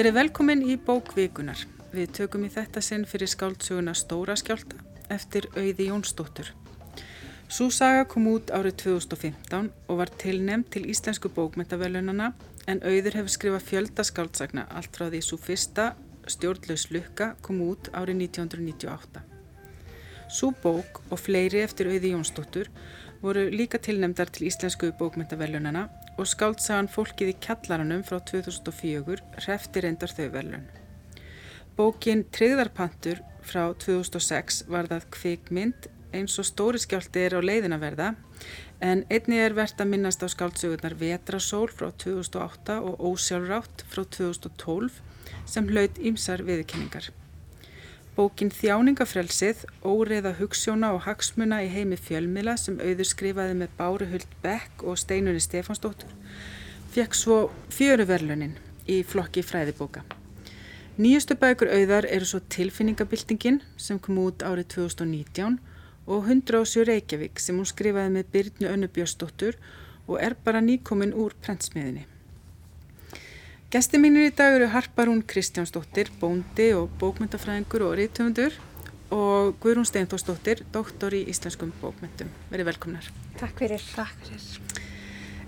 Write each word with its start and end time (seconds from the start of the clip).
Verið 0.00 0.14
velkomin 0.16 0.62
í 0.64 0.78
bókvikunar. 0.80 1.60
Við 1.92 2.12
tökum 2.16 2.46
í 2.46 2.48
þetta 2.48 2.80
sinn 2.80 3.02
fyrir 3.04 3.28
skáldsöguna 3.28 3.92
Stóra 3.92 4.32
skjálta 4.40 4.78
eftir 5.12 5.44
auði 5.52 5.90
Jónsdóttur. 5.90 6.46
Sú 7.52 7.66
saga 7.68 8.06
kom 8.08 8.30
út 8.30 8.48
árið 8.48 8.78
2015 8.80 9.68
og 9.68 9.98
var 10.00 10.12
tilnefnd 10.22 10.70
til 10.72 10.86
Íslensku 10.88 11.28
bókmyndavelunana 11.36 12.30
en 12.64 12.80
auður 12.80 13.18
hefur 13.18 13.34
skrifað 13.34 13.66
fjölda 13.68 14.06
skáldsagna 14.08 14.64
allt 14.72 14.96
frá 14.96 15.10
því 15.10 15.20
svo 15.26 15.36
fyrsta 15.36 15.90
stjórnlaus 16.24 16.86
lukka 16.96 17.34
kom 17.44 17.60
út 17.68 17.92
árið 17.92 18.24
1998. 18.30 19.20
Sú 20.32 20.54
bók 20.64 21.02
og 21.10 21.20
fleiri 21.20 21.60
eftir 21.66 21.92
auði 21.92 22.14
Jónsdóttur 22.14 22.72
voru 23.20 23.46
líka 23.52 23.78
tilnefndar 23.78 24.30
til 24.32 24.48
Íslensku 24.48 24.90
bókmyndavelunana 24.96 25.86
og 26.16 26.28
skáldsagan 26.28 26.88
Fólkið 26.88 27.34
í 27.34 27.36
kjallaranum 27.44 28.04
frá 28.06 28.20
2004 28.30 29.20
hrefti 29.44 29.82
reyndar 29.84 30.12
þau 30.16 30.28
velun. 30.34 30.64
Bókin 31.76 32.24
Tryggðarpantur 32.32 33.20
frá 33.44 33.70
2006 33.84 34.64
var 34.72 34.88
það 34.88 35.06
kvikmynd 35.16 35.90
eins 36.16 36.38
og 36.40 36.48
stóri 36.48 36.80
skjálti 36.82 37.26
er 37.26 37.36
á 37.38 37.40
leiðinaverða 37.44 38.10
en 38.80 39.04
einni 39.12 39.38
er 39.38 39.54
verðt 39.54 39.84
að 39.84 39.92
minnast 39.92 40.24
á 40.24 40.28
skáldsögurnar 40.32 40.96
Vetrasól 40.98 41.68
frá 41.70 41.90
2008 41.92 42.80
og 42.80 43.04
Ósjálfrátt 43.12 43.84
frá 43.92 44.04
2012 44.04 45.00
sem 45.46 45.68
hlaut 45.68 46.00
ímsar 46.00 46.42
viðkenningar. 46.46 47.12
Bókin 48.20 48.50
Þjáningafrelsið, 48.52 49.62
óreiða 49.80 50.34
hugssjóna 50.36 50.90
og 50.92 51.06
hagsmuna 51.06 51.62
í 51.64 51.70
heimi 51.72 51.96
fjölmila 51.96 52.52
sem 52.60 52.74
auður 52.76 53.08
skrifaði 53.08 53.54
með 53.62 53.70
Báru 53.78 54.08
Huld 54.10 54.34
Beck 54.42 54.84
og 54.84 54.98
Steinunni 55.00 55.40
Stefansdóttur 55.40 56.12
fekk 56.92 57.16
svo 57.16 57.38
fjöruverlunin 57.72 58.58
í 58.92 58.98
flokki 59.08 59.40
fræðibóka. 59.40 60.04
Nýjustu 61.00 61.38
bækur 61.40 61.72
auðar 61.72 62.10
eru 62.12 62.28
svo 62.28 62.42
Tilfinningabildingin 62.52 63.62
sem 63.80 64.02
kom 64.04 64.20
út 64.20 64.44
árið 64.44 64.68
2019 64.76 65.56
og 66.04 66.28
107 66.28 66.90
Reykjavík 66.92 67.40
sem 67.40 67.56
hún 67.56 67.72
skrifaði 67.72 68.18
með 68.18 68.32
Byrnu 68.36 68.72
Önnubjörnsdóttur 68.74 69.56
og 70.04 70.20
er 70.20 70.36
bara 70.44 70.60
nýkomin 70.60 71.16
úr 71.16 71.40
prentsmiðinni. 71.40 72.04
Gesti 73.70 74.00
mínir 74.02 74.24
í 74.26 74.30
dag 74.34 74.56
eru 74.56 74.66
Harparún 74.72 75.20
Kristjánsdóttir, 75.30 76.08
bóndi 76.18 76.72
og 76.74 76.88
bókmyndafræðingur 76.98 77.84
og 77.86 77.92
rítumundur 78.00 78.56
og 79.14 79.60
Guðrún 79.62 79.86
Steintósdóttir, 79.86 80.64
doktor 80.74 81.14
í 81.14 81.20
íslenskum 81.30 81.70
bókmyndum. 81.78 82.32
Verið 82.50 82.66
velkomnar. 82.66 83.06
Takk 83.38 83.62
fyrir. 83.62 83.84
Takk 83.94 84.26
fyrir. 84.26 84.48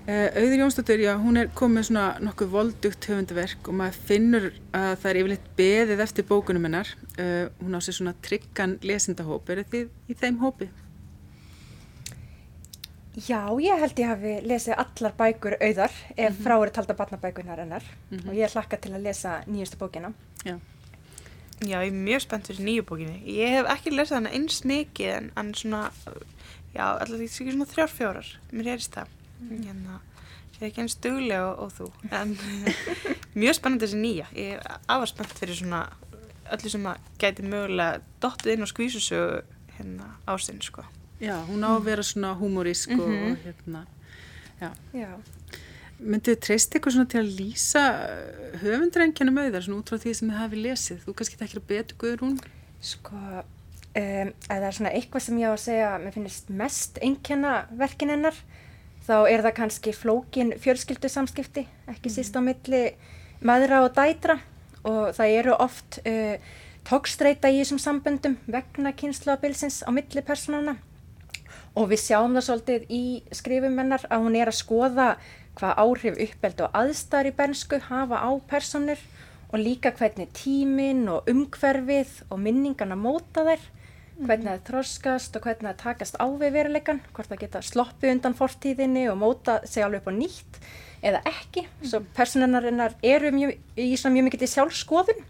Uh, 0.07 0.29
Auður 0.39 0.55
Jónsdóttir, 0.61 1.03
já, 1.03 1.17
hún 1.19 1.41
er 1.43 1.51
komið 1.51 1.89
svona 1.89 2.07
nokkuð 2.23 2.55
voldugt 2.55 3.11
höfundaverk 3.11 3.73
og 3.73 3.79
maður 3.81 3.99
finnur 4.13 4.49
að 4.71 4.93
það 5.03 5.11
er 5.11 5.21
yfirleitt 5.25 5.51
beðið 5.59 6.05
eftir 6.07 6.29
bókunum 6.31 6.71
hennar. 6.71 6.95
Uh, 7.19 7.51
hún 7.59 7.75
á 7.75 7.83
sér 7.83 7.99
svona 7.99 8.15
tryggan 8.23 8.79
lesendahóp. 8.87 9.51
Er 9.51 9.67
þið 9.67 9.91
í 10.07 10.21
þeim 10.23 10.39
hópi? 10.47 10.71
Já, 13.13 13.45
ég 13.61 13.77
held 13.77 13.99
ég 14.01 14.09
hafi 14.09 14.35
lesið 14.49 14.79
allar 14.81 15.13
bækur 15.19 15.59
auðar 15.61 15.93
ef 16.17 16.17
mm 16.17 16.25
-hmm. 16.25 16.43
frá 16.45 16.55
eru 16.63 16.71
talda 16.71 16.95
barnabækunar 16.95 17.59
hennar 17.59 17.83
mm 18.11 18.19
-hmm. 18.19 18.29
og 18.29 18.35
ég 18.35 18.53
hlakka 18.53 18.77
til 18.77 18.93
að 18.93 19.03
lesa 19.03 19.43
nýjustu 19.47 19.77
bókina. 19.77 20.13
Já. 20.45 20.59
Já, 21.61 21.79
ég 21.83 21.93
er 21.93 21.93
mjög 21.93 22.21
spennt 22.21 22.47
fyrir 22.47 22.65
nýju 22.65 22.83
bókinni. 22.83 23.23
Ég 23.27 23.49
hef 23.49 23.67
ekki 23.71 23.91
lesað 23.91 24.15
hana 24.15 24.31
eins 24.31 24.65
mikið 24.65 25.11
en, 25.17 25.31
en 25.37 25.55
svona, 25.55 25.91
já, 26.75 26.85
alltaf 26.99 27.19
því 27.19 27.29
svona 27.29 27.65
þrjár 27.65 27.89
fjórar. 27.89 28.39
Mér 28.53 28.67
erist 28.67 28.95
það. 28.97 29.07
Mm. 29.41 29.63
Hérna, 29.67 30.01
ég 30.55 30.63
er 30.63 30.67
ekki 30.67 30.81
eins 30.81 30.95
duglega 30.95 31.45
og, 31.45 31.59
og 31.59 31.73
þú. 31.73 31.93
En 32.11 32.39
mjög 33.41 33.55
spennandi 33.55 33.87
þessi 33.87 34.01
nýja. 34.01 34.27
Ég 34.35 34.57
er 34.57 34.81
afar 34.89 35.07
spennt 35.07 35.39
fyrir 35.39 35.55
svona 35.55 35.85
öllu 36.51 36.69
sem 36.69 36.87
að 36.87 36.97
gæti 37.19 37.43
mögulega 37.47 38.01
dottið 38.23 38.53
inn 38.53 38.67
á 38.67 38.73
skvísusögu 38.73 39.43
hérna 39.77 40.11
ásinn, 40.27 40.63
sko. 40.63 40.83
Já, 41.23 41.37
hún 41.47 41.63
á 41.63 41.71
að 41.71 41.85
vera 41.87 42.03
svona 42.03 42.35
humorísk 42.35 42.91
mm 42.91 42.99
-hmm. 42.99 43.03
og 43.03 43.09
mhm. 43.09 43.37
hérna, 43.45 43.87
já. 44.61 44.71
já. 44.93 45.11
Myndið 46.01 46.41
treyst 46.41 46.75
ykkur 46.75 46.93
svona 46.93 47.07
til 47.07 47.21
að 47.21 47.35
lýsa 47.39 47.83
höfundrengjanum 48.59 49.39
auðar 49.39 49.63
svona 49.63 49.79
út 49.79 49.91
frá 49.91 49.99
því 49.99 50.15
sem 50.15 50.31
þið 50.31 50.39
hafi 50.39 50.57
lesið? 50.57 50.99
Þú 51.07 51.15
kannski 51.15 51.37
þekkir 51.39 51.61
að 51.61 51.69
betu 51.69 51.95
guður 51.99 52.39
Sko, 52.81 53.15
um, 53.15 54.29
að 54.51 54.59
það 54.59 54.67
er 54.67 54.75
svona 54.75 54.91
eitthvað 54.91 55.23
sem 55.23 55.39
ég 55.39 55.47
á 55.47 55.53
að 55.55 55.65
segja, 55.65 55.99
mér 55.99 56.13
finnst 56.13 56.51
mest 56.51 56.99
einkjanna 56.99 57.67
verkin 57.71 58.11
hennar, 58.11 58.35
þá 59.07 59.17
er 59.31 59.43
það 59.43 59.55
kannski 59.55 59.93
flókin 59.93 60.53
fjölskyldu 60.59 61.09
samskipti, 61.09 61.69
ekki 61.87 62.09
mm. 62.09 62.15
síst 62.15 62.35
á 62.35 62.41
milli 62.43 62.95
maðra 63.41 63.85
og 63.87 63.95
dætra 63.95 64.41
og 64.83 65.15
það 65.15 65.29
eru 65.39 65.55
oft 65.55 66.01
uh, 66.03 66.37
tókstreita 66.83 67.49
í 67.49 67.63
þessum 67.63 67.79
samböndum 67.79 68.37
vegna 68.47 68.93
kynslabilsins 68.93 69.85
á 69.87 69.91
milli 69.95 70.23
personana 70.23 70.77
og 71.75 71.89
við 71.93 72.03
sjáum 72.05 72.35
það 72.37 72.47
svolítið 72.49 72.91
í 72.93 73.05
skrifum 73.33 73.79
hennar 73.81 74.05
að 74.13 74.27
hún 74.27 74.37
er 74.37 74.51
að 74.51 74.61
skoða 74.61 75.09
hvað 75.59 75.79
áhrif 75.85 76.19
uppbeld 76.27 76.65
og 76.65 76.79
aðstæðar 76.81 77.29
í 77.29 77.35
bernsku 77.37 77.81
hafa 77.89 78.21
á 78.25 78.31
personur 78.49 79.01
og 79.53 79.61
líka 79.61 79.93
hvernig 79.97 80.33
tímin 80.37 81.05
og 81.13 81.29
umhverfið 81.29 82.13
og 82.33 82.41
minningarna 82.41 82.97
móta 82.97 83.45
þær, 83.45 83.65
mhm. 83.65 84.29
hvernig 84.29 84.49
það 84.49 84.63
þroskast 84.71 85.37
og 85.37 85.45
hvernig 85.49 85.69
það 85.69 85.83
takast 85.83 86.17
á 86.17 86.27
við 86.41 86.55
veruleikan, 86.57 87.03
hvort 87.13 87.33
það 87.33 87.43
geta 87.45 87.65
sloppið 87.69 88.15
undan 88.17 88.39
fortíðinni 88.39 89.05
og 89.13 89.21
móta 89.21 89.61
sig 89.69 89.85
alveg 89.85 90.01
upp 90.01 90.13
á 90.13 90.15
nýtt 90.17 90.63
eða 91.03 91.21
ekki. 91.29 91.67
Svo 91.85 92.01
personunarinnar 92.17 92.97
eru 93.03 93.33
mjög, 93.35 93.57
í 93.77 93.93
svona 93.97 94.17
mjög 94.17 94.29
mikið 94.31 94.45
til 94.45 94.53
sjálfskoðun 94.55 95.25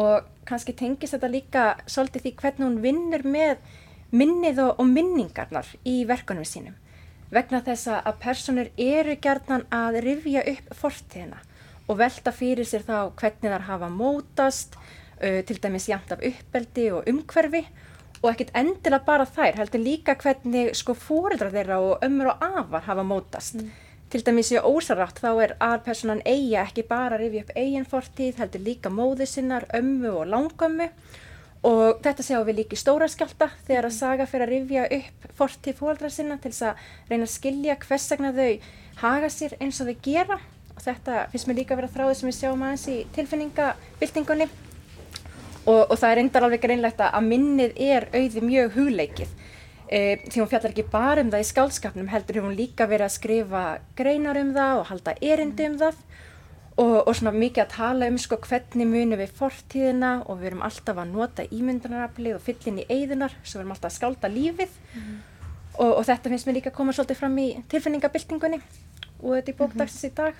og 0.00 0.28
kannski 0.46 0.74
tengist 0.76 1.14
þetta 1.16 1.30
líka 1.30 1.64
svolítið 1.88 2.26
því 2.26 2.34
hvernig 2.42 2.66
hún 2.66 2.82
vinnur 2.84 3.24
með 3.26 3.56
minnið 4.10 4.62
og, 4.64 4.72
og 4.80 4.88
minningarnar 4.90 5.68
í 5.86 6.02
verkunum 6.08 6.46
sínum 6.48 6.76
vegna 7.30 7.60
þess 7.62 7.90
að 7.94 8.16
personur 8.22 8.70
eru 8.80 9.14
gerðan 9.22 9.66
að 9.74 10.00
rifja 10.06 10.42
upp 10.50 10.72
fortíðina 10.74 11.38
og 11.90 11.98
velta 11.98 12.32
fyrir 12.34 12.66
sér 12.66 12.86
þá 12.86 12.96
hvernig 13.18 13.52
þar 13.52 13.66
hafa 13.66 13.90
mótast, 13.90 14.74
uh, 15.22 15.40
til 15.46 15.58
dæmis 15.62 15.88
jæmt 15.90 16.10
af 16.14 16.24
uppbeldi 16.26 16.90
og 16.94 17.06
umhverfi 17.10 17.64
og 18.20 18.32
ekkert 18.32 18.52
endilega 18.58 19.06
bara 19.06 19.26
þær, 19.26 19.56
heldur 19.62 19.82
líka 19.82 20.16
hvernig 20.20 20.74
sko 20.76 20.94
fóreldrar 20.98 21.54
þeirra 21.54 21.78
og 21.80 22.04
ömmur 22.04 22.34
og 22.34 22.44
afar 22.44 22.84
hafa 22.84 23.06
mótast. 23.06 23.56
Mm. 23.56 23.70
Til 24.10 24.24
dæmis 24.26 24.50
í 24.52 24.58
ósarátt 24.58 25.22
þá 25.22 25.30
er 25.44 25.56
aðpersonan 25.62 26.20
eiga 26.26 26.64
ekki 26.66 26.84
bara 26.88 27.14
að 27.16 27.24
rifja 27.24 27.44
upp 27.46 27.52
eigin 27.56 27.88
fortíð, 27.88 28.40
heldur 28.42 28.64
líka 28.66 28.90
móðu 28.92 29.26
sinnar, 29.30 29.68
ömmu 29.74 30.12
og 30.18 30.28
langömmu 30.28 30.90
og 31.66 32.00
þetta 32.00 32.24
sjáum 32.24 32.46
við 32.48 32.62
líka 32.62 32.76
í 32.76 32.80
stóra 32.80 33.08
skjálta 33.10 33.50
þegar 33.66 33.88
að 33.90 33.96
saga 33.98 34.26
fyrir 34.28 34.46
að 34.46 34.52
rifja 34.54 34.86
upp 34.96 35.26
fortið 35.36 35.76
fólkdra 35.76 36.10
sinna 36.12 36.38
til 36.40 36.54
þess 36.54 36.70
að 36.70 36.86
reyna 37.10 37.26
að 37.26 37.34
skilja 37.34 37.76
hvers 37.82 38.08
vegna 38.12 38.32
þau 38.36 38.70
haga 39.02 39.30
sér 39.32 39.56
eins 39.60 39.80
og 39.82 39.90
þau 39.90 40.00
gera. 40.06 40.40
Og 40.72 40.82
þetta 40.86 41.26
finnst 41.32 41.48
mér 41.50 41.58
líka 41.60 41.74
að 41.74 41.82
vera 41.82 41.92
þráðið 41.92 42.18
sem 42.20 42.30
við 42.30 42.38
sjáum 42.38 42.64
aðeins 42.64 42.86
í 42.88 42.96
tilfinningabildingunni 43.16 44.48
og, 45.68 45.82
og 45.82 45.96
það 46.00 46.10
er 46.10 46.22
endar 46.22 46.46
alveg 46.46 46.64
greinlegt 46.64 47.02
að 47.04 47.26
minnið 47.28 47.76
er 47.84 48.08
auði 48.14 48.44
mjög 48.46 48.76
hugleikið. 48.78 49.34
E, 49.90 50.00
því 50.30 50.40
hún 50.40 50.48
fjallar 50.48 50.72
ekki 50.72 50.86
bara 50.88 51.24
um 51.24 51.32
það 51.32 51.44
í 51.44 51.48
skálskapnum 51.50 52.08
heldur 52.12 52.44
hún 52.44 52.56
líka 52.56 52.86
verið 52.88 53.08
að 53.08 53.16
skrifa 53.16 53.64
greinar 53.98 54.38
um 54.40 54.54
það 54.56 54.80
og 54.80 54.88
halda 54.94 55.16
erindi 55.20 55.66
um 55.66 55.76
það 55.80 55.98
og, 56.80 56.96
og 57.06 57.16
svona 57.16 57.32
mikið 57.36 57.64
að 57.64 57.72
tala 57.74 58.08
um 58.10 58.18
sko 58.20 58.38
hvernig 58.46 58.88
munum 58.88 59.20
við 59.20 59.34
fortíðina 59.38 60.12
og 60.26 60.40
við 60.40 60.52
erum 60.52 60.62
alltaf 60.66 61.00
að 61.00 61.12
nota 61.14 61.46
ímyndunaraflið 61.52 62.38
og 62.38 62.44
fyllin 62.46 62.80
í 62.82 62.86
eigðunar 62.88 63.34
svo 63.42 63.58
við 63.58 63.64
erum 63.64 63.74
alltaf 63.76 63.90
að 63.90 63.96
skálda 63.98 64.32
lífið 64.32 64.78
mm 64.78 65.02
-hmm. 65.02 65.18
og, 65.74 65.92
og 65.98 66.04
þetta 66.08 66.32
finnst 66.32 66.48
mér 66.48 66.58
líka 66.58 66.70
að 66.70 66.78
koma 66.78 66.92
svolítið 66.92 67.20
fram 67.20 67.38
í 67.38 67.48
tilfinningabildingunni 67.68 68.60
og 69.20 69.36
þetta 69.36 69.52
í 69.52 69.58
bókdagsins 69.60 70.04
mm 70.04 70.08
-hmm. 70.08 70.12
í 70.12 70.16
dag 70.16 70.34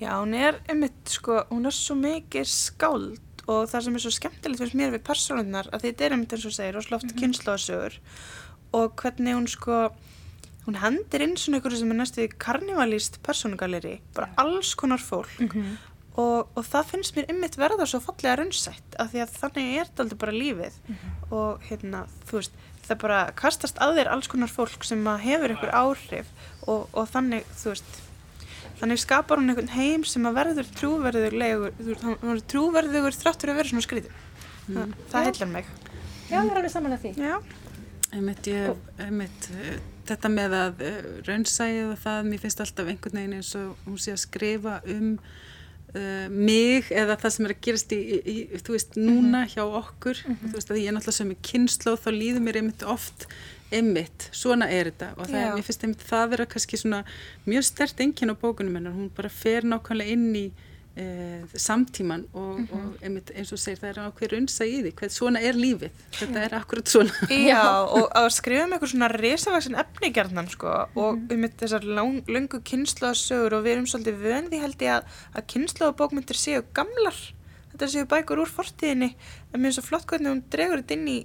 Já, 0.00 0.16
hún 0.16 0.34
er 0.34 0.54
einmitt 0.68 1.08
sko, 1.08 1.44
hún 1.50 1.66
er 1.66 1.72
svo 1.76 1.94
mikið 1.94 2.46
skáld 2.48 3.20
og 3.46 3.68
það 3.68 3.82
sem 3.84 3.94
er 3.94 4.00
svo 4.00 4.10
skemmtilegt 4.10 4.60
finnst 4.60 4.74
mér 4.74 4.92
við 4.94 5.02
personunar 5.04 5.66
að 5.72 5.82
þetta 5.82 6.04
er 6.04 6.12
einmitt 6.12 6.32
eins 6.32 6.46
og 6.46 6.52
segir 6.52 6.76
og 6.76 6.82
slóft 6.82 7.04
mm 7.04 7.10
-hmm. 7.10 7.20
kynnslóðsögur 7.20 7.98
og 8.72 8.96
hvernig 8.96 9.34
hún 9.34 9.48
sko 9.48 9.90
hún 10.66 10.80
hendir 10.80 11.24
inn 11.24 11.36
svona 11.40 11.60
ykkur 11.60 11.76
sem 11.78 11.92
er 11.92 12.00
næstu 12.00 12.26
karnivalíst 12.40 13.20
personugaleri, 13.26 14.00
bara 14.14 14.30
alls 14.40 14.74
konar 14.74 15.00
fólk. 15.02 15.38
Mm 15.40 15.48
-hmm. 15.48 15.76
og, 16.16 16.48
og 16.56 16.64
það 16.64 16.90
finnst 16.90 17.16
mér 17.16 17.30
ymmit 17.30 17.58
verða 17.58 17.86
svo 17.86 18.00
fallega 18.00 18.36
raunsætt 18.36 18.98
af 18.98 19.12
því 19.12 19.22
að 19.22 19.36
þannig 19.40 19.78
er 19.78 19.84
þetta 19.86 20.02
aldrei 20.02 20.18
bara 20.18 20.32
lífið. 20.42 20.74
Mm 20.88 20.94
-hmm. 20.94 21.32
og 21.32 21.62
hérna, 21.68 22.06
þú 22.26 22.32
veist 22.32 22.52
það 22.88 22.98
bara 23.02 23.32
kastast 23.32 23.78
að 23.78 23.96
þér 23.96 24.08
alls 24.12 24.28
konar 24.28 24.48
fólk 24.48 24.84
sem 24.84 25.06
hefur 25.06 25.50
ykkur 25.50 25.70
áhrif. 25.70 26.26
Og, 26.66 26.88
og 26.92 27.08
þannig, 27.08 27.44
þú 27.56 27.68
veist 27.68 27.90
þannig 28.80 28.98
skapar 28.98 29.38
hún 29.38 29.50
einhvern 29.52 29.68
heim 29.68 30.04
sem 30.04 30.26
að 30.26 30.36
verður 30.40 30.68
trúverðugur 30.80 32.42
trúverðugur 32.48 33.12
þráttur 33.12 33.52
að 33.52 33.58
vera 33.60 33.68
svona 33.68 33.84
skriðum 33.84 34.12
mm. 34.68 34.76
það, 34.76 34.94
það 35.12 35.26
heillar 35.28 35.50
mig. 35.54 35.72
Já, 36.30 36.36
það 36.36 36.50
er 36.50 36.60
alveg 36.60 36.72
saman 36.74 36.96
að 36.96 37.04
því. 37.04 37.12
Já. 37.18 37.36
Einmitt, 38.10 38.48
ég, 38.50 38.78
einmitt, 38.98 39.48
þetta 40.10 40.32
með 40.32 40.56
að 40.58 40.82
uh, 40.86 40.98
raunsæði 41.28 41.86
og 41.88 41.94
það, 42.02 42.18
mér 42.30 42.42
finnst 42.42 42.64
alltaf 42.64 42.90
einhvern 42.90 43.20
veginn 43.20 43.38
eins 43.38 43.54
og 43.58 43.86
hún 43.86 44.00
sé 44.00 44.14
að 44.14 44.22
skrifa 44.24 44.80
um 44.94 45.14
uh, 45.94 46.26
mig 46.30 46.90
eða 46.94 47.18
það 47.20 47.36
sem 47.36 47.48
er 47.48 47.54
að 47.54 47.62
gerast 47.66 47.94
í, 47.94 48.00
í, 48.00 48.18
í 48.34 48.60
þú 48.60 48.76
veist, 48.76 48.98
núna 48.98 49.44
hjá 49.50 49.62
okkur. 49.64 50.24
Og 50.26 50.44
þú 50.48 50.52
veist 50.58 50.74
að 50.74 50.82
ég 50.82 50.90
er 50.90 50.98
náttúrulega 50.98 51.20
sem 51.20 51.32
er 51.34 51.40
kynnslóð 51.50 52.04
þá 52.04 52.10
líður 52.16 52.46
mér 52.46 52.60
einmitt 52.62 52.86
oft 52.96 53.26
einmitt, 53.70 54.26
svona 54.34 54.66
er 54.70 54.90
þetta. 54.90 55.12
Og 55.16 55.30
það 55.30 55.54
mér 55.54 55.66
finnst 55.66 55.86
einmitt 55.86 56.08
það 56.08 56.32
vera 56.34 56.48
kannski 56.50 56.80
svona 56.80 57.04
mjög 57.46 57.68
stert 57.68 58.02
enginn 58.02 58.34
á 58.34 58.40
bókunum 58.40 58.78
hennar, 58.78 58.96
hún 58.96 59.12
bara 59.14 59.30
fer 59.32 59.66
nákvæmlega 59.68 60.16
inn 60.16 60.34
í 60.34 60.46
e, 61.00 61.58
samtíman 61.58 62.26
og, 62.36 62.60
og 62.76 63.00
einmitt 63.04 63.32
eins 63.34 63.52
og 63.54 63.60
segir 63.60 63.80
það 63.80 63.90
er 63.90 64.00
ákveður 64.04 64.36
unsa 64.40 64.68
í 64.68 64.76
því, 64.84 64.92
hvað 64.98 65.14
svona 65.14 65.42
er 65.48 65.58
lífið. 65.58 66.04
Þetta 66.18 66.44
er 66.44 66.56
akkurat 66.60 66.92
svona. 66.92 67.30
Já, 67.32 67.62
og 67.96 68.06
að 68.20 68.28
skrifa 68.36 68.66
um 68.66 68.76
eitthvað 68.76 68.92
svona 68.94 69.10
risavaksin 69.16 69.80
efnigjarnan 69.82 70.52
sko 70.52 70.76
og 71.00 71.34
um 71.34 71.48
þessar 71.64 71.88
lang, 71.88 72.22
löngu 72.30 72.62
kynnslóðasögur 72.70 73.58
og 73.58 73.66
við 73.66 73.76
erum 73.76 73.90
svolítið 73.90 74.22
vöndi 74.26 74.62
held 74.62 74.86
ég 74.86 75.00
að, 75.00 75.18
að 75.34 75.50
kynnslóðabókmyndir 75.54 76.40
séu 76.40 76.64
gamlar. 76.76 77.20
Þetta 77.72 77.92
séu 77.94 78.08
bækur 78.10 78.44
úr 78.44 78.50
fortíðinni. 78.50 79.14
En 79.54 79.62
mér 79.62 79.72
er 79.72 79.78
svo 79.78 79.86
flott 79.86 80.08
hvernig 80.10 80.34
hún 80.34 80.46
dregur 80.52 80.82
þetta 80.82 80.98
inn 80.98 81.12
í 81.12 81.20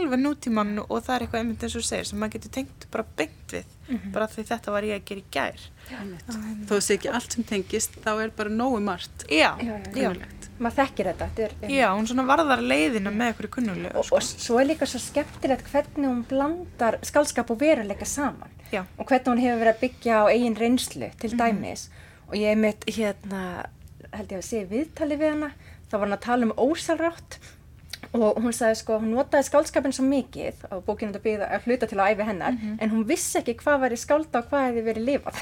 alveg 0.00 0.20
nútíman 0.22 0.74
og 0.82 0.98
það 1.04 1.14
er 1.14 1.24
eitthvað 1.24 1.40
einmitt 1.42 1.64
eins 1.66 1.76
og 1.78 1.84
segir 1.86 2.08
sem 2.08 2.20
maður 2.20 2.36
getur 2.36 2.52
tengt 2.56 2.86
bara 2.92 3.04
beint 3.18 3.54
við 3.54 3.72
bara 4.14 4.28
því 4.30 4.44
þetta 4.48 4.72
var 4.72 4.86
ég 4.88 5.00
að 5.00 5.08
gera 5.10 5.20
í 5.20 5.24
gær. 5.34 5.64
Einmitt. 5.92 6.36
þó 6.70 6.74
sé 6.80 6.96
ekki 6.96 7.10
allt 7.12 7.34
sem 7.36 7.44
tengist 7.44 7.98
þá 8.04 8.12
er 8.14 8.30
bara 8.36 8.52
nógu 8.52 8.78
margt. 8.84 9.26
Já, 9.28 9.50
Já, 9.60 9.74
já, 9.98 10.12
maður 10.62 10.78
þekkir 10.78 11.10
þetta, 11.10 11.28
þetta 11.36 11.44
er, 11.66 11.74
já, 11.74 11.86
hún 11.92 12.08
svona 12.08 12.24
varðar 12.28 12.62
leiðina 12.64 13.12
með 13.12 13.32
eitthvað 13.32 13.52
kunnulegu 13.58 14.00
og, 14.00 14.12
og 14.16 14.24
svo 14.24 14.60
er 14.62 14.70
líka 14.70 14.88
svo 14.88 15.02
skemmtilegt 15.02 15.68
hvernig 15.72 16.08
hún 16.08 16.22
blandar 16.30 16.98
skálskap 17.04 17.52
og 17.52 17.60
veruleika 17.60 18.08
saman. 18.08 18.48
Já. 18.72 18.86
og 18.96 19.04
hvernig 19.04 19.28
hún 19.28 19.42
hefur 19.42 19.58
verið 19.60 19.74
að 19.74 19.82
byggja 19.82 20.14
á 20.16 20.24
eigin 20.32 20.56
reynslu 20.56 21.10
til 21.20 21.34
dæmis. 21.36 21.88
Og 22.30 22.38
ég 22.40 22.56
mitt 22.56 22.86
hérna 22.88 23.42
held 24.12 24.32
ég 24.32 24.38
að 24.40 24.46
sé 24.46 24.62
viðtali 24.70 25.18
við 25.20 25.34
hana 25.34 25.50
þá 25.90 25.98
var 25.98 26.06
hann 26.06 26.16
að 26.16 26.24
tala 26.24 26.48
um 26.48 26.54
ósalrátt 26.56 27.36
og 28.12 28.38
hún 28.42 28.52
sagði 28.52 28.76
sko, 28.82 28.98
hún 29.00 29.12
notaði 29.14 29.44
skálskapin 29.46 29.94
svo 29.94 30.04
mikið 30.04 30.56
og 30.74 30.80
bókinu 30.86 31.12
þetta 31.12 31.24
byggði 31.24 31.46
að 31.48 31.60
hluta 31.66 31.86
til 31.88 31.98
að 31.98 32.08
æfi 32.12 32.24
hennar 32.28 32.54
en 32.60 32.88
hún 32.92 33.04
vissi 33.08 33.38
ekki 33.40 33.54
hvað 33.62 33.76
var 33.84 33.92
í 33.94 33.96
skálda 34.00 34.36
og 34.42 34.46
hvað 34.50 34.62
hefði 34.68 34.82
verið 34.88 35.04
lifað 35.08 35.36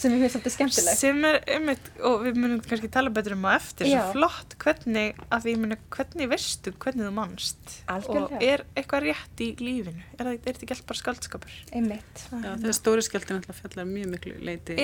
sem 0.00 0.10
ég 0.12 0.18
finnst 0.20 0.34
svolítið 0.36 0.54
skemmtilegt. 0.56 0.98
Sem 1.00 1.18
er 1.28 1.36
einmitt, 1.56 1.86
og 2.04 2.14
við 2.26 2.34
munum 2.42 2.60
kannski 2.64 2.88
tala 2.92 3.10
betur 3.14 3.34
um 3.36 3.44
á 3.48 3.50
eftir, 3.56 3.84
Já. 3.88 3.90
svo 3.96 4.02
flott 4.16 4.50
hvernig, 4.62 5.08
að 5.30 5.38
því 5.46 5.50
ég 5.54 5.60
muni, 5.62 5.76
hvernig 5.96 6.26
veistu 6.32 6.68
hvernig 6.76 7.04
þú 7.06 7.12
manst? 7.16 7.62
Algjörlega. 7.92 8.26
og 8.26 8.30
er 8.50 8.60
eitthvað 8.76 9.00
rétt 9.08 9.36
í 9.40 9.42
lífinu? 9.62 10.02
Er, 10.16 10.22
það, 10.22 10.32
er 10.34 10.38
þetta 10.46 10.62
ekki 10.66 10.74
alltaf 10.76 10.88
bara 10.92 11.02
skaldskapur 11.02 11.52
einmitt. 11.72 12.16
Já, 12.28 12.36
það 12.44 12.70
er 12.72 12.76
stóri 12.76 13.02
skjáltin 13.06 13.38
alltaf 13.40 13.58
fjallar 13.62 13.86
mjög 13.88 14.08
miklu 14.16 14.34
leiti 14.44 14.72
um 14.76 14.80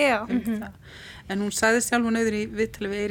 það. 0.62 0.74
En 1.28 1.36
hún 1.44 1.52
sagði 1.54 1.80
sjálf 1.84 2.04
hún 2.08 2.18
auður 2.20 2.36
í 2.38 2.40
viðtali 2.52 2.88
við 2.92 3.06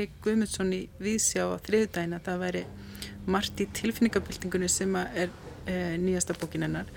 Á 3.21 3.29
margt 3.29 3.61
í 3.61 3.67
tilfinningabildingunni 3.77 4.69
sem 4.71 4.95
er 5.01 5.29
e, 5.65 5.97
nýjasta 6.01 6.35
bókin 6.37 6.65
hennar 6.65 6.89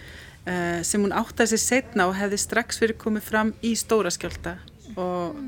e, 0.47 0.83
sem 0.87 1.03
hún 1.03 1.15
áttaði 1.15 1.55
sér 1.55 1.63
setna 1.65 2.09
og 2.09 2.17
hefði 2.19 2.41
strax 2.41 2.81
verið 2.83 3.01
komið 3.05 3.29
fram 3.29 3.55
í 3.65 3.75
stóra 3.79 4.13
skjálta 4.15 4.59
og 5.01 5.39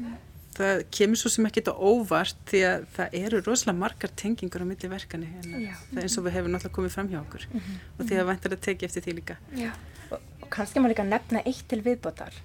það 0.57 0.83
kemur 0.95 1.21
svo 1.21 1.31
sem 1.33 1.47
ekki 1.49 1.63
þetta 1.63 1.75
óvart 1.77 2.39
því 2.49 2.63
að 2.71 2.87
það 2.97 3.17
eru 3.21 3.41
rosalega 3.45 3.81
margar 3.81 4.13
tengingur 4.17 4.65
á 4.65 4.67
milli 4.67 4.91
verkani. 4.91 5.29
Já. 5.61 5.75
Það 5.91 6.01
er 6.01 6.07
eins 6.07 6.17
og 6.17 6.27
við 6.27 6.37
hefum 6.39 6.55
náttúrulega 6.55 6.77
komið 6.79 6.95
fram 6.97 7.11
hjá 7.13 7.19
okkur 7.21 7.47
og 7.53 8.03
því 8.03 8.21
að 8.21 8.29
væntar 8.31 8.57
að 8.57 8.63
teki 8.67 8.89
eftir 8.89 9.05
því 9.05 9.17
líka. 9.19 9.37
Já. 9.57 9.73
Og, 10.09 10.23
og 10.41 10.49
kannski 10.55 10.81
maður 10.81 10.95
líka 10.95 11.09
nefna 11.11 11.43
eitt 11.45 11.67
til 11.69 11.83
viðbótar 11.85 12.41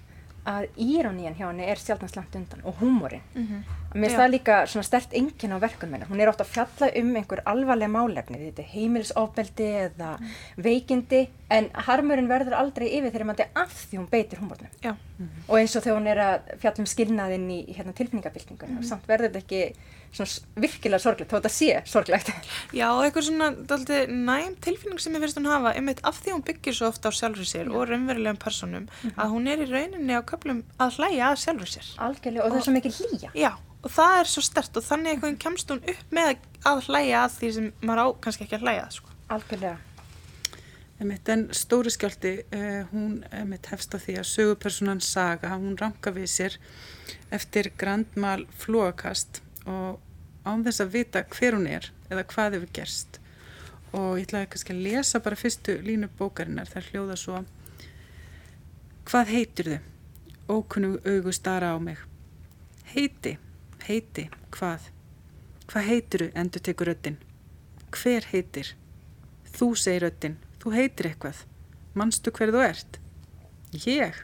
að 0.48 0.66
írónían 0.76 1.36
hjá 1.38 1.46
henni 1.46 1.66
er 1.70 1.78
sjálfnast 1.78 2.16
langt 2.18 2.34
undan 2.34 2.64
og 2.64 2.80
húmórin. 2.80 3.22
Mm 3.34 3.46
-hmm. 3.46 3.62
Mér 3.94 4.08
finnst 4.08 4.16
það 4.16 4.30
líka 4.30 4.66
svona 4.66 4.82
stert 4.82 5.12
enginn 5.12 5.52
á 5.52 5.58
verkunum 5.60 5.92
hennar. 5.94 6.08
Hún 6.08 6.20
er 6.20 6.28
ofta 6.28 6.44
að 6.44 6.48
fjalla 6.54 6.90
um 6.96 7.16
einhver 7.16 7.42
alvarlega 7.44 7.88
málefni, 7.88 8.38
þetta 8.38 8.62
er 8.62 8.68
heimilisofbeldi 8.72 9.64
eða 9.64 10.18
veikindi, 10.56 11.28
en 11.50 11.70
harmurinn 11.74 12.28
verður 12.28 12.54
aldrei 12.54 12.88
yfir 12.88 13.10
þegar 13.10 13.26
maður 13.26 13.46
af 13.54 13.88
því 13.90 13.98
hún 13.98 14.10
beitir 14.10 14.38
húmórnum. 14.38 14.70
já, 14.82 14.96
Og 15.48 15.58
eins 15.58 15.76
og 15.76 15.82
þegar 15.82 15.98
hún 15.98 16.06
er 16.06 16.18
að 16.18 16.40
fjalla 16.58 16.78
um 16.78 16.86
skilnaðinn 16.86 17.50
í 17.50 17.74
hérna, 17.76 17.92
tilfinningabildingunum, 17.92 18.76
mm 18.76 18.82
samt 18.82 19.06
verður 19.06 19.30
þetta 19.30 19.38
ekki 19.38 19.74
svona 20.12 20.62
virkilega 20.62 21.00
sorglegt, 21.02 21.32
þó 21.32 21.38
þetta 21.38 21.52
sé 21.52 21.68
sorglegt. 21.88 22.30
já, 22.80 22.86
og 22.92 23.02
eitthvað 23.06 23.28
svona 23.30 23.50
næm 24.12 24.56
tilfinning 24.64 25.00
sem 25.02 25.16
ég 25.16 25.24
finnst 25.24 25.40
hún 25.40 25.50
hafa 25.50 25.74
einmitt 25.76 26.02
af 26.08 26.20
því 26.20 26.36
hún 26.36 26.46
byggir 26.46 26.76
svo 26.76 26.90
ofta 26.92 27.08
á 27.08 27.12
sjálfur 27.16 27.48
sér 27.48 27.70
og 27.72 27.86
raunverulegum 27.88 28.40
personum 28.42 28.88
að 29.16 29.32
hún 29.32 29.48
er 29.50 29.64
í 29.64 29.68
rauninni 29.70 30.16
á 30.16 30.22
köflum 30.28 30.64
að 30.82 30.98
hlæja 31.00 31.30
að 31.30 31.38
sjálfur 31.44 31.72
sér 31.76 31.92
Algjörlega, 32.08 32.44
og 32.44 32.52
það 32.52 32.58
er 32.58 32.66
svo 32.66 32.74
mikið 32.76 32.98
hlýja. 32.98 33.30
já, 33.36 33.52
og 33.82 33.94
það 33.96 34.18
er 34.18 34.32
svo 34.34 34.44
stert 34.48 34.76
og 34.76 34.86
þannig 34.86 35.16
einhvern 35.16 35.40
kemst 35.46 35.72
hún 35.72 35.80
upp 35.94 36.12
með 36.12 36.34
að 36.68 36.84
hlæja 36.88 37.24
að 37.24 37.38
því 37.38 37.54
sem 37.56 37.72
maður 37.80 38.04
á 38.04 38.06
kannski 38.26 38.46
ekki 38.46 38.58
að 38.58 38.68
hlæja 38.68 38.84
að, 38.84 38.98
sko. 38.98 39.16
Algjörlega. 39.32 39.78
Einmitt, 41.02 41.30
en 41.32 41.48
stóri 41.56 41.90
skjálti, 41.90 42.30
uh, 42.54 42.82
hún 42.92 43.24
einmitt, 43.34 43.66
hefst 43.72 43.96
á 43.96 43.98
því 43.98 44.20
að 44.20 44.28
sögupersonan 44.28 45.00
Saga, 45.02 45.56
hún 45.56 45.74
ranka 45.80 46.12
við 46.14 46.28
sér 46.30 46.58
eftir 47.34 47.72
grandmal 47.80 48.44
flóakast 48.60 49.40
og 49.66 50.00
án 50.44 50.64
þess 50.66 50.82
að 50.82 50.94
vita 50.96 51.22
hver 51.30 51.56
hún 51.56 51.68
er 51.70 51.88
eða 52.10 52.24
hvað 52.32 52.58
hefur 52.58 52.72
gerst. 52.78 53.18
Og 53.92 54.16
ég 54.18 54.26
ætlaði 54.26 54.48
kannski 54.52 54.74
að 54.74 54.84
lesa 54.86 55.20
bara 55.22 55.38
fyrstu 55.38 55.76
línu 55.84 56.08
bókarinnar, 56.18 56.70
þær 56.70 56.88
hljóða 56.90 57.18
svo 57.20 57.42
Hvað 59.02 59.32
heitir 59.34 59.68
þau? 59.68 59.80
Ókunnu 60.52 60.92
augu 61.02 61.32
stara 61.34 61.72
á 61.74 61.78
mig. 61.82 61.98
Heiti, 62.94 63.34
heiti, 63.88 64.28
hvað? 64.54 64.86
Hvað 65.70 65.88
heitir 65.88 66.24
þau, 66.24 66.30
endur 66.38 66.62
tekur 66.62 66.90
röddinn? 66.92 67.18
Hver 67.90 68.28
heitir? 68.30 68.72
Þú 69.52 69.72
segir 69.76 70.06
röddinn, 70.06 70.38
þú 70.62 70.74
heitir 70.76 71.10
eitthvað. 71.10 71.42
Manstu 71.98 72.32
hver 72.32 72.54
þú 72.54 72.62
ert? 72.64 73.00
Ég. 73.84 74.22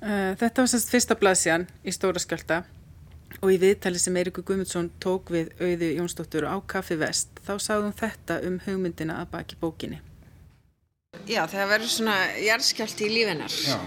Uh, 0.00 0.32
þetta 0.40 0.62
var 0.62 0.70
sérst 0.70 0.94
fyrsta 0.94 1.18
blaðsjan 1.18 1.66
í 1.84 1.92
Stóra 1.92 2.22
skjálta 2.22 2.62
og 3.40 3.52
í 3.54 3.58
viðtali 3.60 4.00
sem 4.00 4.16
Eirikur 4.20 4.44
Guðmundsson 4.46 4.90
tók 5.02 5.32
við 5.32 5.50
auði 5.60 5.94
Jónsdóttur 5.96 6.46
á 6.48 6.56
Kaffi 6.68 6.98
Vest 7.00 7.40
þá 7.46 7.54
sagði 7.56 7.86
hún 7.86 7.98
þetta 8.00 8.38
um 8.48 8.60
hugmyndina 8.66 9.20
að 9.22 9.32
baki 9.34 9.58
bókinni. 9.60 10.00
Já, 11.26 11.42
það 11.50 11.72
verður 11.72 11.92
svona 11.94 12.16
jarðskjálti 12.38 13.06
í 13.08 13.14
lífinar. 13.14 13.56
Já. 13.66 13.78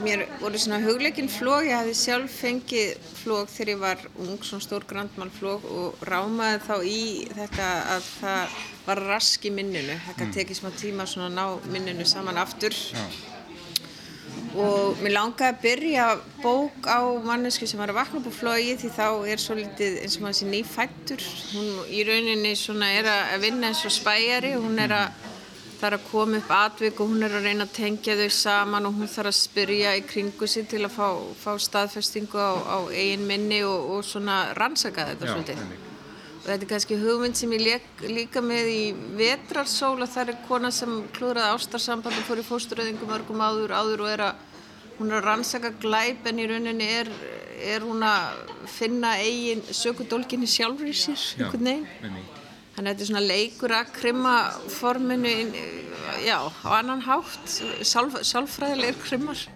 Mér 0.00 0.22
voru 0.40 0.56
svona 0.56 0.78
hugleikin 0.80 1.28
flóg, 1.28 1.66
ég 1.68 1.76
hafði 1.76 1.96
sjálf 1.98 2.36
fengið 2.40 3.08
flóg 3.20 3.50
þegar 3.52 3.72
ég 3.72 3.80
var 3.82 4.04
ung, 4.14 4.38
svona 4.46 4.64
stór 4.64 4.86
grandmál 4.88 5.28
flóg 5.34 5.66
og 5.68 6.04
rámaði 6.08 6.62
þá 6.64 6.76
í 6.88 7.02
þetta 7.34 7.66
að 7.96 8.06
það 8.14 8.54
var 8.86 9.02
rask 9.10 9.44
í 9.44 9.52
minnunu. 9.52 9.98
Það 10.06 10.16
kann 10.22 10.32
tekið 10.38 10.60
smá 10.60 10.70
tíma 10.80 11.08
svona 11.10 11.28
að 11.28 11.36
ná 11.36 11.68
minnunu 11.74 12.08
saman 12.08 12.40
aftur. 12.40 12.76
Já. 12.94 13.04
Og 14.58 14.98
mér 14.98 15.14
langaði 15.14 15.52
að 15.52 15.60
byrja 15.62 16.06
bók 16.42 16.86
á 16.90 16.98
mannesku 17.22 17.68
sem 17.70 17.78
var 17.78 17.92
að 17.92 18.00
vakna 18.00 18.18
upp 18.18 18.30
á 18.34 18.34
flogi 18.34 18.76
því 18.80 18.92
þá 18.96 19.08
er 19.30 19.42
svo 19.42 19.54
litið 19.58 19.98
eins 20.02 20.16
og 20.18 20.24
maður 20.24 20.38
sé 20.40 20.48
nýfættur. 20.50 21.26
Hún 21.54 21.68
í 21.86 22.00
rauninni 22.08 22.54
er 22.90 23.10
að 23.14 23.44
vinna 23.44 23.70
eins 23.70 23.84
og 23.86 23.94
spæjari 23.94 24.56
hún 24.58 24.80
er 24.82 24.96
að 24.96 25.28
er 25.80 25.96
að 25.96 26.08
koma 26.10 26.36
upp 26.40 26.50
atvik 26.52 26.98
og 27.00 27.12
hún 27.12 27.24
er 27.24 27.34
að 27.38 27.46
reyna 27.48 27.64
að 27.64 27.76
tengja 27.78 28.16
þau 28.18 28.32
saman 28.36 28.88
og 28.88 28.98
hún 28.98 29.08
þarf 29.08 29.32
að 29.32 29.38
spyrja 29.38 29.94
í 29.96 30.02
kringu 30.04 30.48
sig 30.50 30.68
til 30.68 30.82
að 30.84 30.96
fá, 30.98 31.06
fá 31.40 31.54
staðfestingu 31.56 32.36
á, 32.36 32.52
á 32.52 32.78
eigin 32.92 33.24
minni 33.28 33.62
og, 33.64 33.94
og 33.96 34.04
svona 34.04 34.42
rannsaka 34.58 35.08
þetta 35.12 35.32
svolítið. 35.32 35.89
Þetta 36.50 36.66
er 36.66 36.70
kannski 36.74 36.98
hugmynd 37.00 37.38
sem 37.38 37.52
ég 37.54 37.62
leik 37.62 38.04
líka 38.10 38.42
með 38.44 38.70
í 38.72 38.84
vetrarsól 39.18 39.96
að 40.00 40.12
það 40.14 40.32
er 40.32 40.38
kona 40.48 40.70
sem 40.74 40.96
klúðraði 41.16 41.56
ástarsamband 41.56 42.18
og 42.18 42.26
fór 42.26 42.42
í 42.42 42.46
fósturöðingu 42.46 43.08
mörgum 43.08 43.42
áður, 43.44 43.74
áður 43.76 44.04
og 44.06 44.10
er 44.14 44.24
að 44.28 44.46
hún 44.98 45.12
er 45.12 45.20
að 45.20 45.28
rannsaka 45.28 45.70
glæp 45.80 46.26
en 46.28 46.42
í 46.42 46.48
rauninni 46.50 46.88
er, 47.00 47.08
er 47.72 47.86
hún 47.86 48.02
að 48.04 48.42
finna 48.68 49.14
eigin 49.22 49.62
sökudólkinni 49.70 50.48
sjálfur 50.50 50.90
í 50.90 50.96
sér, 50.96 51.22
einhvern 51.38 51.70
veginn. 51.70 52.18
Þannig 52.74 52.80
að 52.80 52.90
þetta 52.90 53.04
er 53.04 53.08
svona 53.08 53.24
leikur 53.24 53.72
að 53.76 53.94
krimma 53.96 54.34
forminu, 54.72 55.32
já, 56.24 56.36
á 56.40 56.68
annan 56.78 57.02
hátt, 57.06 57.56
sálf, 57.84 58.20
sálfræðilegir 58.28 59.00
krimmar. 59.06 59.46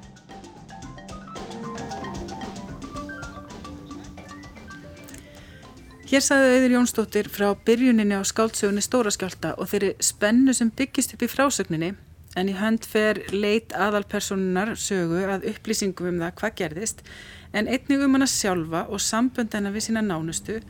Hér 6.05 6.21
sagði 6.21 6.49
Auður 6.53 6.73
Jónsdóttir 6.75 7.29
frá 7.33 7.47
byrjuninni 7.65 8.19
á 8.21 8.23
skáldsögunni 8.29 8.83
Stóra 8.85 9.09
skjálta 9.15 9.55
og 9.57 9.71
þeirri 9.71 9.95
spennu 10.05 10.53
sem 10.53 10.69
byggist 10.69 11.15
upp 11.17 11.25
í 11.25 11.29
frásögninni 11.33 11.95
en 12.37 12.51
í 12.53 12.57
hönd 12.59 12.85
fer 12.85 13.23
leit 13.33 13.73
aðalpersonunar 13.73 14.75
sögu 14.77 15.23
að 15.25 15.47
upplýsingum 15.55 16.11
um 16.11 16.21
það 16.21 16.37
hvað 16.43 16.55
gerðist 16.61 17.01
en 17.57 17.73
einnig 17.73 18.05
um 18.05 18.19
hana 18.19 18.29
sjálfa 18.29 18.85
og 18.93 19.01
sambönd 19.01 19.57
hennar 19.57 19.73
við 19.73 19.87
sína 19.89 20.05
nánustu, 20.05 20.61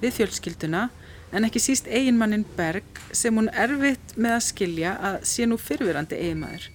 við 0.00 0.16
fjölskylduna 0.22 0.88
en 1.36 1.44
ekki 1.44 1.60
síst 1.60 1.92
eiginmannin 1.92 2.48
Berg 2.56 3.04
sem 3.12 3.36
hún 3.36 3.52
erfitt 3.52 4.16
með 4.16 4.38
að 4.38 4.44
skilja 4.48 4.96
að 5.04 5.22
sé 5.28 5.44
nú 5.44 5.60
fyrfirandi 5.60 6.16
eiginmaður. 6.16 6.70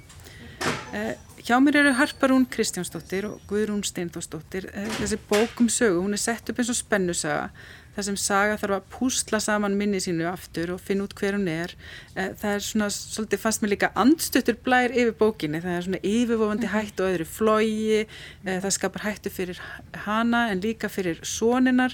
Eh, 0.93 1.15
hjá 1.41 1.58
mér 1.63 1.82
eru 1.82 1.96
Harparún 1.98 2.46
Kristjánsdóttir 2.46 3.25
og 3.32 3.41
Guðrún 3.50 3.82
Steinfossdóttir. 3.88 4.70
Eh, 4.70 4.91
þessi 5.00 5.17
bókum 5.29 5.72
sögu, 5.72 6.03
hún 6.03 6.13
er 6.13 6.22
sett 6.22 6.51
upp 6.51 6.62
eins 6.62 6.70
og 6.70 6.77
spennusaga 6.77 7.50
þar 7.95 8.07
sem 8.07 8.17
saga 8.19 8.57
þarf 8.62 8.77
að 8.77 8.89
púsla 8.93 9.39
saman 9.43 9.77
minni 9.77 10.01
sínu 10.03 10.25
aftur 10.29 10.73
og 10.75 10.81
finna 10.81 11.07
út 11.07 11.15
hver 11.19 11.38
hún 11.38 11.47
er. 11.51 11.75
Eh, 12.15 12.31
það 12.39 12.55
er 12.57 12.65
svona, 12.67 12.89
svolítið 12.93 13.43
fannst 13.43 13.63
mér 13.63 13.73
líka 13.75 13.91
andstuttur 14.03 14.57
blær 14.65 14.93
yfir 14.93 15.15
bókinni, 15.19 15.62
það 15.63 15.77
er 15.77 15.88
svona 15.88 16.03
yfirvofandi 16.13 16.67
mm 16.67 16.73
hættu 16.73 17.03
og 17.03 17.12
öðru 17.13 17.25
flógi, 17.29 18.05
eh, 18.45 18.59
það 18.63 18.71
skapar 18.73 19.05
hættu 19.05 19.29
fyrir 19.29 19.59
hana 20.05 20.47
en 20.50 20.62
líka 20.63 20.89
fyrir 20.89 21.19
sóninar 21.21 21.93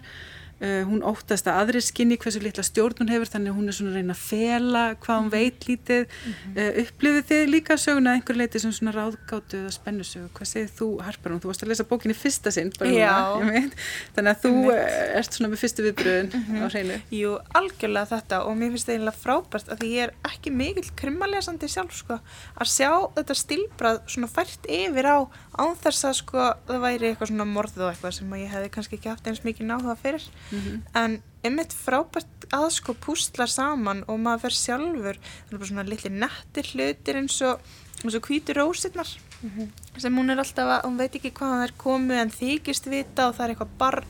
Uh, 0.59 0.83
hún 0.83 1.03
óttast 1.07 1.47
að 1.47 1.61
aðri 1.61 1.79
skinni 1.79 2.17
hversu 2.19 2.41
litla 2.43 2.63
stjórn 2.67 2.97
hún 2.99 3.11
hefur 3.13 3.29
þannig 3.31 3.53
hún 3.55 3.71
er 3.71 3.75
svona 3.77 3.93
að 3.93 3.99
reyna 4.01 4.15
að 4.15 4.23
fela 4.25 4.81
hvað 4.99 5.19
hún 5.21 5.29
veit 5.31 5.67
lítið. 5.69 6.01
Mm 6.09 6.33
-hmm. 6.33 6.57
uh, 6.59 6.81
upplifið 6.83 7.23
þið 7.29 7.43
líka 7.53 7.77
söguna 7.79 8.15
einhver 8.17 8.35
leiti 8.35 8.59
sem 8.59 8.73
svona 8.75 8.91
ráðgáttu 8.91 9.61
eða 9.61 9.71
spennusögu 9.71 10.27
hvað 10.35 10.49
segir 10.51 10.71
þú 10.75 10.87
Harparún, 10.99 11.39
þú 11.39 11.47
varst 11.47 11.63
að 11.63 11.71
lesa 11.71 11.83
bókinni 11.87 12.13
fyrsta 12.13 12.51
sinn 12.51 12.71
þannig 12.75 14.31
að 14.31 14.41
þú 14.43 14.51
uh, 14.67 14.75
ert 15.15 15.33
svona 15.33 15.49
með 15.53 15.61
fyrstu 15.63 15.85
viðbröðun 15.87 16.29
mm 16.33 16.43
-hmm. 16.43 16.59
á 16.59 16.67
hreinu. 16.67 17.01
Jú, 17.11 17.31
algjörlega 17.55 18.05
þetta 18.05 18.43
og 18.43 18.57
mér 18.57 18.69
finnst 18.75 18.87
það 18.87 18.95
einlega 18.95 19.21
frábært 19.23 19.67
að 19.71 19.83
ég 19.87 20.03
er 20.03 20.13
ekki 20.27 20.51
mikill 20.51 20.91
krimalesandi 20.95 21.67
sjálf 21.67 21.95
sko. 21.95 22.19
Að 22.59 22.67
sjá 22.67 22.91
þetta 23.15 23.33
stilbrað 23.33 24.01
svona 24.07 24.27
fært 24.27 24.63
yfir 24.67 25.05
á 25.07 25.17
ánþess 25.55 26.03
að 26.03 26.13
sko 26.19 26.39
það 26.67 26.79
væri 26.83 27.07
eitthvað 27.09 27.31
svona 27.31 27.45
morð 27.45 27.77
og 27.79 27.89
eitthvað 27.91 28.15
sem 28.17 28.33
ég 28.33 28.51
hefði 28.53 28.69
kannski 28.69 28.95
ekki 28.95 29.09
haft 29.09 29.27
eins 29.27 29.43
mikið 29.43 29.65
náhuga 29.69 29.95
fyrir 29.95 30.23
mm 30.51 30.59
-hmm. 30.59 30.81
en 30.93 31.21
einmitt 31.43 31.73
frábært 31.73 32.47
að 32.51 32.69
sko 32.69 32.93
pústla 32.93 33.47
saman 33.47 34.03
og 34.07 34.19
maður 34.19 34.41
fer 34.47 34.55
sjálfur 34.59 35.19
það 35.21 35.53
er 35.53 35.57
bara 35.57 35.71
svona 35.71 35.87
litli 35.87 36.09
nettir 36.09 36.71
hlutir 36.73 37.15
eins 37.15 37.41
og, 37.41 37.59
eins 38.03 38.15
og 38.15 38.27
hvítur 38.27 38.59
rósirnar 38.59 39.09
mm 39.41 39.49
-hmm. 39.49 39.99
sem 39.99 40.15
hún 40.17 40.31
er 40.31 40.39
alltaf 40.39 40.67
að, 40.67 40.85
hún 40.85 40.97
veit 40.97 41.15
ekki 41.15 41.31
hvað 41.31 41.53
það 41.55 41.63
er 41.63 41.73
komið 41.77 42.21
en 42.21 42.31
þykist 42.31 42.85
vita 42.89 43.27
og 43.27 43.35
það 43.35 43.45
er 43.45 43.49
eitthvað 43.49 43.77
barn 43.77 44.05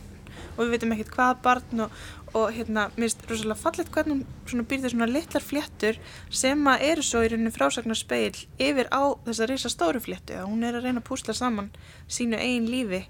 og 0.57 0.65
við 0.65 0.71
veitum 0.73 0.91
ekkert 0.91 1.15
hvað 1.15 1.41
barn 1.41 1.79
og, 1.85 1.91
og 2.33 2.51
hérna, 2.53 2.89
mér 2.97 3.07
finnst 3.07 3.29
rosalega 3.29 3.61
fallet 3.63 3.91
hvernig 3.93 4.25
hún 4.51 4.65
býrði 4.65 4.89
svona 4.89 5.07
litlar 5.07 5.43
fléttur 5.43 5.99
sem 6.29 6.67
að 6.67 6.83
eru 6.91 7.05
svo 7.05 7.23
í 7.23 7.29
rauninu 7.31 7.51
frásagnarspeil 7.51 8.35
yfir 8.57 8.87
á 8.91 9.03
þessa 9.25 9.47
reysa 9.49 9.69
stóru 9.69 9.99
fléttu 10.03 10.33
að 10.33 10.49
hún 10.51 10.63
er 10.63 10.75
að 10.75 10.83
reyna 10.83 10.99
að 10.99 11.09
púsla 11.09 11.33
saman 11.33 11.71
sínu 12.07 12.37
eigin 12.37 12.69
lífi 12.73 13.01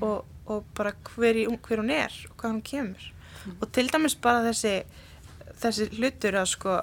og 0.00 0.24
og 0.48 0.66
bara 0.76 0.94
hver, 1.14 1.38
í, 1.38 1.46
hver 1.46 1.82
hún 1.82 1.92
er 1.94 2.14
og 2.30 2.36
hvað 2.40 2.54
hún 2.54 2.64
kemur. 2.64 3.12
Mm. 3.38 3.54
og 3.62 3.70
til 3.72 3.86
dæmis 3.86 4.16
bara 4.18 4.42
þessi 4.48 4.72
þessi 5.58 5.88
hlutur 5.98 6.36
að 6.38 6.50
sko 6.52 6.74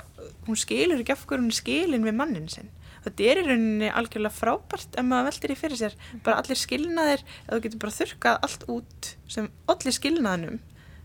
hún 0.48 0.60
skilur 0.60 1.02
ekki 1.02 1.14
af 1.16 1.26
hverju 1.28 1.44
hún 1.44 1.56
skilin 1.56 2.06
við 2.08 2.18
mannin 2.18 2.48
sinn. 2.52 2.72
Þetta 3.06 3.26
er 3.30 3.40
í 3.40 3.44
rauninni 3.46 3.90
algjörlega 3.94 4.34
frábært 4.34 4.96
ef 4.98 5.06
maður 5.06 5.28
veldir 5.30 5.54
í 5.54 5.58
fyrir 5.60 5.80
sér. 5.80 5.98
Mm. 6.14 6.22
bara 6.26 6.40
allir 6.42 6.60
skilnaðir, 6.60 7.26
ef 7.46 7.52
þú 7.52 7.60
getur 7.66 7.84
bara 7.84 7.98
þurkað 8.00 8.40
allt 8.48 8.66
út 8.76 9.12
sem 9.30 9.52
allir 9.72 9.96
skilnaðinum 9.96 10.64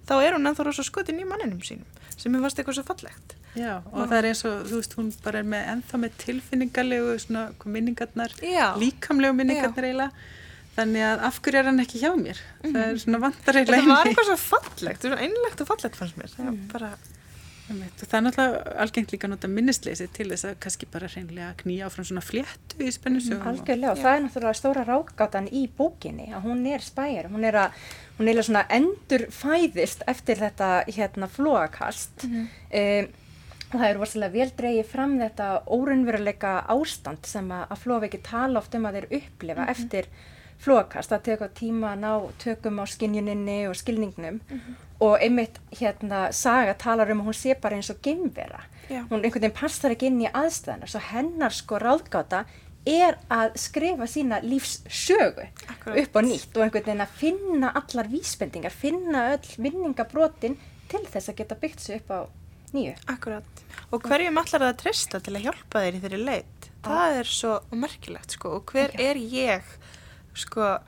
þá 0.08 0.14
er 0.24 0.34
hún 0.34 0.48
ennþá 0.50 0.66
rosa 0.66 0.84
skotin 0.86 1.20
í 1.20 1.28
manninum 1.28 1.60
sínum 1.62 1.86
sem 2.20 2.34
er 2.34 2.42
fast 2.44 2.58
eitthvað 2.60 2.76
svo 2.76 2.84
fallegt. 2.88 3.36
Já, 3.56 3.80
og 3.80 4.10
það 4.10 4.16
er 4.18 4.26
eins 4.28 4.42
og, 4.46 4.58
þú 4.68 4.78
veist, 4.78 4.96
hún 4.98 5.06
bara 5.24 5.40
er 5.40 5.46
með 5.48 5.70
ennþá 5.72 6.00
með 6.02 6.18
tilfinningarlegu 6.20 7.14
svona 7.22 7.44
minningarnar, 7.64 8.34
líkamlegu 8.78 9.36
minningarnar 9.38 9.86
eiginlega 9.88 10.10
þannig 10.76 11.06
að 11.06 11.22
af 11.28 11.38
hverju 11.44 11.60
er 11.60 11.70
hann 11.70 11.82
ekki 11.84 12.02
hjá 12.02 12.10
mér 12.16 12.40
mm 12.64 12.74
það 12.74 12.82
er 12.86 13.00
svona 13.04 13.22
vandareilega 13.24 13.78
þetta 13.80 13.94
var 13.94 14.10
eitthvað 14.10 14.28
svo 14.28 14.42
fallegt, 14.42 15.00
það 15.04 15.16
er 15.16 15.24
einlegt 15.26 15.64
og 15.64 15.70
fallegt 15.70 15.98
fannst 15.98 16.20
mér 16.20 16.34
það, 16.34 16.50
mm. 16.52 16.60
bara... 16.70 16.90
það 17.70 18.16
er 18.18 18.24
náttúrulega 18.26 18.74
algengt 18.84 19.14
líka 19.14 19.28
að 19.28 19.34
nota 19.34 19.50
minnisleisi 19.50 20.08
til 20.14 20.28
þess 20.32 20.48
að 20.48 20.56
kannski 20.64 20.88
bara 20.90 21.10
reynlega 21.10 21.50
knýja 21.62 21.88
áfram 21.88 22.08
svona 22.08 22.24
fléttu 22.24 22.80
í 22.82 22.92
spennusögum 22.94 23.42
mm, 23.42 23.50
algjörlega 23.52 23.94
og 23.94 24.02
það 24.02 24.16
er 24.16 24.24
náttúrulega 24.26 24.60
stóra 24.60 24.86
rákátan 24.88 25.50
í 25.50 25.66
bókinni 25.78 26.30
að 26.34 26.48
hún 26.48 26.64
er 26.70 26.86
spæjar 26.86 27.30
hún 27.34 27.46
er 27.50 27.60
að, 27.66 27.78
hún 28.18 28.30
er 28.30 28.42
svona 28.46 28.66
endur 28.78 29.26
fæðist 29.34 30.06
eftir 30.10 30.42
þetta 30.42 30.72
hérna 30.90 31.30
flóakast 31.30 32.26
-hmm. 32.26 32.46
um, 32.82 33.14
og 33.70 33.78
það 33.78 33.86
er 33.86 34.00
vorsilega 34.00 34.34
vel 34.34 34.50
dreyið 34.58 34.86
fram 34.90 35.14
þetta 35.20 35.46
órunveruleika 35.70 36.56
ástand 36.74 37.26
sem 37.26 37.46
að, 37.54 37.68
að 37.70 37.82
flóveiki 37.84 38.20
tala 38.26 38.58
oft 38.58 38.74
um 38.74 38.86
að 38.88 38.98
þeir 38.98 39.08
upplifa 39.20 39.62
-hmm. 39.62 39.70
eftir 39.70 40.10
flókast, 40.60 41.10
það 41.12 41.26
tekur 41.28 41.52
tíma 41.56 41.94
að 41.94 42.02
ná 42.04 42.12
tökum 42.42 42.80
á 42.82 42.84
skinjuninni 42.84 43.60
og 43.68 43.76
skilningnum 43.76 44.40
mm 44.40 44.56
-hmm. 44.58 44.74
og 45.00 45.22
einmitt 45.22 45.60
hérna 45.70 46.32
Saga 46.32 46.74
talar 46.74 47.10
um 47.10 47.20
að 47.20 47.26
hún 47.26 47.38
sé 47.42 47.60
bara 47.60 47.76
eins 47.76 47.90
og 47.90 48.02
gemvera, 48.02 48.60
hún 48.88 49.24
einhvern 49.24 49.42
veginn 49.42 49.60
passar 49.60 49.90
ekki 49.90 50.06
inn 50.06 50.20
í 50.20 50.32
aðstæðana, 50.32 50.86
svo 50.86 51.00
hennar 51.00 51.52
sko 51.52 51.78
ráðgáta 51.78 52.44
er 52.86 53.18
að 53.28 53.56
skrifa 53.60 54.06
sína 54.06 54.40
lífssögu 54.40 55.48
Akkurat. 55.68 55.98
upp 56.00 56.16
á 56.16 56.20
nýtt 56.24 56.56
og 56.56 56.62
einhvern 56.64 56.84
veginn 56.84 57.04
að 57.04 57.16
finna 57.16 57.72
allar 57.76 58.08
vísbendingar, 58.08 58.72
finna 58.72 59.36
öll 59.36 59.48
vinningabrotin 59.58 60.56
til 60.88 61.04
þess 61.06 61.28
að 61.28 61.36
geta 61.36 61.54
byggt 61.54 61.80
sig 61.80 62.00
upp 62.00 62.10
á 62.10 62.20
nýju. 62.72 62.94
Akkurat, 63.06 63.64
og 63.90 64.02
hverjum 64.06 64.38
allar 64.40 64.70
að 64.70 64.80
treysta 64.84 65.20
til 65.20 65.36
að 65.36 65.48
hjálpa 65.48 65.84
þér 65.84 65.98
í 65.98 66.02
þeirri 66.04 66.24
leit? 66.24 66.70
Það 66.80 67.18
er 67.20 67.28
svo 67.28 67.54
merkilegt 67.76 68.36
sko 68.36 68.56
og 68.56 68.72
hver 68.72 68.94
okay. 68.94 69.10
er 69.10 69.16
ég 69.20 69.66
sko 70.38 70.78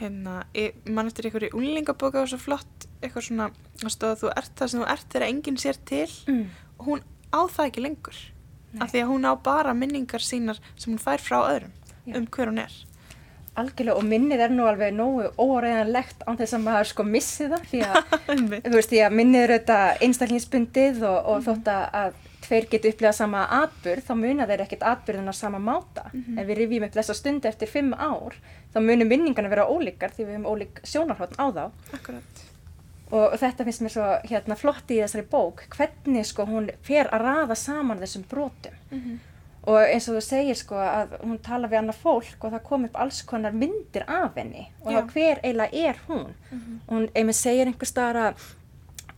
hérna, 0.00 0.42
mann 0.88 1.10
eftir 1.10 1.28
einhverju 1.28 1.52
unlingabóka 1.58 2.22
og 2.22 2.30
svo 2.30 2.40
flott 2.40 2.86
eitthvað 3.02 3.26
svona 3.28 3.48
að 4.08 4.22
þú 4.22 4.30
ert 4.36 4.54
það 4.58 4.70
sem 4.72 4.82
þú 4.82 4.86
ert 4.94 5.08
þegar 5.10 5.26
enginn 5.28 5.58
sér 5.60 5.80
til 5.88 6.06
mm. 6.30 6.46
og 6.78 6.88
hún 6.88 7.04
á 7.32 7.40
það 7.50 7.68
ekki 7.68 7.84
lengur 7.86 8.22
Nei. 8.72 8.80
af 8.84 8.92
því 8.92 9.02
að 9.02 9.12
hún 9.12 9.28
á 9.28 9.32
bara 9.44 9.74
minningar 9.76 10.24
sínar 10.24 10.62
sem 10.76 10.92
hún 10.92 11.02
fær 11.02 11.22
frá 11.22 11.38
öðrum 11.42 11.74
Já. 12.06 12.16
um 12.18 12.26
hver 12.26 12.52
hún 12.52 12.64
er 12.64 12.80
Algjörlega 13.52 14.00
og 14.00 14.06
minnið 14.08 14.40
er 14.46 14.52
nú 14.54 14.64
alveg 14.64 14.94
nógu 14.96 15.26
óreiðanlegt 15.36 16.22
án 16.24 16.38
þess 16.38 16.56
að 16.56 16.62
maður 16.64 16.88
sko 16.88 17.04
missi 17.04 17.48
það 17.52 17.66
því 17.68 17.80
að, 17.84 18.14
veist, 18.72 18.92
því 18.94 19.02
að 19.04 19.16
minnið 19.18 19.42
eru 19.42 19.58
þetta 19.58 19.80
einstaklingsbundið 20.06 21.02
og, 21.04 21.18
og 21.28 21.42
mm 21.42 21.44
þótt 21.50 21.68
að 21.74 22.16
tveir 22.52 22.68
geti 22.68 22.92
upplegað 22.92 23.16
sama 23.16 23.46
atbyrð 23.62 24.04
þá 24.08 24.12
muna 24.18 24.46
þeir 24.50 24.64
ekkert 24.66 24.84
atbyrðin 24.90 25.32
á 25.32 25.34
sama 25.36 25.58
máta 25.62 26.10
mm 26.10 26.20
-hmm. 26.20 26.38
en 26.38 26.46
við 26.46 26.58
rifjum 26.60 26.86
upp 26.86 26.96
þessa 26.98 27.16
stundi 27.16 27.48
eftir 27.48 27.68
fimm 27.68 27.94
ár 27.94 28.36
þá 28.74 28.78
munum 28.80 29.08
vinningarna 29.08 29.52
vera 29.52 29.68
ólíkar 29.68 30.12
því 30.12 30.24
við 30.24 30.32
hefum 30.36 30.48
ólík 30.52 30.80
sjónarhóttn 30.84 31.40
á 31.40 31.46
þá 31.56 31.64
Akkurat. 31.96 32.44
og, 33.10 33.34
þetta 33.40 33.64
finnst 33.64 33.82
mér 33.82 33.94
svo 33.96 34.06
hérna, 34.30 34.54
flott 34.56 34.90
í 34.90 35.00
þessari 35.00 35.26
bók 35.30 35.66
hvernig 35.76 36.26
sko 36.26 36.44
hún 36.44 36.70
fer 36.82 37.08
að 37.12 37.22
raða 37.22 37.54
saman 37.54 38.00
þessum 38.00 38.24
brotum 38.28 38.72
mm 38.90 38.98
-hmm. 39.00 39.18
og 39.66 39.78
eins 39.80 40.08
og 40.08 40.16
þú 40.16 40.20
segir 40.20 40.56
sko 40.56 40.74
að 40.74 41.18
hún 41.22 41.38
tala 41.38 41.68
við 41.68 41.78
annað 41.78 42.02
fólk 42.04 42.44
og 42.44 42.52
það 42.52 42.62
kom 42.62 42.84
upp 42.84 42.96
alls 42.96 43.22
konar 43.22 43.52
myndir 43.52 44.04
af 44.06 44.36
henni 44.36 44.68
og 44.84 44.92
þá 44.92 45.12
hver 45.12 45.38
eiginlega 45.42 45.88
er 45.88 45.96
hún 46.08 46.34
mm 46.50 46.58
-hmm. 46.58 46.78
og 46.86 46.96
hún 46.96 47.08
einmitt 47.14 47.36
segir 47.36 47.66
einhver 47.66 47.86
starf 47.86 48.16
að 48.16 48.61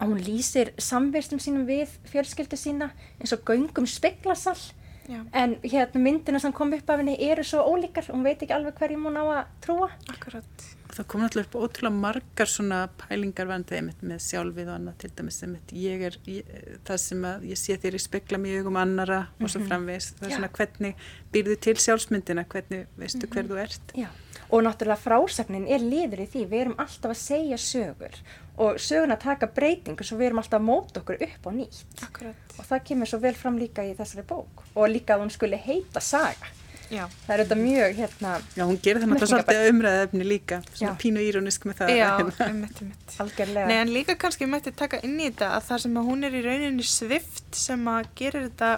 hún 0.00 0.20
lýsir 0.20 0.72
samverstum 0.78 1.38
sínum 1.38 1.66
við 1.66 1.92
fjölskyldu 2.10 2.56
sína 2.56 2.90
eins 3.20 3.32
og 3.32 3.44
göngum 3.46 3.86
speklasall 3.86 4.72
Já. 5.08 5.20
en 5.32 5.56
hérna 5.62 6.00
myndina 6.00 6.38
sem 6.40 6.52
kom 6.52 6.72
upp 6.72 6.90
af 6.90 6.98
henni 6.98 7.16
eru 7.20 7.44
svo 7.44 7.60
ólíkar 7.60 8.06
og 8.08 8.16
hún 8.16 8.24
veit 8.24 8.40
ekki 8.42 8.54
alveg 8.56 8.78
hverjum 8.78 9.04
hún 9.04 9.18
á 9.20 9.24
að 9.24 9.50
trúa 9.60 9.88
Akkurat 10.08 10.64
Það 10.94 11.06
kom 11.10 11.20
náttúrulega 11.20 11.48
upp 11.48 11.56
ótrúlega 11.58 11.98
margar 11.98 12.48
svona 12.48 12.78
pælingar 13.02 13.50
vandið 13.50 13.90
með 14.00 14.22
sjálfið 14.24 14.70
og 14.70 14.74
annað 14.78 14.96
til 15.02 15.10
dæmis 15.18 15.40
sem 15.42 15.56
ég 15.76 16.04
er 16.08 16.16
ég, 16.30 16.52
það 16.86 17.00
sem 17.02 17.26
að 17.28 17.44
ég 17.50 17.60
sé 17.60 17.76
þér 17.82 17.98
í 17.98 18.00
spekla 18.00 18.40
mjög 18.40 18.70
um 18.70 18.78
annara 18.80 19.20
mm 19.20 19.26
-hmm. 19.26 19.44
og 19.44 19.50
svo 19.50 19.60
mhm. 19.60 19.68
framvegs 19.68 20.12
það 20.12 20.26
er 20.26 20.30
Já. 20.30 20.36
svona 20.36 20.52
hvernig 20.56 20.94
býrðu 21.32 21.56
til 21.60 21.76
sjálfsmyndina 21.76 22.44
hvernig 22.44 22.86
veistu 22.96 23.18
mm 23.18 23.22
-hmm. 23.24 23.34
hver 23.34 23.44
þú 23.48 23.56
ert 23.62 23.92
Já. 23.94 24.08
og 24.48 24.62
náttúrulega 24.62 25.04
frásagnin 25.04 25.68
er 25.68 25.80
liður 25.80 26.20
í 26.20 26.26
því 26.32 26.46
við 26.48 26.60
erum 26.60 26.78
alltaf 26.78 27.10
að 27.10 27.20
segja 27.28 27.56
sögur 27.56 28.14
og 28.56 28.78
söguna 28.78 29.16
taka 29.20 29.48
breytingu 29.50 30.04
svo 30.06 30.18
við 30.18 30.30
erum 30.30 30.42
alltaf 30.42 30.60
að 30.60 30.66
móta 30.68 31.00
okkur 31.02 31.22
upp 31.26 31.46
á 31.46 31.50
nýtt. 31.54 32.02
Akkurat. 32.06 32.58
og 32.58 32.66
það 32.68 32.84
kemur 32.90 33.10
svo 33.10 33.18
vel 33.22 33.34
fram 33.34 33.56
líka 33.58 33.82
í 33.82 33.94
þessari 33.98 34.26
bók. 34.28 34.62
Og 34.74 34.90
líka 34.90 35.16
að 35.16 35.24
hún 35.24 35.32
skulle 35.34 35.58
heita 35.58 36.00
saga. 36.00 36.52
Já. 36.92 37.06
það 37.24 37.32
er 37.32 37.40
auðvitað 37.40 37.60
mjög 37.62 37.94
hérna 37.96 38.30
Já, 38.54 38.62
hún 38.68 38.76
gerir 38.84 39.00
það 39.00 39.08
náttúrulega 39.10 39.28
svolítið 39.30 39.68
umræðefni 39.70 40.26
líka 40.28 40.58
svona 40.66 40.90
Já. 40.92 40.98
pínu 41.00 41.22
írónisk 41.24 41.64
með 41.66 41.78
það. 41.80 41.92
Já, 41.96 42.10
einmitt, 42.48 42.82
einmitt. 42.82 43.14
Algjörlega. 43.24 43.68
Nei, 43.70 43.78
en 43.80 43.92
líka 43.94 44.16
kannski 44.20 44.48
mætti 44.50 44.72
taka 44.76 45.00
inn 45.06 45.16
í 45.16 45.30
þetta 45.30 45.48
að 45.56 45.64
það 45.70 45.80
sem 45.86 45.96
að 45.96 46.10
hún 46.10 46.28
er 46.28 46.36
í 46.36 46.42
rauninni 46.44 46.86
svift 46.86 47.56
sem 47.58 47.88
að 47.90 48.10
gerir 48.20 48.46
þetta 48.50 48.74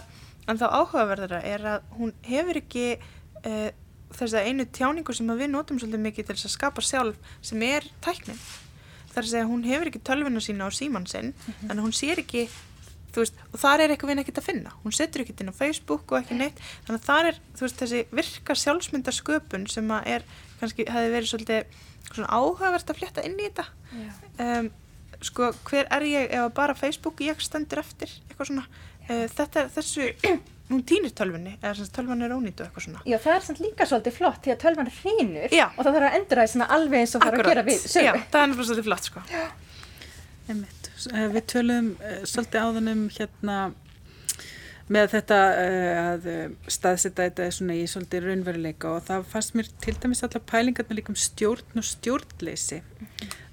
en 0.46 0.60
þá 0.62 0.66
áhugaverðara 0.70 1.42
er 1.50 1.66
að 1.74 1.90
hún 1.98 2.14
hefur 2.28 2.60
ekki 2.62 2.86
uh, 2.94 3.68
þess 4.14 4.38
að 4.38 4.52
einu 4.52 4.68
tjáningu 4.78 5.16
sem 5.16 5.34
við 5.42 5.50
notum 5.52 5.82
svolítið 5.82 6.06
mikið 6.06 6.28
til 6.28 6.38
þess 6.38 6.48
að 6.48 6.54
skapa 6.54 6.86
sjálf 6.86 7.34
sem 7.44 7.66
er 7.66 7.90
tæknin 8.06 8.38
þar 9.16 9.24
að 9.24 9.32
segja 9.32 9.50
hún 9.50 9.66
hefur 9.66 9.90
ekki 9.90 10.04
tölvinu 10.06 10.44
sína 10.44 10.68
á 10.68 10.70
síman 10.76 11.08
sinn 11.08 11.32
mm 11.32 11.52
-hmm. 11.52 11.70
en 11.70 11.84
hún 11.84 11.96
sér 11.96 12.20
ekki 12.20 12.46
veist, 13.16 13.36
og 13.52 13.60
þar 13.60 13.80
er 13.80 13.92
eitthvað 13.92 14.10
við 14.12 14.18
nekkit 14.20 14.40
að 14.40 14.48
finna. 14.50 14.72
Hún 14.84 14.94
setur 14.94 15.22
ekkert 15.22 15.40
inn 15.40 15.52
á 15.52 15.56
Facebook 15.56 16.12
og 16.12 16.18
ekki 16.20 16.36
neitt. 16.36 16.58
Þannig 16.86 17.00
að 17.00 17.06
þar 17.06 17.28
er 17.30 17.38
veist, 17.60 17.78
þessi 17.80 18.00
virka 18.12 18.56
sjálfsmyndarsköpun 18.62 19.68
sem 19.72 19.92
að 19.96 20.10
er 20.16 20.26
kannski 20.60 20.86
hefði 20.88 21.12
verið 21.14 21.30
svolítið 21.30 21.64
áhugavert 22.26 22.90
að 22.90 22.98
fletta 23.00 23.24
inn 23.26 23.38
í 23.40 23.48
þetta. 23.48 23.66
Um, 24.38 24.70
sko 25.24 25.52
hver 25.64 25.88
er 25.90 26.04
ég 26.04 26.34
ef 26.36 26.52
bara 26.54 26.76
Facebook 26.76 27.22
ég 27.24 27.40
stendur 27.40 27.80
eftir 27.80 28.10
eitthvað 28.28 28.50
svona 28.50 28.66
þetta 29.08 29.60
er 29.64 29.68
þessu, 29.76 30.06
hún 30.70 30.82
týnir 30.88 31.12
tölvunni, 31.14 31.52
eða 31.62 31.74
sem 31.78 31.86
sagt, 31.86 31.94
tölvan 31.98 32.24
er 32.26 32.34
ónýtt 32.34 32.60
og 32.60 32.66
eitthvað 32.66 32.86
svona. 32.88 33.02
Já, 33.06 33.16
það 33.22 33.36
er 33.36 33.44
samt 33.46 33.60
líka 33.62 33.86
svolítið 33.86 34.16
flott 34.18 34.40
því 34.42 34.54
að 34.54 34.60
tölvan 34.64 34.90
hrýnur 34.96 35.54
Já. 35.54 35.66
og 35.76 35.82
það 35.86 35.92
þarf 35.98 36.08
að 36.10 36.16
enduræða 36.20 36.52
svona 36.54 36.68
alveg 36.76 37.04
eins 37.04 37.14
og 37.14 37.22
þarf 37.26 37.38
að 37.44 37.50
gera 37.52 37.64
við 37.68 37.78
Já, 37.78 37.92
sögu. 37.94 38.24
það 38.32 38.42
er 38.42 38.50
náttúrulega 38.50 38.68
svolítið 38.70 38.88
flott, 38.90 39.10
sko. 39.10 39.24
Eh, 40.48 41.26
Við 41.36 41.42
tölum 41.52 41.88
uh, 42.00 42.20
svolítið 42.26 42.62
áðan 42.66 42.90
um 42.92 43.00
hérna 43.14 43.56
með 44.92 45.16
þetta 45.16 45.38
uh, 45.50 45.94
að 46.02 46.28
uh, 46.30 46.44
staðsetta 46.70 47.26
þetta 47.26 47.48
svona 47.54 47.78
í 47.78 47.86
svolítið 47.90 48.28
raunveruleika 48.28 48.92
og 48.94 49.08
það 49.08 49.26
fannst 49.32 49.56
mér 49.58 49.72
til 49.82 49.96
dæmis 50.02 50.22
allar 50.26 50.44
pælingarna 50.46 50.98
líka 50.98 51.12
um 51.12 51.18
stjórn 51.18 51.80
og 51.80 51.88
stjórnleysi. 51.88 52.80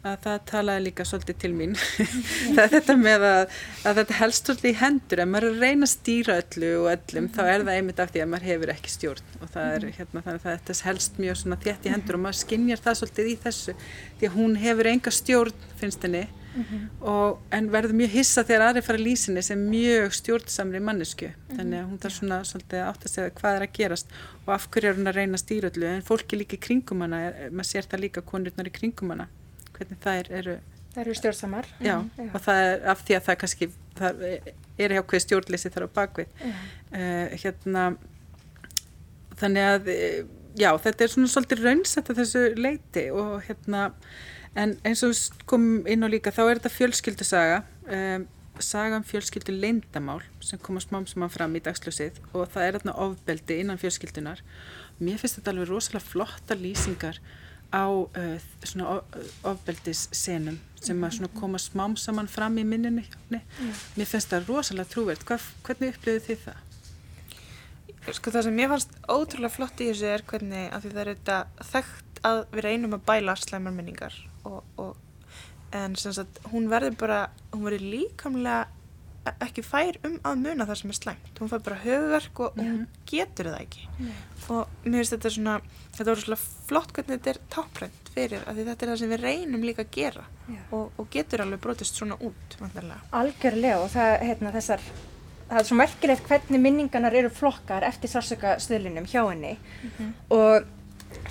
Að 0.04 0.18
það 0.25 0.40
talaði 0.50 0.84
líka 0.84 1.06
svolítið 1.08 1.38
til 1.40 1.50
mín. 1.56 1.78
Það 2.58 2.58
er 2.60 2.72
þetta 2.74 2.96
með 3.00 3.24
að, 3.24 3.54
að 3.88 4.00
þetta 4.02 4.18
helst 4.18 4.50
svolítið 4.50 4.68
í 4.68 4.74
hendur. 4.82 5.22
Ef 5.24 5.30
maður 5.32 5.48
að 5.48 5.62
reyna 5.63 5.88
að 5.88 5.92
stýra 5.94 6.36
öllu 6.42 6.72
og 6.82 6.90
öllum 6.92 7.30
þá 7.32 7.40
er 7.46 7.63
það 7.63 7.72
einmitt 7.78 8.02
af 8.04 8.12
því 8.12 8.24
að 8.25 8.30
maður 8.34 8.50
hefur 8.50 8.74
ekki 8.74 8.92
stjórn. 8.92 9.32
Og 9.40 9.54
það 9.54 9.78
er 9.78 9.86
hérna 10.02 10.25
þannig 10.25 10.44
að 10.44 10.50
þetta 10.50 10.90
helst 10.90 11.22
mjög 11.24 11.40
svona 11.40 11.60
þétt 11.63 11.88
í 11.88 11.94
hendur 11.94 12.20
og 12.20 12.24
maður 12.25 12.40
skinjar 12.42 12.84
það 12.84 13.00
svolítið 13.00 13.32
í 13.32 13.38
þessu. 13.46 13.78
Því 14.20 14.28
að 14.28 14.36
hún 14.42 14.60
hefur 14.66 14.92
enga 14.92 15.16
stjórn 15.22 15.68
finnst 15.80 16.04
henni 16.04 16.25
og, 17.01 17.39
en 17.55 17.69
verður 17.74 17.95
mjög 17.98 18.12
hissa 18.17 18.43
þegar 18.45 18.65
aðri 18.67 18.83
fara 18.86 19.01
lýsinni 19.01 19.43
sem 19.45 19.63
mjög 19.69 20.17
stjórnsamri 20.19 20.81
mannesku 20.83 21.31
þannig 21.53 21.79
að 21.79 21.88
hún 21.89 22.01
þarf 22.03 22.17
svona 22.17 22.41
svolítið 22.48 22.83
að 22.86 23.07
sig 23.10 23.24
að 23.24 23.31
hvað 23.39 23.57
er 23.57 23.65
að 23.67 23.74
gerast 23.79 24.13
og 24.43 24.51
af 24.57 24.67
hverju 24.74 24.91
er 24.91 25.00
hún 25.00 25.12
að 25.12 25.17
reyna 25.19 25.39
að 25.39 25.43
stýra 25.45 25.72
öllu. 25.72 25.88
En 25.89 26.05
fólki 26.05 26.39
líka 26.39 26.57
í 26.57 26.62
kringum 26.62 27.01
hana, 27.05 27.22
er, 27.29 27.50
maður 27.50 27.69
sér 27.72 27.89
það 27.89 28.05
líka 28.05 28.25
konurnar 28.27 28.69
í 28.69 28.75
kringum 28.75 29.15
hana 29.15 29.29
hvernig 29.74 30.01
þær 30.03 30.31
eru. 30.41 30.60
Það 30.93 31.01
eru 31.03 31.13
stjórnsamar. 31.17 31.67
já, 31.81 31.95
og 32.29 32.39
það 32.45 32.63
er 32.67 32.83
af 32.93 33.00
því 33.01 33.15
að 33.17 33.24
það 33.27 33.38
kannski 33.41 33.69
það 33.98 34.24
er 34.77 34.93
hjá 34.93 35.01
hvað 35.01 35.24
stjórnleysi 35.24 35.72
þar 35.74 35.88
á 35.89 35.95
bakvið 35.98 36.43
uh, 36.43 37.33
hérna 37.41 37.86
þannig 39.39 39.69
að 39.72 39.89
eh, 39.93 40.19
já, 40.60 40.69
þetta 40.86 41.05
er 41.05 41.13
svona 41.13 41.31
svolítið 41.31 41.65
raunsett 41.65 42.12
að 42.12 42.22
þessu 42.22 42.43
leiti 42.60 43.07
og 43.13 43.33
hérna 43.48 43.88
en 44.60 44.77
eins 44.86 45.03
og 45.05 45.13
við 45.13 45.43
komum 45.50 45.89
inn 45.89 46.05
á 46.05 46.07
líka 46.12 46.33
þá 46.33 46.43
er 46.45 46.60
þetta 46.60 46.74
fjölskyldusaga 46.77 47.60
um, 47.88 48.27
saga 48.62 49.00
um 49.00 49.05
fjölskyldu 49.07 49.55
leyndamál 49.57 50.22
sem 50.45 50.62
koma 50.62 50.81
smám 50.83 51.07
saman 51.10 51.31
fram 51.33 51.55
í 51.57 51.63
dagsljósið 51.63 52.19
og 52.33 52.51
það 52.53 52.67
er 52.67 52.77
þarna 52.77 52.98
ofbeldi 53.07 53.57
innan 53.63 53.81
fjölskyldunar 53.81 54.43
mér 55.01 55.17
finnst 55.22 55.39
þetta 55.39 55.55
alveg 55.55 55.72
rosalega 55.72 56.05
flotta 56.05 56.57
lýsingar 56.60 57.17
á 57.74 57.89
uh, 57.89 58.38
svona 58.62 59.00
ofbeldissenum 59.50 60.60
sem 60.83 61.00
að 61.05 61.15
svona 61.17 61.31
koma 61.33 61.62
smám 61.62 61.95
saman 61.98 62.29
fram 62.29 62.60
í 62.62 62.65
minninu 62.67 63.01
hjá 63.01 63.15
henni. 63.15 63.39
Mér 63.98 64.10
finnst 64.10 64.29
það 64.29 64.50
rosalega 64.51 64.91
trúvert. 64.91 65.24
Hvað, 65.25 65.48
hvernig 65.65 65.95
upplifið 65.95 66.27
þið 66.27 66.43
það? 66.43 66.62
Sko 68.13 68.33
það 68.36 68.45
sem 68.45 68.57
mér 68.60 68.69
fannst 68.74 68.98
ótrúlega 69.07 69.55
flott 69.55 69.81
í 69.81 69.89
þessu 69.89 70.10
er 70.12 70.25
hvernig 70.27 70.67
að 70.75 70.86
því 70.86 70.91
það 70.91 71.01
er 71.03 71.12
þetta 71.13 71.67
þekkt 71.72 72.22
að 72.29 72.41
við 72.51 72.65
reynum 72.67 72.98
að 72.98 73.05
bæla 73.07 73.36
slæmar 73.39 73.75
minningar 73.75 74.17
og, 74.50 74.64
og 74.78 74.96
en 75.74 75.98
sem 75.98 76.14
sagt 76.14 76.40
hún 76.54 76.70
verður 76.72 76.98
bara, 77.00 77.20
hún 77.54 77.66
verður 77.66 77.86
líkamlega 77.94 78.64
ekki 79.44 79.64
fær 79.64 79.98
um 80.03 80.18
að 80.27 80.42
muna 80.42 80.66
það 80.68 80.79
sem 80.82 80.92
er 80.92 80.98
slæmt. 80.98 81.29
Hún 81.40 81.51
fær 81.51 81.62
bara 81.64 81.79
höfverk 81.84 82.42
og, 82.44 82.58
og 82.58 82.66
hún 82.66 82.82
getur 83.08 83.50
það 83.53 83.62
ekki. 83.62 83.86
Og 84.51 84.74
mér 84.84 85.00
finnst 85.00 85.16
þetta 85.16 85.32
svona, 85.38 85.53
þetta 85.94 86.10
voru 86.10 86.25
svona 86.25 86.40
flott 86.68 86.92
hvernig 86.96 87.14
þetta 87.14 87.32
er 87.32 87.40
táprænt 87.56 88.12
fyrir 88.14 88.44
að 88.50 88.60
þetta 88.62 88.86
er 88.86 88.92
það 88.92 89.00
sem 89.01 89.14
við 89.14 89.24
reynum 89.24 89.66
líka 89.66 89.86
að 89.86 89.96
gera 89.96 90.27
Já. 90.51 90.60
og, 90.75 90.92
og 91.00 91.10
getur 91.14 91.44
alveg 91.46 91.64
brotist 91.64 91.98
svona 91.98 92.20
út, 92.20 92.58
vantarlega. 92.60 93.00
Algjörlega 93.22 93.79
og 93.82 93.90
það, 93.96 94.12
hérna, 94.27 94.53
þessar, 94.58 94.86
það 95.48 95.62
er 95.62 95.70
svo 95.70 95.79
merkilegt 95.79 96.29
hvernig 96.29 96.64
minningarnar 96.68 97.18
eru 97.24 97.32
flokkar 97.34 97.88
eftir 97.88 98.12
sársöka 98.12 98.58
stöðlunum 98.62 99.08
hjá 99.10 99.24
henni 99.24 99.56
og 100.36 100.68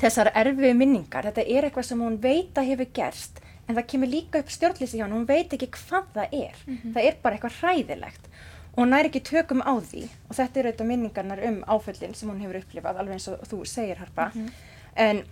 þessar 0.00 0.32
erfiðu 0.34 0.74
minningar, 0.78 1.28
þetta 1.30 1.44
er 1.46 1.68
eitthvað 1.68 1.88
sem 1.88 2.04
hún 2.04 2.20
veit 2.22 2.58
að 2.58 2.70
hefur 2.72 2.90
gerst 2.96 3.42
en 3.68 3.76
það 3.76 3.88
kemur 3.92 4.10
líka 4.10 4.40
upp 4.42 4.50
stjórnlýsi 4.52 4.98
hjá 4.98 5.04
henni, 5.04 5.18
hún 5.20 5.28
veit 5.28 5.52
ekki 5.54 5.70
hvað 5.76 6.08
það 6.16 6.34
er, 6.38 6.56
það 6.94 7.04
er 7.04 7.20
bara 7.22 7.38
eitthvað 7.38 7.60
hræðilegt. 7.60 8.32
Og 8.72 8.80
hún 8.80 8.90
nær 8.94 9.08
ekki 9.08 9.20
tökum 9.28 9.60
á 9.60 9.72
því. 9.84 10.06
Og 10.30 10.36
þetta 10.38 10.60
eru 10.60 10.70
auðvitað 10.70 10.88
minningarnar 10.88 11.44
um 11.48 11.58
áföllin 11.68 12.16
sem 12.16 12.30
hún 12.30 12.40
hefur 12.40 12.58
upplifað, 12.62 12.98
alveg 13.02 13.18
eins 13.18 13.28
og 13.28 13.44
þú 13.50 13.60
segir 13.68 14.00
Harpa, 14.00 14.30
en 14.96 15.22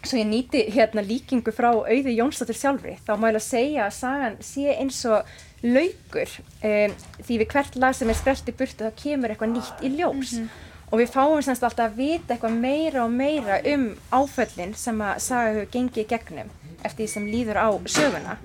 svo 0.00 0.16
ég 0.16 0.28
nýti 0.30 0.64
hérna 0.72 1.04
líkingu 1.04 1.52
frá 1.52 1.70
auði 1.74 2.16
Jónsdóttir 2.16 2.56
sjálfri, 2.56 2.96
þá 3.04 3.12
má 3.14 3.28
ég 3.28 3.34
alveg 3.34 3.44
segja 3.44 3.84
að 3.86 3.96
sagan 3.98 4.38
sé 4.44 4.72
eins 4.72 5.02
og 5.08 5.28
laukur 5.60 6.32
um, 6.64 6.94
því 7.20 7.38
við 7.42 7.50
hvert 7.52 7.76
lag 7.82 7.96
sem 7.96 8.08
er 8.08 8.16
skrelt 8.16 8.48
í 8.48 8.56
burtu 8.56 8.88
þá 8.88 8.96
kemur 8.96 9.34
eitthvað 9.34 9.52
nýtt 9.58 9.84
í 9.84 9.90
ljós 9.98 10.38
og 10.90 10.98
við 10.98 11.12
fáum 11.14 11.42
semst 11.44 11.62
alltaf 11.66 11.92
að 11.92 12.00
vita 12.00 12.34
eitthvað 12.34 12.56
meira 12.58 13.04
og 13.04 13.12
meira 13.14 13.60
um 13.72 13.86
áföllin 14.10 14.74
sem 14.78 14.98
að 15.06 15.22
saga 15.22 15.52
hefur 15.54 15.70
gengið 15.76 16.02
í 16.02 16.08
gegnum 16.10 16.50
eftir 16.82 17.04
því 17.04 17.08
sem 17.12 17.30
líður 17.30 17.60
á 17.62 17.68
söguna. 17.86 18.36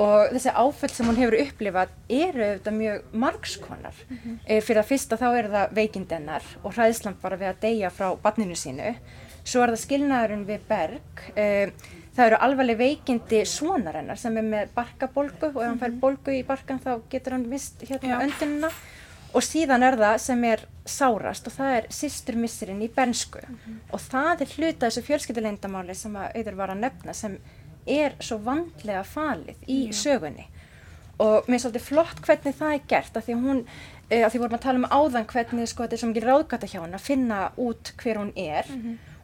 Og 0.00 0.32
þessi 0.32 0.52
áföll 0.56 0.92
sem 0.94 1.08
hún 1.10 1.18
hefur 1.20 1.36
upplifað 1.42 1.90
eru 2.08 2.44
auðvitað 2.46 2.76
mjög 2.78 3.16
margskonar 3.24 4.04
mm 4.08 4.38
fyrir 4.64 4.80
að 4.80 4.88
fyrsta 4.88 5.16
þá 5.20 5.28
er 5.30 5.48
það 5.52 5.74
veikindennar 5.76 6.46
og 6.64 6.74
hræðslan 6.74 7.18
bara 7.22 7.36
við 7.36 7.48
að 7.52 7.60
deyja 7.60 7.90
frá 7.90 8.16
barninu 8.22 8.56
sínu. 8.56 8.94
Svo 9.44 9.62
er 9.62 9.74
það 9.74 9.84
skilnaðurinn 9.84 10.46
við 10.48 10.64
berg. 10.68 11.24
Um, 11.36 11.72
það 12.16 12.26
eru 12.26 12.38
alvarleg 12.46 12.78
veikindi 12.80 13.44
svonarennar 13.46 14.18
sem 14.18 14.36
er 14.36 14.46
með 14.46 14.72
barkabolgu 14.74 15.52
og 15.52 15.60
ef 15.62 15.68
hann 15.68 15.78
fær 15.78 15.94
bolgu 16.02 16.34
í 16.34 16.42
barkan 16.46 16.80
þá 16.82 16.90
getur 17.12 17.36
hann 17.36 17.46
vist 17.50 17.84
hérna 17.86 18.18
Já. 18.18 18.24
Og 19.34 19.44
síðan 19.44 19.84
er 19.86 19.96
það 20.00 20.16
sem 20.24 20.44
er 20.48 20.64
sárast 20.88 21.46
og 21.46 21.54
það 21.54 21.76
er 21.76 21.88
systurmissirinn 21.94 22.82
í 22.82 22.90
bernsku. 22.94 23.42
Og 23.92 24.02
það 24.02 24.44
er 24.44 24.54
hluta 24.56 24.88
þessu 24.88 25.04
fjölskylduleyndamáli 25.06 25.94
sem 25.94 26.16
að 26.18 26.36
auður 26.38 26.58
var 26.60 26.74
að 26.74 26.82
nefna 26.84 27.14
sem 27.14 27.36
er 27.86 28.16
svo 28.20 28.40
vandlega 28.44 29.04
falið 29.06 29.70
í 29.70 29.80
sögunni. 29.96 30.46
Og 31.20 31.48
mér 31.48 31.58
er 31.58 31.64
svolítið 31.64 31.86
flott 31.86 32.20
hvernig 32.24 32.56
það 32.56 32.74
er 32.74 32.84
gert 32.88 33.16
af 33.16 33.26
því 33.26 33.34
að 33.36 33.48
hún, 33.48 33.64
uh, 34.10 34.22
af 34.24 34.32
því 34.32 34.42
vorum 34.42 34.58
að 34.58 34.66
tala 34.66 34.80
um 34.80 34.90
áðan 34.90 35.26
hvernig 35.32 35.68
sko 35.68 35.84
þetta 35.84 35.96
er 35.96 36.02
svo 36.02 36.12
mikið 36.12 36.28
ráðgata 36.30 36.70
hjá 36.70 36.78
hún 36.80 36.96
að 36.96 37.08
finna 37.08 37.40
út 37.60 37.92
hver 38.00 38.22
hún 38.22 38.32
er. 38.40 38.70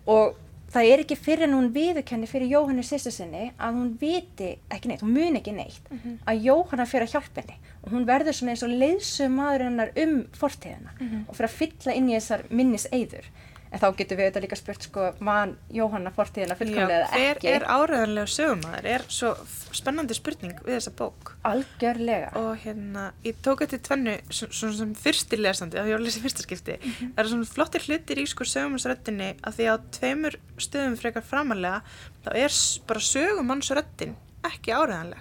Og 0.07 0.37
það 0.73 0.91
er 0.91 1.03
ekki 1.03 1.17
fyrir 1.19 1.47
en 1.47 1.57
hún 1.57 1.73
viðurkenni 1.75 2.29
fyrir 2.29 2.53
Jóhannu 2.53 2.85
sýstu 2.85 3.13
sinni 3.15 3.49
að 3.57 3.79
hún 3.79 3.95
viti 4.01 4.53
ekki 4.69 4.91
neitt, 4.91 5.05
hún 5.05 5.15
mun 5.15 5.39
ekki 5.39 5.55
neitt 5.57 5.89
að 6.27 6.43
Jóhanna 6.43 6.87
fyrir 6.91 7.07
að 7.07 7.17
hjálpa 7.17 7.45
henni 7.45 7.66
hún 7.93 8.07
verður 8.09 8.35
svona 8.35 8.55
eins 8.57 8.63
og 8.67 8.73
leiðsum 8.77 9.37
maður 9.41 9.67
hennar 9.71 9.93
um 10.05 10.17
fortíðina 10.37 10.95
og 11.29 11.35
fyrir 11.37 11.51
að 11.51 11.59
fylla 11.61 11.95
inn 11.99 12.09
í 12.11 12.17
þessar 12.19 12.47
minnis 12.51 12.89
eyður 12.93 13.29
en 13.67 13.81
þá 13.83 13.87
getum 13.99 14.17
við 14.21 14.29
þetta 14.29 14.41
líka 14.45 14.57
spurt 14.57 14.85
sko 14.87 15.05
mann 15.27 15.57
Jóhanna 15.75 16.13
fortíðina 16.15 16.55
fullkomlega 16.57 17.01
eða 17.03 17.09
hver 17.19 17.37
ekki 17.41 17.49
er 17.51 17.65
áræðanlega 17.67 18.31
sögumæður? 18.31 18.87
Er 18.95 19.05
svo 19.11 19.33
spennandi 19.75 20.15
spurning 20.17 20.55
við 20.65 20.77
þessa 20.79 20.93
bók. 20.97 21.33
algjörlega 21.51 22.31
Og 22.39 22.53
hérna, 22.63 23.09
ég 23.27 23.35
tók 23.43 23.65
þetta 23.65 23.77
í 23.77 23.83
tvennu 23.89 24.15
svo- 24.31 24.49
svona 24.55 24.77
sem 24.79 24.95
fyrsti 24.95 25.37
lesandi, 25.41 25.77
því 25.83 25.91
ég 25.91 25.97
var 25.97 26.01
að 26.01 26.07
lesa 26.07 26.21
í 26.23 26.25
fyrsta 26.29 26.47
skipti. 26.47 26.79
Það 26.87 27.19
eru 27.25 27.29
svona 27.35 27.51
flottir 27.57 27.87
hlutir 27.89 28.23
í 28.23 28.27
sko 28.31 28.45
sögumannsröttinni 28.55 29.29
að 29.43 29.59
því 29.59 29.67
á 29.67 29.75
tveimur 29.99 30.39
stöðum 30.63 30.97
frekar 31.03 31.27
framalega, 31.27 31.83
þá 32.25 32.31
er 32.47 32.53
bara 32.87 33.01
sögumannsröttin 33.11 34.15
ekki 34.47 34.73
áræðanleg. 34.79 35.19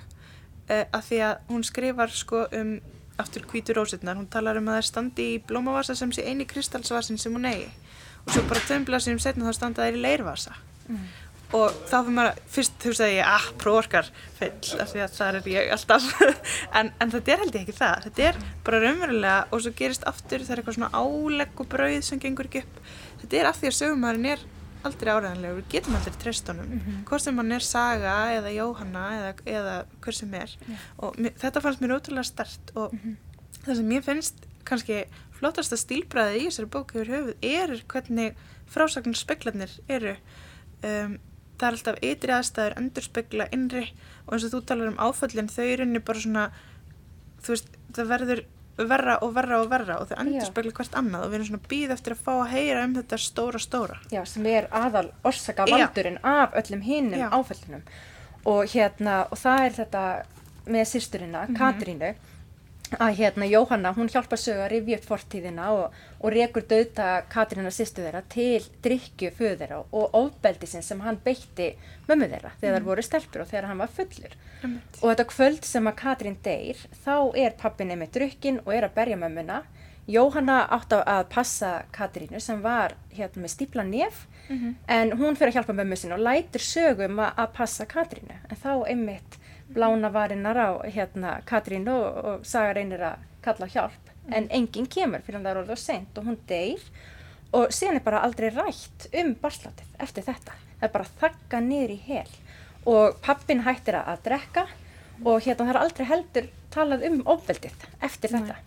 Uh, 0.65 0.84
að 0.89 1.01
því 1.10 1.17
að 1.28 1.49
hún 1.51 1.65
skrifar 1.67 2.13
sko 2.13 2.45
um 2.58 2.78
aftur 3.21 3.45
hvítur 3.47 3.78
rósetnar, 3.80 4.17
hún 4.17 4.30
talar 4.32 4.58
um 4.60 4.71
að 4.71 4.80
það 4.80 4.88
standi 4.89 5.28
í 5.36 5.41
blómavasa 5.47 5.95
sem 5.95 6.12
sé 6.12 6.25
eini 6.28 6.47
kristalsvasin 6.49 7.19
sem 7.21 7.36
hún 7.36 7.47
eigi. 7.47 7.69
Og 8.25 8.34
svo 8.34 8.41
bara 8.49 8.63
tveim 8.65 8.88
blaðsum 8.88 9.21
setna 9.21 9.47
þá 9.47 9.60
standa 9.60 9.86
þær 9.86 9.99
í 9.99 10.01
leirvasa. 10.04 10.56
Og 11.56 11.75
þá 11.88 11.93
fyrir 12.01 12.15
maður, 12.17 12.39
fyrst 12.51 12.86
hugsaði 12.89 13.17
ég, 13.19 13.28
ah, 13.30 13.45
próorkar 13.62 14.10
feill, 14.39 14.80
af 14.82 14.89
því 14.91 15.04
að 15.06 15.13
það 15.15 15.38
er 15.39 15.49
ég 15.54 15.71
alltaf. 15.75 16.08
En, 16.80 16.89
en 16.99 17.13
þetta 17.13 17.32
er 17.32 17.43
held 17.43 17.56
ég 17.56 17.62
ekki 17.62 17.78
það. 17.78 18.08
Þetta 18.08 18.25
er 18.28 18.39
bara 18.65 18.82
raunverulega 18.84 19.36
og 19.54 19.62
svo 19.63 19.71
gerist 19.78 20.04
aftur 20.10 20.43
það 20.43 20.56
er 20.56 20.62
eitthvað 20.62 20.78
svona 20.80 20.89
álegg 20.99 21.62
og 21.62 21.69
brauð 21.71 22.01
sem 22.04 22.19
gengur 22.19 22.49
ekki 22.49 22.65
upp. 22.65 22.82
Þetta 23.21 23.39
er 23.39 23.49
af 23.51 23.62
því 23.62 23.69
að 23.69 23.78
sögumæðurinn 23.78 24.32
er 24.34 24.43
aldrei 24.88 25.12
áræðanlega, 25.12 25.58
við 25.60 25.69
getum 25.74 25.98
aldrei 25.98 26.17
treyst 26.21 26.50
honum. 26.52 26.74
Hvort 27.10 27.24
sem 27.26 27.38
hann 27.41 27.52
er 27.56 27.65
Saga 27.65 28.15
eða 28.38 28.56
Jóhanna 28.56 29.06
eða, 29.17 29.32
eða 29.58 29.76
hver 30.06 30.17
sem 30.17 30.34
er. 30.39 30.58
Og 30.98 31.19
mér, 31.19 31.36
þetta 31.41 31.63
fannst 31.63 31.84
mér 31.84 31.95
ótrúlega 31.98 32.28
stert 32.30 32.74
og 32.76 32.95
það 33.65 33.80
sem 33.80 33.88
mér 33.91 34.06
finnst 34.06 34.50
kannski 34.65 35.04
flottasta 35.36 35.78
stílbræði 35.78 36.41
í 36.41 36.50
þessari 36.50 36.71
bók 36.74 36.95
yfir 36.95 37.12
höfuð 37.13 37.45
er 37.45 37.76
hvernig 37.91 38.43
frásagnar 38.71 39.19
speklarnir 39.19 39.74
eru. 39.91 40.15
Um, 40.86 41.19
það 41.60 41.67
er 41.67 41.78
alltaf 41.78 42.00
ytri 42.04 42.36
aðstæður 42.36 42.78
endur 42.80 43.06
spekla 43.06 43.48
innri 43.56 43.86
og 44.26 44.36
eins 44.36 44.48
og 44.48 44.56
þú 44.56 44.62
talar 44.67 44.91
um 44.91 45.00
áföllin 45.00 45.52
þau 45.52 45.65
eru 45.65 45.88
bara 46.00 46.24
svona 46.24 46.45
þú 47.45 47.54
veist, 47.54 47.69
það 47.95 48.12
verður 48.12 48.41
verra 48.78 49.18
og 49.24 49.32
verra 49.36 49.62
og 49.64 49.70
verra 49.72 49.98
og 50.02 50.10
þau 50.10 50.18
endur 50.20 50.48
spekla 50.50 50.74
hvert 50.76 50.98
annað 51.00 51.24
og 51.24 51.32
við 51.32 51.38
erum 51.38 51.48
svona 51.50 51.70
býð 51.72 51.94
eftir 51.96 52.16
að 52.16 52.24
fá 52.26 52.32
að 52.36 52.52
heyra 52.52 52.84
um 52.84 52.96
þetta 52.98 53.20
stóra 53.24 53.62
stóra. 53.64 53.98
Já, 54.12 54.22
sem 54.28 54.46
er 54.52 54.68
aðal 54.76 55.08
orsaka 55.24 55.68
Já. 55.70 55.78
valdurinn 55.78 56.20
af 56.24 56.58
öllum 56.60 56.84
hinnum 56.84 57.24
Já. 57.24 57.30
áfællunum 57.32 57.86
og 58.46 58.66
hérna, 58.70 59.26
og 59.32 59.40
það 59.42 59.66
er 59.66 59.78
þetta 59.80 60.04
með 60.66 60.90
sýsturina, 60.92 61.46
Katrínu 61.56 62.12
að 62.93 63.15
hérna 63.19 63.48
Jóhanna, 63.50 63.93
hún 63.95 64.10
hjálpar 64.12 64.39
sögu 64.39 64.63
að 64.65 64.71
rifja 64.74 64.98
upp 65.00 65.08
fortíðina 65.10 65.67
og, 65.74 65.95
og 66.19 66.34
rekur 66.34 66.65
döðta 66.69 67.24
Katrína 67.32 67.71
sýstu 67.74 68.04
þeirra 68.06 68.21
til 68.32 68.63
drikju 68.86 69.32
föðu 69.36 69.60
þeirra 69.62 69.80
og 69.84 70.17
ofbeldisinn 70.19 70.86
sem 70.86 71.02
hann 71.06 71.19
beitti 71.24 71.71
mömmu 72.10 72.30
þeirra 72.32 72.54
þegar 72.60 72.78
þar 72.78 72.88
voru 72.89 73.06
stelpur 73.06 73.43
og 73.43 73.50
þegar 73.52 73.69
hann 73.71 73.82
var 73.84 73.93
fullur. 73.95 74.36
Einmitt. 74.62 75.00
Og 75.02 75.08
þetta 75.12 75.28
kvöld 75.32 75.69
sem 75.69 75.89
að 75.89 75.98
Katrín 76.02 76.38
deyr, 76.45 76.84
þá 77.06 77.15
er 77.45 77.58
pappinni 77.62 77.98
með 78.00 78.13
drukkin 78.19 78.62
og 78.65 78.74
er 78.76 78.88
að 78.89 78.95
berja 79.00 79.19
mömmuna. 79.21 79.63
Jóhanna 80.06 80.60
átt 80.69 80.93
á 80.93 81.02
að 81.02 81.24
passa 81.34 81.71
Katrínu 81.95 82.38
sem 82.43 82.60
var 82.62 82.93
hérna 83.15 83.41
með 83.41 83.56
stípla 83.56 83.86
nef 83.88 84.28
en 84.86 85.15
hún 85.17 85.34
fyrir 85.34 85.50
að 85.50 85.56
hjálpa 85.58 85.74
mömmu 85.74 85.98
sinni 85.98 86.13
og 86.13 86.21
lætur 86.21 86.62
sögum 86.62 87.17
að, 87.17 87.32
að 87.41 87.56
passa 87.58 87.88
Katrínu. 87.89 88.38
En 88.45 88.62
þá 88.62 88.86
einmitt 88.86 89.39
blána 89.76 90.12
varinnar 90.14 90.58
á 90.58 90.70
hérna 90.88 91.40
Katrínu 91.48 91.94
og, 91.94 92.20
og 92.26 92.46
Saga 92.48 92.74
reynir 92.78 93.04
að 93.04 93.26
kalla 93.46 93.70
hjálp. 93.70 94.14
En 94.34 94.48
enginn 94.50 94.88
kemur 94.90 95.22
fyrir 95.22 95.38
hann 95.38 95.46
það 95.46 95.52
er 95.52 95.62
orðið 95.62 95.76
og 95.76 95.82
seint 95.84 96.18
og 96.18 96.30
hún 96.30 96.40
deyr. 96.50 96.88
Og 97.56 97.72
síðan 97.76 98.00
er 98.00 98.06
bara 98.08 98.24
aldrei 98.26 98.50
rætt 98.52 99.08
um 99.22 99.36
barslátið 99.42 100.00
eftir 100.02 100.26
þetta. 100.26 100.56
Það 100.80 100.88
er 100.88 100.94
bara 100.96 101.12
þakka 101.22 101.62
niður 101.64 101.94
í 101.94 102.00
hel. 102.08 102.32
Og 102.90 103.20
pappin 103.26 103.64
hættir 103.66 104.00
að 104.02 104.24
drekka 104.26 104.66
og 105.24 105.44
hérna 105.46 105.64
það 105.64 105.74
er 105.74 105.82
aldrei 105.82 106.08
heldur 106.10 106.50
talað 106.74 107.06
um 107.08 107.22
ofveldið 107.36 107.86
eftir 108.04 108.34
þetta. 108.34 108.58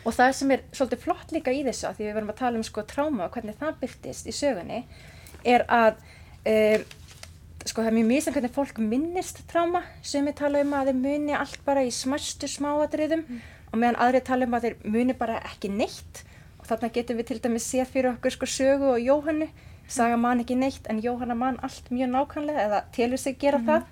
Og 0.00 0.16
það 0.16 0.30
sem 0.38 0.54
er 0.54 0.62
svolítið 0.72 1.02
flott 1.02 1.34
líka 1.34 1.52
í 1.52 1.60
þessu 1.66 1.90
að 1.90 1.98
því 1.98 2.06
við 2.06 2.16
verum 2.16 2.32
að 2.32 2.40
tala 2.40 2.60
um 2.60 2.64
sko 2.64 2.84
tráma 2.88 3.26
og 3.26 3.34
hvernig 3.34 3.58
það 3.60 3.82
byrtist 3.82 4.30
í 4.30 4.32
sögunni 4.32 4.80
er 5.44 5.66
að 5.68 5.98
um, 6.48 6.86
sko 7.68 7.82
það 7.82 7.90
er 7.90 7.96
mjög 7.98 8.08
mísan 8.08 8.34
hvernig 8.34 8.52
fólk 8.54 8.78
minnist 8.80 9.40
tráma 9.50 9.82
sem 10.02 10.24
við 10.24 10.38
tala 10.40 10.62
um 10.64 10.76
að 10.76 10.90
þeir 10.90 11.00
muni 11.00 11.34
allt 11.36 11.64
bara 11.66 11.84
í 11.84 11.90
smæstu 11.92 12.48
smáatriðum 12.48 13.24
og 13.70 13.78
meðan 13.78 13.98
aðri 14.00 14.22
tala 14.26 14.48
um 14.48 14.56
að 14.56 14.66
þeir 14.66 14.86
muni 14.94 15.16
bara 15.18 15.40
ekki 15.44 15.70
neitt. 15.72 16.22
Og 16.60 16.68
þarna 16.68 16.92
getum 16.94 17.20
við 17.20 17.28
til 17.30 17.40
dæmis 17.44 17.68
séð 17.68 17.92
fyrir 17.92 18.14
okkur 18.14 18.34
sko 18.34 18.48
sögu 18.48 18.94
og 18.94 19.02
Jóhannu. 19.04 19.50
Saga 19.90 20.16
man 20.20 20.40
ekki 20.42 20.56
neitt 20.58 20.88
en 20.90 21.02
Jóhanna 21.02 21.36
man 21.36 21.60
allt 21.66 21.90
mjög 21.90 22.12
nákvæmlega 22.14 22.66
eða 22.66 22.80
telur 22.94 23.20
sig 23.20 23.38
gera 23.40 23.60
það. 23.66 23.86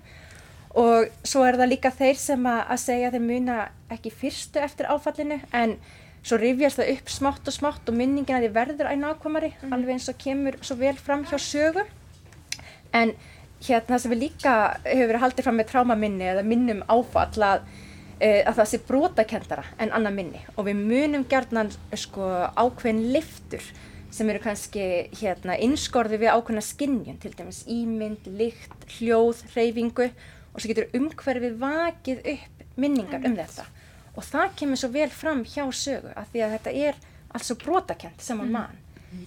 Og 0.79 1.09
svo 1.27 1.45
er 1.45 1.57
það 1.59 1.71
líka 1.73 1.91
þeir 1.93 2.19
sem 2.21 2.45
að, 2.45 2.59
að 2.73 2.83
segja 2.83 3.13
þeir 3.15 3.25
muna 3.25 3.57
ekki 3.91 4.13
fyrstu 4.13 4.61
eftir 4.63 4.89
áfallinu 4.89 5.39
en 5.53 5.77
svo 6.23 6.37
rifjast 6.39 6.79
það 6.79 6.93
upp 6.93 7.11
smátt 7.13 7.49
og 7.49 7.55
smátt 7.55 7.89
og 7.89 7.97
minningin 7.97 8.37
að 8.37 8.45
því 8.45 8.51
verður 8.57 8.91
æg 8.91 8.99
nákvæmari 9.01 9.51
alveg 9.69 9.95
eins 9.95 10.09
og 10.11 10.19
kemur 10.19 10.59
svo 10.61 10.77
vel 10.79 10.95
fram 10.99 11.25
hjá 11.25 11.37
sögu. 11.41 11.85
En 12.93 13.13
hérna 13.65 13.99
sem 13.99 14.13
við 14.13 14.25
líka 14.27 14.55
hefur 14.85 15.11
verið 15.11 15.23
haldið 15.25 15.47
fram 15.47 15.59
með 15.59 15.69
trámaminni 15.73 16.27
eða 16.31 16.45
minnum 16.47 16.81
áfall 16.87 17.45
að, 17.45 17.69
uh, 18.21 18.41
að 18.49 18.57
það 18.61 18.71
sé 18.71 18.81
brotakendara 18.87 19.65
en 19.77 19.93
annað 19.95 20.17
minni. 20.19 20.43
Og 20.55 20.67
við 20.69 20.83
munum 20.91 21.25
gerðnan 21.29 21.71
sko 21.97 22.29
ákveðin 22.55 23.07
liftur 23.15 23.65
sem 24.09 24.29
eru 24.31 24.41
kannski 24.41 24.85
hérna 25.19 25.57
innskorði 25.61 26.21
við 26.23 26.33
ákveðna 26.33 26.65
skinnjun 26.65 27.19
til 27.21 27.33
dæmis 27.37 27.61
ímynd, 27.69 28.25
lykt, 28.39 28.87
hljóð, 28.97 29.43
hreyfingu. 29.53 30.09
Og 30.49 30.61
svo 30.61 30.71
getur 30.71 30.89
umhverfið 30.97 31.59
vakið 31.61 32.23
upp 32.33 32.63
minningar 32.79 33.21
um 33.27 33.35
þetta. 33.37 33.67
Og 34.17 34.25
það 34.25 34.55
kemur 34.59 34.79
svo 34.81 34.89
vel 34.93 35.09
fram 35.13 35.43
hjá 35.47 35.63
sögu 35.75 36.11
af 36.17 36.31
því 36.31 36.45
að 36.45 36.53
þetta 36.57 36.75
er 36.87 37.01
allt 37.29 37.45
svo 37.45 37.57
brotakent 37.61 38.23
sem 38.23 38.39
hann 38.41 38.51
man. 38.51 38.79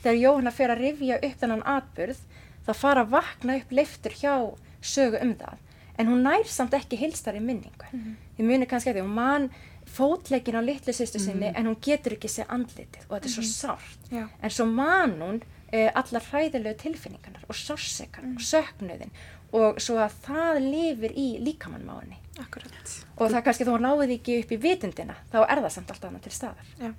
Þegar 0.02 0.18
Jóhanna 0.18 0.52
fer 0.54 0.72
að 0.74 0.82
rifja 0.82 1.18
upp 1.18 1.38
þennan 1.40 1.64
atburð 1.66 2.18
þá 2.66 2.72
fara 2.78 3.04
að 3.04 3.12
vakna 3.16 3.58
upp 3.60 3.74
leiftur 3.74 4.16
hjá 4.16 4.34
sögu 4.82 5.20
um 5.22 5.34
það 5.38 5.60
en 6.00 6.08
hún 6.08 6.24
nær 6.24 6.48
samt 6.48 6.74
ekki 6.76 6.98
hilstar 6.98 7.36
í 7.36 7.42
minningu. 7.44 7.90
Þið 8.36 8.48
munir 8.48 8.68
kannski 8.70 8.90
að 8.92 8.98
því 8.98 9.04
hún 9.04 9.16
man 9.18 9.50
fótleikin 9.92 10.56
á 10.56 10.62
litlu 10.64 10.94
sýstu 10.94 11.20
sinni 11.20 11.50
en 11.52 11.68
hún 11.68 11.76
getur 11.84 12.16
ekki 12.16 12.30
sér 12.30 12.48
andlitið 12.54 13.04
og 13.08 13.16
þetta 13.16 13.28
er 13.28 13.34
svo 13.34 13.44
sárt. 13.48 14.08
Já. 14.10 14.24
En 14.40 14.50
svo 14.50 14.66
man 14.70 15.14
hún 15.20 15.42
eh, 15.72 15.90
allar 15.94 16.24
hræðilegu 16.30 16.78
tilfinningarnar 16.80 17.44
og 17.48 17.58
sársekan 17.58 18.34
og 18.36 18.46
söknuðin 18.46 19.12
og 19.52 19.80
svo 19.84 19.98
að 20.00 20.16
það 20.24 20.60
lifir 20.64 21.16
í 21.18 21.28
líkamannmáðinni. 21.44 22.18
Akkurat. 22.40 22.92
Og 23.18 23.28
það 23.28 23.42
kannski 23.44 23.66
þó 23.68 23.74
hún 23.74 23.84
náði 23.84 24.16
ekki 24.16 24.38
upp 24.40 24.54
í 24.54 24.60
vitundina, 24.62 25.16
þá 25.32 25.42
er 25.44 25.60
það 25.60 25.74
samt 25.74 25.92
alltaf 25.92 26.08
annað 26.08 26.28
til 26.28 26.36
staðar. 26.38 26.70
Já. 26.80 26.92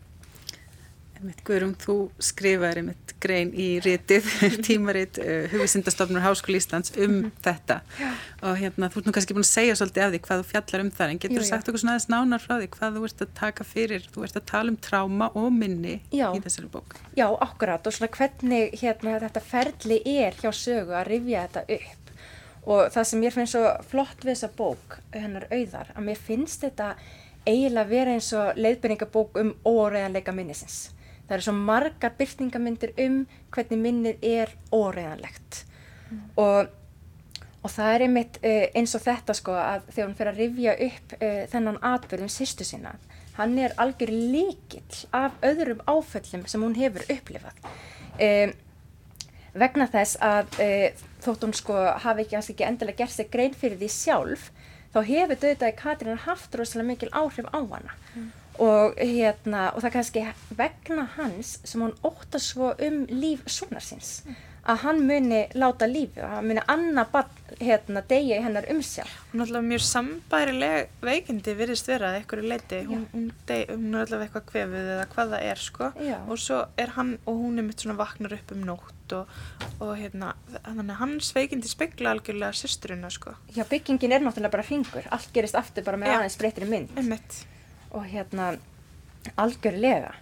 Guðrún, 1.48 1.74
þú 1.80 1.96
skrifaði 2.24 2.82
einmitt 2.82 3.14
grein 3.24 3.54
í 3.56 3.68
ritið, 3.84 4.28
tímarit 4.68 5.20
uh, 5.22 5.46
Hugvísindastofnur 5.52 6.24
Háskóli 6.24 6.60
Íslands 6.60 6.94
um 7.00 7.32
þetta 7.46 7.80
og 8.44 8.60
hérna, 8.60 8.90
þú 8.92 9.02
ert 9.02 9.10
nú 9.10 9.16
kannski 9.16 9.38
búin 9.38 9.46
að 9.46 9.52
segja 9.52 9.78
svolítið 9.80 10.06
af 10.06 10.14
því 10.14 10.22
hvað 10.28 10.44
þú 10.44 10.48
fjallar 10.52 10.86
um 10.86 10.92
það 11.00 11.14
en 11.14 11.24
getur 11.24 11.40
þú 11.40 11.46
já. 11.46 11.50
sagt 11.52 11.72
okkur 11.72 11.84
svona 11.84 11.96
aðeins 11.96 12.10
nánar 12.12 12.44
frá 12.44 12.54
því 12.56 12.70
hvað 12.76 13.00
þú 13.00 13.08
ert 13.10 13.26
að 13.26 13.34
taka 13.40 13.68
fyrir, 13.68 14.08
þú 14.14 14.28
ert 14.28 14.40
að 14.40 14.48
tala 14.52 14.74
um 14.74 14.80
tráma 14.90 15.32
og 15.40 15.50
minni 15.56 15.98
Já. 16.12 16.28
í 16.34 16.44
þessari 16.44 16.72
bók. 16.74 16.96
Já, 17.18 17.28
akkurat 17.32 17.88
og 17.88 17.96
svona 17.96 18.12
hvernig 18.14 18.78
hérna, 18.82 19.18
þetta 19.24 19.44
ferli 19.48 20.00
er 20.18 20.40
hjá 20.40 20.50
sögu 20.52 20.96
að 20.98 21.10
rifja 21.14 21.48
þetta 21.48 21.66
upp 21.80 22.00
og 22.64 22.94
það 22.94 23.08
sem 23.10 23.20
mér 23.20 23.36
finnst 23.36 23.58
svo 23.58 23.64
flott 23.90 24.24
við 24.24 24.38
þessa 24.38 24.50
bók 24.56 24.98
hennar 25.12 25.50
auðar 25.52 25.92
að 25.94 26.06
mér 26.08 26.20
finnst 26.30 26.64
þetta 26.64 26.94
eiginlega 27.44 27.90
vera 27.90 28.14
eins 28.16 28.30
og 28.38 28.60
leiðbyrningabók 28.60 29.40
um 29.42 29.52
óreiðanleika 29.68 30.32
minnisins. 30.36 30.93
Það 31.28 31.36
eru 31.38 31.46
svo 31.48 31.56
margar 31.58 32.16
byrtingamyndir 32.20 32.94
um 33.06 33.20
hvernig 33.54 33.84
minnið 33.84 34.26
er 34.28 34.54
óreiðanlegt. 34.76 35.64
Og, 36.38 36.68
og 37.64 37.72
það 37.74 37.94
er 37.94 38.06
einmitt 38.08 38.40
uh, 38.44 38.66
eins 38.76 38.94
og 38.98 39.06
þetta 39.06 39.38
sko 39.38 39.56
að 39.58 39.88
þegar 39.90 40.08
hún 40.10 40.18
fer 40.20 40.32
að 40.32 40.42
rifja 40.44 40.76
upp 40.90 41.16
uh, 41.20 41.40
þennan 41.54 41.82
atbyrðum 41.94 42.34
sýstu 42.34 42.68
sína 42.68 42.98
hann 43.34 43.56
er 43.58 43.74
algjör 43.82 44.12
líkill 44.14 45.08
af 45.10 45.40
öðrum 45.42 45.80
áföllum 45.90 46.44
sem 46.46 46.62
hún 46.62 46.76
hefur 46.78 47.02
upplifað. 47.10 47.64
Um, 48.22 48.54
vegna 49.58 49.88
þess 49.90 50.18
að 50.24 50.60
e, 50.62 50.70
þótt 51.24 51.46
hún 51.46 51.56
sko 51.58 51.76
hafi 52.04 52.26
ekki, 52.26 52.40
ekki 52.40 52.68
endilega 52.68 53.04
gert 53.04 53.16
sig 53.16 53.30
grein 53.34 53.58
fyrir 53.58 53.80
því 53.82 53.90
sjálf 53.94 54.48
þá 54.94 55.00
hefur 55.10 55.42
döðdaði 55.44 55.76
Katrín 55.78 56.24
haft 56.26 56.56
rosalega 56.58 56.90
mikil 56.90 57.12
áhrif 57.14 57.50
á 57.54 57.60
hana 57.62 57.94
og 58.62 58.98
hérna 59.00 59.68
og 59.74 59.84
það 59.84 59.96
kannski 59.98 60.26
vegna 60.58 61.08
hans 61.18 61.58
sem 61.64 61.82
hún 61.82 61.96
ótta 62.06 62.42
svo 62.42 62.74
um 62.78 63.06
líf 63.10 63.48
sonar 63.50 63.82
síns 63.86 64.20
að 64.64 64.84
hann 64.86 65.02
muni 65.08 65.42
láta 65.60 65.88
lífi 65.90 66.22
og 66.24 66.38
hann 66.38 66.48
muni 66.48 67.04
barn 67.12 67.40
hérna 67.60 68.04
degja 68.08 68.38
í 68.40 68.44
hennar 68.46 68.68
umsjá 68.72 69.04
Hún 69.34 69.42
er 69.42 69.48
alltaf 69.48 69.66
mjög 69.66 69.84
sambærileg 69.88 70.92
veikindi 71.04 71.56
virðist 71.58 71.88
vera 71.90 72.12
að 72.12 72.20
einhverju 72.20 72.50
leiti. 72.52 72.80
Hún, 72.86 73.06
hún, 73.12 73.30
dey, 73.50 73.64
hún 73.72 73.96
er 73.96 74.04
alltaf 74.04 74.26
eitthvað 74.26 74.44
kvefið 74.52 74.90
eða 74.96 75.08
hvað 75.10 75.32
það 75.34 75.46
er 75.50 75.62
sko. 75.64 75.88
Já. 76.06 76.18
Og 76.30 76.42
svo 76.42 76.60
er 76.84 76.94
hann 76.98 77.16
og 77.26 77.40
hún 77.42 77.58
er 77.58 77.66
mitt 77.66 77.82
svona 77.82 77.98
vaknar 77.98 78.36
upp 78.38 78.54
um 78.54 78.62
nótt 78.68 79.16
og, 79.18 79.40
og 79.80 79.96
hérna, 79.98 80.36
þannig 80.60 80.94
að 80.94 81.02
hans 81.02 81.32
veikindi 81.34 81.72
spegla 81.72 82.14
algjörlega 82.14 82.60
systurina 82.62 83.10
sko. 83.14 83.34
Já, 83.58 83.66
byggingin 83.70 84.14
er 84.14 84.22
náttúrulega 84.22 84.54
bara 84.54 84.68
hringur 84.70 85.10
allt 85.10 85.34
gerist 85.34 85.58
aftur 85.58 85.90
bara 85.90 86.00
með 86.00 86.14
Já. 86.14 86.20
aðeins 86.20 86.40
breytri 86.44 86.70
mynd 86.70 86.94
Einmitt. 87.02 87.42
Og 87.94 88.08
hérna 88.10 88.54
algjörlega. 89.40 90.14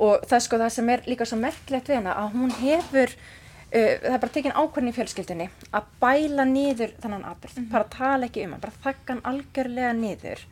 Og 0.00 0.24
það 0.28 0.44
sko 0.46 0.60
það 0.60 0.74
sem 0.74 0.90
er 0.94 1.06
líka 1.08 1.28
svo 1.28 1.38
merkilegt 1.40 1.90
við 1.90 2.00
hana 2.00 2.16
að 2.22 2.36
hún 2.38 2.52
hefur 2.60 3.12
uh, 3.12 3.96
það 4.02 4.12
er 4.14 4.22
bara 4.22 4.34
tekin 4.36 4.56
ákvörðin 4.56 4.92
í 4.92 4.96
fjölskyldunni 4.96 5.48
að 5.76 5.90
bæla 6.02 6.46
niður 6.48 6.94
þannan 7.02 7.26
atbyrð 7.30 7.66
bara 7.72 7.90
tala 7.92 8.30
ekki 8.30 8.46
um 8.46 8.54
hann, 8.56 8.64
bara 8.64 8.84
þakka 8.86 9.16
hann 9.16 9.26
algjörlega 9.32 9.92
niður. 9.98 10.46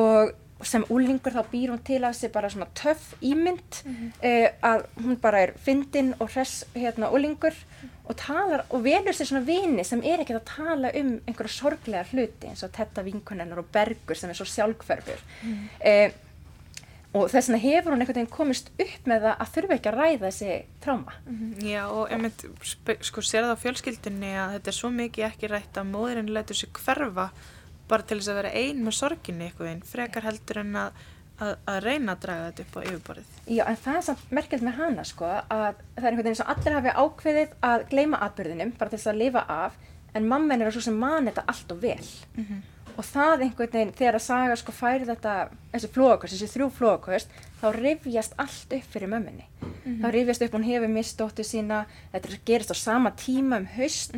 Og 0.00 0.32
sem 0.66 0.84
úlingur 0.92 1.32
þá 1.32 1.42
býr 1.50 1.70
hún 1.72 1.82
til 1.84 2.00
að 2.04 2.16
sig 2.18 2.32
bara 2.34 2.50
svona 2.52 2.66
töff 2.76 3.14
ímynd 3.24 3.80
uh, 3.86 4.48
að 4.72 4.86
hún 5.02 5.16
bara 5.22 5.40
er 5.46 5.52
fyndin 5.56 6.14
og 6.20 6.30
hress 6.34 6.64
hérna 6.74 7.10
úlingur 7.14 7.54
og 8.10 8.16
talar 8.18 8.64
og 8.70 8.82
velur 8.84 9.14
sér 9.14 9.28
svona 9.30 9.44
vini 9.46 9.84
sem 9.86 10.02
er 10.02 10.20
ekkert 10.24 10.42
að 10.42 10.50
tala 10.56 10.90
um 11.00 11.12
einhverja 11.26 11.54
sorglega 11.54 12.04
hluti 12.10 12.48
eins 12.50 12.64
og 12.66 12.72
Tetta 12.74 13.04
vinkunennar 13.06 13.58
og 13.62 13.68
Bergur 13.72 14.18
sem 14.18 14.30
er 14.32 14.34
svo 14.36 14.48
sjálfhverfur. 14.50 15.22
Uh, 15.84 16.10
og 17.10 17.24
þess 17.26 17.48
vegna 17.50 17.58
hefur 17.64 17.90
hún 17.94 18.02
einhvern 18.04 18.20
veginn 18.20 18.30
komist 18.30 18.68
upp 18.78 19.08
með 19.10 19.24
það 19.24 19.40
að 19.42 19.48
þurfa 19.54 19.74
ekki 19.76 19.88
að 19.90 19.96
ræða 19.98 20.20
þessi 20.28 20.50
tráma 20.84 21.14
Já 21.66 21.80
og 21.90 22.12
einmitt 22.14 22.44
spe- 22.62 22.98
sko 23.02 23.24
sér 23.26 23.48
það 23.48 23.54
á 23.58 23.62
fjölskyldunni 23.64 24.30
að 24.38 24.52
þetta 24.58 24.70
er 24.70 24.76
svo 24.78 24.90
mikið 24.94 25.26
ekki 25.26 25.50
rætt 25.50 25.80
að 25.80 25.90
móðurinn 25.90 26.30
lætur 26.36 26.54
sig 26.60 26.70
hverfa 26.78 27.30
bara 27.90 28.06
til 28.06 28.18
þess 28.20 28.30
að 28.32 28.38
vera 28.40 28.52
ein 28.62 28.84
með 28.86 28.96
sorginni 29.00 29.48
eitthvað 29.50 29.70
einn, 29.72 29.82
frekar 29.92 30.26
heldur 30.28 30.60
en 30.62 30.76
að, 30.84 31.04
að, 31.40 31.52
að 31.74 31.78
reyna 31.84 32.14
að 32.16 32.24
draga 32.24 32.48
þetta 32.50 32.64
upp 32.66 32.76
á 32.76 32.80
yfirborðið. 32.86 33.36
Já, 33.50 33.62
en 33.72 33.78
það 33.84 34.00
er 34.00 34.06
samt 34.08 34.34
merkjöld 34.38 34.66
með 34.68 34.78
hana 34.80 35.04
sko 35.08 35.28
að 35.30 35.46
það 35.50 35.70
er 35.70 36.10
einhvern 36.10 36.24
veginn 36.24 36.40
sem 36.40 36.50
allir 36.54 36.76
hafi 36.78 36.96
ákveðið 37.04 37.54
að 37.70 37.86
gleyma 37.94 38.20
atbyrðinum 38.28 38.74
bara 38.80 38.90
til 38.92 38.98
þess 39.00 39.12
að 39.14 39.22
lifa 39.24 39.44
af 39.60 39.78
en 40.14 40.26
mamma 40.28 40.54
hennar 40.56 40.70
er 40.70 40.74
svo 40.74 40.82
sem 40.88 40.96
man 40.98 41.30
þetta 41.30 41.46
allt 41.52 41.72
og 41.76 41.80
vel. 41.84 42.04
Og 42.98 43.06
það 43.06 43.44
einhvern 43.46 43.70
veginn 43.72 43.92
þegar 43.96 44.16
að 44.18 44.24
saga 44.26 44.56
sko 44.58 44.72
færi 44.74 45.06
þetta 45.08 45.34
þessi 45.72 45.88
flóakost, 45.94 46.34
þessi 46.34 46.48
þrjú 46.52 46.66
flóakost 46.76 47.30
þá 47.60 47.66
rifjast 47.76 48.34
allt 48.42 48.74
upp 48.76 48.88
fyrir 48.92 49.08
mömmunni. 49.12 49.46
Þá 50.02 50.08
rifjast 50.12 50.42
upp 50.44 50.56
hún 50.58 50.66
hefur 50.66 50.90
mist 50.92 51.16
dóttur 51.20 51.46
sína 51.46 51.84
þetta 52.12 52.28
er- 52.34 52.42
gerist 52.50 52.74
á 52.74 52.76
sama 52.76 53.12
tíma 53.16 53.60
um 53.62 53.68
haust 53.78 54.16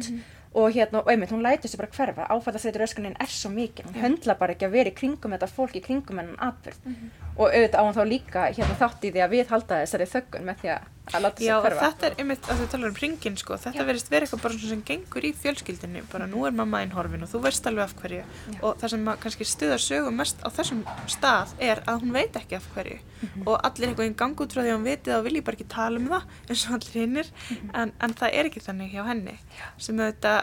og 0.55 0.73
hérna, 0.75 1.01
og 1.01 1.11
einmitt, 1.11 1.33
hún 1.33 1.43
lætur 1.45 1.71
sér 1.71 1.81
bara 1.81 1.93
hverfa. 1.97 2.27
Áfallasreitur 2.29 2.85
öskunin 2.85 3.17
er 3.21 3.31
svo 3.33 3.51
mikið 3.53 3.89
hún 3.89 4.01
höndla 4.03 4.37
bara 4.39 4.53
ekki 4.57 4.69
að 4.69 4.75
vera 4.77 4.93
í 4.93 4.97
kringum 4.97 5.33
þetta 5.33 5.49
fólk 5.49 5.79
í 5.79 5.85
kringum 5.85 6.21
hennan 6.21 6.41
atbyrð 6.45 6.93
og 7.37 7.47
auðvitað 7.49 7.79
á 7.81 7.85
hann 7.87 7.97
þá 7.97 8.05
líka 8.09 8.47
hérna 8.53 8.75
þátt 8.81 9.05
í 9.07 9.13
því 9.13 9.23
að 9.25 9.31
við 9.33 9.53
halda 9.53 9.79
þessari 9.83 10.07
þöggun 10.13 10.45
með 10.49 10.59
því 10.63 10.71
að, 10.73 10.89
láta 11.13 11.43
Já, 11.43 11.53
sér 11.53 11.65
hverfa. 11.65 11.87
þetta 11.87 12.07
er 12.09 12.17
einmitt 12.23 12.49
að 12.49 12.61
þú 12.61 12.67
talar 12.73 12.91
um 12.93 12.99
ringin 13.03 13.39
sko, 13.41 13.57
þetta 13.63 13.87
verðist 13.89 14.11
vera 14.13 14.27
eitthvað 14.27 14.43
bara 14.45 14.59
sem 14.73 14.83
gengur 14.91 15.27
í 15.27 15.33
fjölskyldinni, 15.43 16.03
bara 16.13 16.29
nú 16.31 16.45
er 16.47 16.57
mamma 16.57 16.83
einn 16.85 16.93
horfin 16.95 17.25
og 17.27 17.31
þú 17.33 17.41
veist 17.47 17.69
alveg 17.69 17.89
af 17.89 17.95
hverju. 18.03 18.23
Og 18.61 18.77
það 18.81 18.95
sem 18.95 19.11
kannski 19.25 19.49
stuðar 19.49 19.83
sögum 19.83 20.21
mest 20.21 20.45
á 20.45 20.49
þessum 20.53 20.85
stað 21.11 21.55
er 21.59 21.83
að 21.91 22.05
hún 22.05 22.15
veit 22.17 22.39
ekki 22.39 22.59
af 22.61 22.69
hverju. 22.77 22.99
Og 23.47 23.57
allir 23.59 23.89
einhvern 23.89 24.05
veginn 24.05 24.19
gangi 24.23 24.45
út 24.45 24.55
frá 24.55 24.63
því 24.63 24.73
að 24.73 24.77
hún 24.79 24.89
veit 24.89 25.05
það 25.09 25.19
og 25.19 25.27
vilji 25.29 25.45
bara 25.47 25.59
ekki 25.59 25.69
tala 25.73 26.03
um 26.03 26.11
það 26.13 26.37
eins 26.49 26.67
og 26.69 26.77
allir 26.79 26.99
hinnir 27.03 27.33
en, 27.73 27.95
en 27.99 28.17
það 28.23 28.37
er 28.39 28.51
ekki 28.51 28.65
þannig 28.67 28.95
hjá 28.95 29.03
henni 29.09 29.37
sem 29.83 29.99
þetta, 29.99 30.35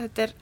þetta 0.00 0.26
er 0.26 0.34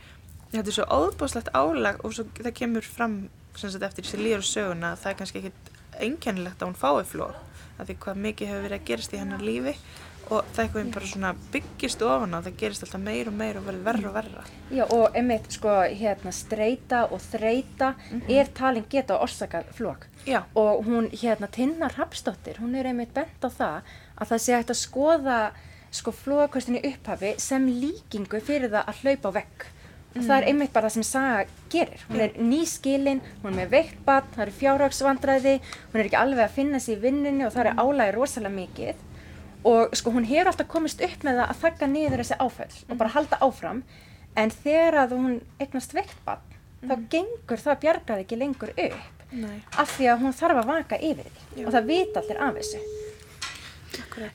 þetta 0.53 0.71
er 0.71 0.77
svo 0.79 0.87
óbúslegt 0.89 1.51
álag 1.57 2.01
og 2.05 2.15
svo 2.17 2.25
það 2.39 2.55
kemur 2.57 2.87
fram 2.87 3.19
sem 3.59 3.73
sagt 3.73 3.85
eftir 3.89 4.07
þessi 4.07 4.21
líður 4.23 4.47
söguna 4.47 4.93
að 4.95 5.03
það 5.03 5.11
er 5.13 5.19
kannski 5.19 5.43
ekkit 5.43 5.75
einkennilegt 6.07 6.63
að 6.63 6.71
hún 6.71 6.81
fái 6.83 7.05
flóð 7.13 7.39
af 7.79 7.87
því 7.87 7.99
hvað 8.03 8.23
mikið 8.27 8.51
hefur 8.51 8.65
verið 8.67 8.79
að 8.81 8.87
gerast 8.89 9.15
í 9.15 9.21
hennar 9.21 9.45
lífi 9.45 9.75
og 10.29 10.49
það 10.53 10.59
er 10.59 10.67
eitthvað 10.67 10.91
bara 10.95 11.09
svona 11.09 11.31
byggist 11.53 12.03
ofan 12.05 12.37
á, 12.37 12.39
það 12.45 12.57
gerist 12.61 12.85
alltaf 12.85 13.01
meir 13.01 13.31
og 13.31 13.37
meir 13.39 13.59
og 13.61 13.65
verður 13.69 13.87
verra 13.87 14.11
og 14.11 14.17
verra. 14.19 14.43
Já, 14.75 14.83
og 14.85 15.17
einmitt, 15.17 15.49
sko, 15.55 15.77
hérna, 16.01 16.33
streyta 16.37 17.01
og 17.09 17.23
þreita 17.25 17.95
er 18.29 18.51
talin 18.59 18.85
geta 18.93 19.17
orsakað 19.25 19.71
flók. 19.79 20.05
Já. 20.29 20.43
Og 20.59 20.85
hún, 20.89 21.09
hérna, 21.17 21.49
Tinnar 21.49 21.97
Rapsdóttir, 21.97 22.61
hún 22.61 22.77
er 22.77 22.91
einmitt 22.91 23.15
bent 23.17 23.41
á 23.41 23.49
það 23.49 23.95
að 24.19 24.35
það 24.35 24.45
sé 24.45 24.59
hægt 24.59 24.75
að 24.75 24.81
skoða, 24.83 25.41
sko, 25.97 26.13
flókastinni 26.13 26.85
upphafi 26.91 27.35
sem 27.41 27.65
líkingu 27.81 28.43
fyrir 28.45 28.75
það 28.75 28.93
að 28.93 29.03
hlaupa 29.05 29.35
vekk. 29.41 29.69
Og 30.17 30.25
það 30.25 30.37
er 30.39 30.47
einmitt 30.51 30.73
bara 30.73 30.89
það 30.89 30.95
sem 30.97 31.07
Saga 31.07 31.43
gerir. 31.71 32.01
Hún 32.09 32.23
er 32.25 32.39
nýskilin, 32.41 33.21
hún 33.43 33.53
er 33.53 33.59
með 33.59 33.75
veikt 33.77 33.99
barn, 34.07 34.31
það 34.35 34.45
eru 34.47 34.55
fjárhagsvandræði, 34.59 35.53
hún 35.93 36.01
er 36.01 36.09
ekki 36.09 36.19
alveg 36.19 36.45
að 36.47 36.57
finna 36.57 36.81
sig 36.83 36.97
í 36.97 37.03
vinnunni 37.03 37.47
og 37.47 37.53
það 37.55 37.71
er 37.71 37.83
álægi 37.83 38.15
rosalega 38.17 38.55
mikið. 38.57 39.05
Og 39.69 39.95
sko 39.99 40.15
hún 40.15 40.27
hefur 40.27 40.51
alltaf 40.53 40.71
komist 40.71 41.03
upp 41.05 41.27
með 41.27 41.43
það 41.43 41.53
að 41.53 41.61
þakka 41.65 41.91
niður 41.93 42.23
þessi 42.23 42.39
áföll 42.41 42.79
og 42.89 42.97
bara 43.03 43.15
halda 43.15 43.41
áfram. 43.45 43.83
En 44.39 44.55
þegar 44.55 45.01
að 45.05 45.15
hún 45.19 45.39
eignast 45.61 45.95
veikt 45.95 46.19
barn, 46.25 46.59
þá 46.83 46.95
gengur 47.13 47.63
það 47.63 47.81
bjargað 47.85 48.25
ekki 48.25 48.41
lengur 48.41 48.75
upp. 48.75 49.15
Nei. 49.29 49.59
Af 49.77 49.93
því 49.99 50.09
að 50.09 50.23
hún 50.25 50.37
þarf 50.37 50.63
að 50.63 50.71
vaka 50.73 50.99
yfir 51.05 51.29
því 51.53 51.67
og 51.67 51.75
það 51.75 51.89
vita 51.91 52.23
allir 52.23 52.43
af 52.47 52.55
þessu. 52.57 52.83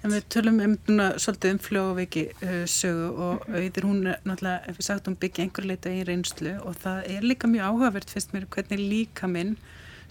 En 0.04 0.12
við 0.12 0.26
tölum 0.34 0.60
um 0.64 0.76
núna 0.88 1.08
svolítið 1.22 1.54
um 1.54 1.62
fljóðveiki 1.62 2.24
uh, 2.34 2.64
sögu 2.70 3.10
og 3.28 3.48
auðvitað 3.52 3.88
hún 3.90 4.02
er 4.10 4.20
náttúrulega, 4.26 4.64
ef 4.72 4.80
við 4.80 4.88
sagt, 4.88 5.10
hún 5.10 5.20
byggja 5.22 5.46
einhver 5.46 5.68
leita 5.70 5.94
í 5.94 6.04
reynslu 6.08 6.54
og 6.64 6.78
það 6.84 7.10
er 7.16 7.28
líka 7.28 7.50
mjög 7.52 7.70
áhugavert 7.70 8.14
fyrst 8.14 8.34
mér 8.34 8.48
hvernig 8.56 8.82
líka 8.82 9.30
minn 9.30 9.58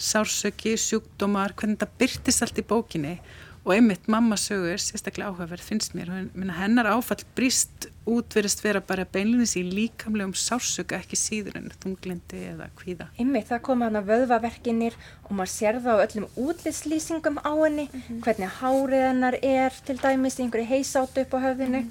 sársöki, 0.02 0.74
sjúkdómar, 0.80 1.54
hvernig 1.58 1.80
það 1.82 1.96
byrtist 2.00 2.44
allt 2.44 2.60
í 2.60 2.66
bókinni 2.66 3.16
og 3.64 3.72
einmitt 3.76 4.08
mamma 4.10 4.34
sögur, 4.40 4.80
sérstaklega 4.82 5.30
áhugaverð 5.30 5.62
finnst 5.62 5.94
mér, 5.94 6.08
Hún- 6.10 6.50
hennar 6.56 6.86
áfall 6.90 7.22
brist 7.36 7.86
útverist 8.06 8.62
vera 8.64 8.80
bara 8.80 9.04
beinlunis 9.04 9.54
í 9.54 9.62
líkamlegum 9.62 10.34
sársöka 10.34 10.98
ekki 10.98 11.14
síður 11.16 11.56
en 11.56 11.70
þunglindi 11.84 12.40
eða 12.50 12.66
kvíða. 12.74 13.06
Einmitt, 13.18 13.46
það 13.48 13.62
koma 13.62 13.84
hann 13.86 14.00
að 14.00 14.10
vöðvaverkinir 14.10 14.96
og 15.24 15.30
maður 15.38 15.52
sér 15.54 15.78
það 15.84 15.94
á 15.94 16.04
öllum 16.06 16.26
útlitslýsingum 16.36 17.38
á 17.38 17.52
henni, 17.62 17.86
hvernig 18.24 18.50
hárið 18.58 19.06
hennar 19.06 19.38
er 19.42 19.70
til 19.86 19.98
dæmis 19.98 20.38
í 20.40 20.42
einhverju 20.42 20.66
heisátu 20.66 21.22
upp 21.22 21.38
á 21.38 21.44
höfðinu. 21.46 21.84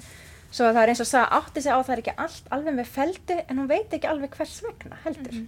Svo 0.52 0.68
að 0.68 0.74
það 0.76 0.82
er 0.82 0.92
eins 0.92 1.00
og 1.00 1.08
að 1.16 1.32
átti 1.40 1.62
sig 1.62 1.72
á 1.72 1.80
það 1.80 1.92
er 1.94 2.02
ekki 2.02 2.16
allt 2.20 2.48
alveg 2.52 2.74
með 2.76 2.92
feldu 2.92 3.36
en 3.48 3.56
hún 3.56 3.68
veit 3.72 3.94
ekki 3.96 4.10
alveg 4.12 4.36
hvers 4.36 4.62
vegna 4.66 4.98
heldur. 5.06 5.46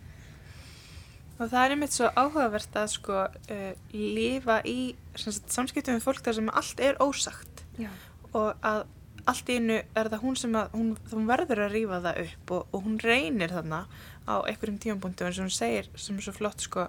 Og 1.34 1.48
það 1.50 1.60
er 1.64 1.74
einmitt 1.74 1.94
svo 1.94 2.10
áhugavert 2.14 2.76
að 2.78 2.90
sko 2.94 3.22
uh, 3.26 3.70
lifa 3.94 4.60
í 4.68 4.94
samskiptum 5.18 5.96
við 5.98 6.04
fólk 6.04 6.22
þar 6.22 6.38
sem 6.38 6.52
allt 6.60 6.82
er 6.84 7.00
ósagt 7.02 7.64
Já. 7.80 7.90
og 8.32 8.52
að 8.62 8.84
allt 9.30 9.48
í 9.48 9.56
einu 9.56 9.76
er 9.96 10.10
það 10.12 10.22
hún 10.22 10.36
sem 10.36 10.56
að 10.58 10.74
hún, 10.76 10.90
hún 11.10 11.28
verður 11.28 11.64
að 11.64 11.74
rífa 11.74 12.00
það 12.04 12.18
upp 12.24 12.54
og, 12.56 12.74
og 12.76 12.82
hún 12.84 12.98
reynir 13.00 13.54
þarna 13.54 13.84
á 14.28 14.34
einhverjum 14.44 14.80
tímapunktum 14.82 15.28
eins 15.28 15.38
og 15.40 15.46
hún 15.46 15.54
segir 15.54 15.88
sem 15.96 16.18
er 16.18 16.26
svo 16.26 16.34
flott 16.36 16.64
sko 16.64 16.84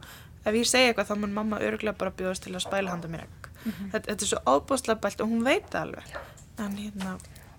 ef 0.45 0.53
ég 0.53 0.67
segi 0.69 0.89
eitthvað 0.89 1.11
þá 1.11 1.15
mun 1.21 1.35
mamma 1.35 1.61
örgulega 1.63 1.97
bara 1.97 2.13
bjóðast 2.15 2.45
til 2.45 2.53
að 2.53 2.65
spæla 2.67 2.93
handa 2.93 3.09
mér 3.11 3.25
egg. 3.25 3.49
þetta, 3.63 4.05
þetta 4.11 4.19
er 4.19 4.31
svo 4.31 4.41
ábúslega 4.45 5.01
bælt 5.01 5.23
og 5.23 5.31
hún 5.31 5.45
veit 5.47 5.69
það 5.71 5.87
alveg. 5.87 6.17
En 6.61 6.77
hérna, 6.79 7.15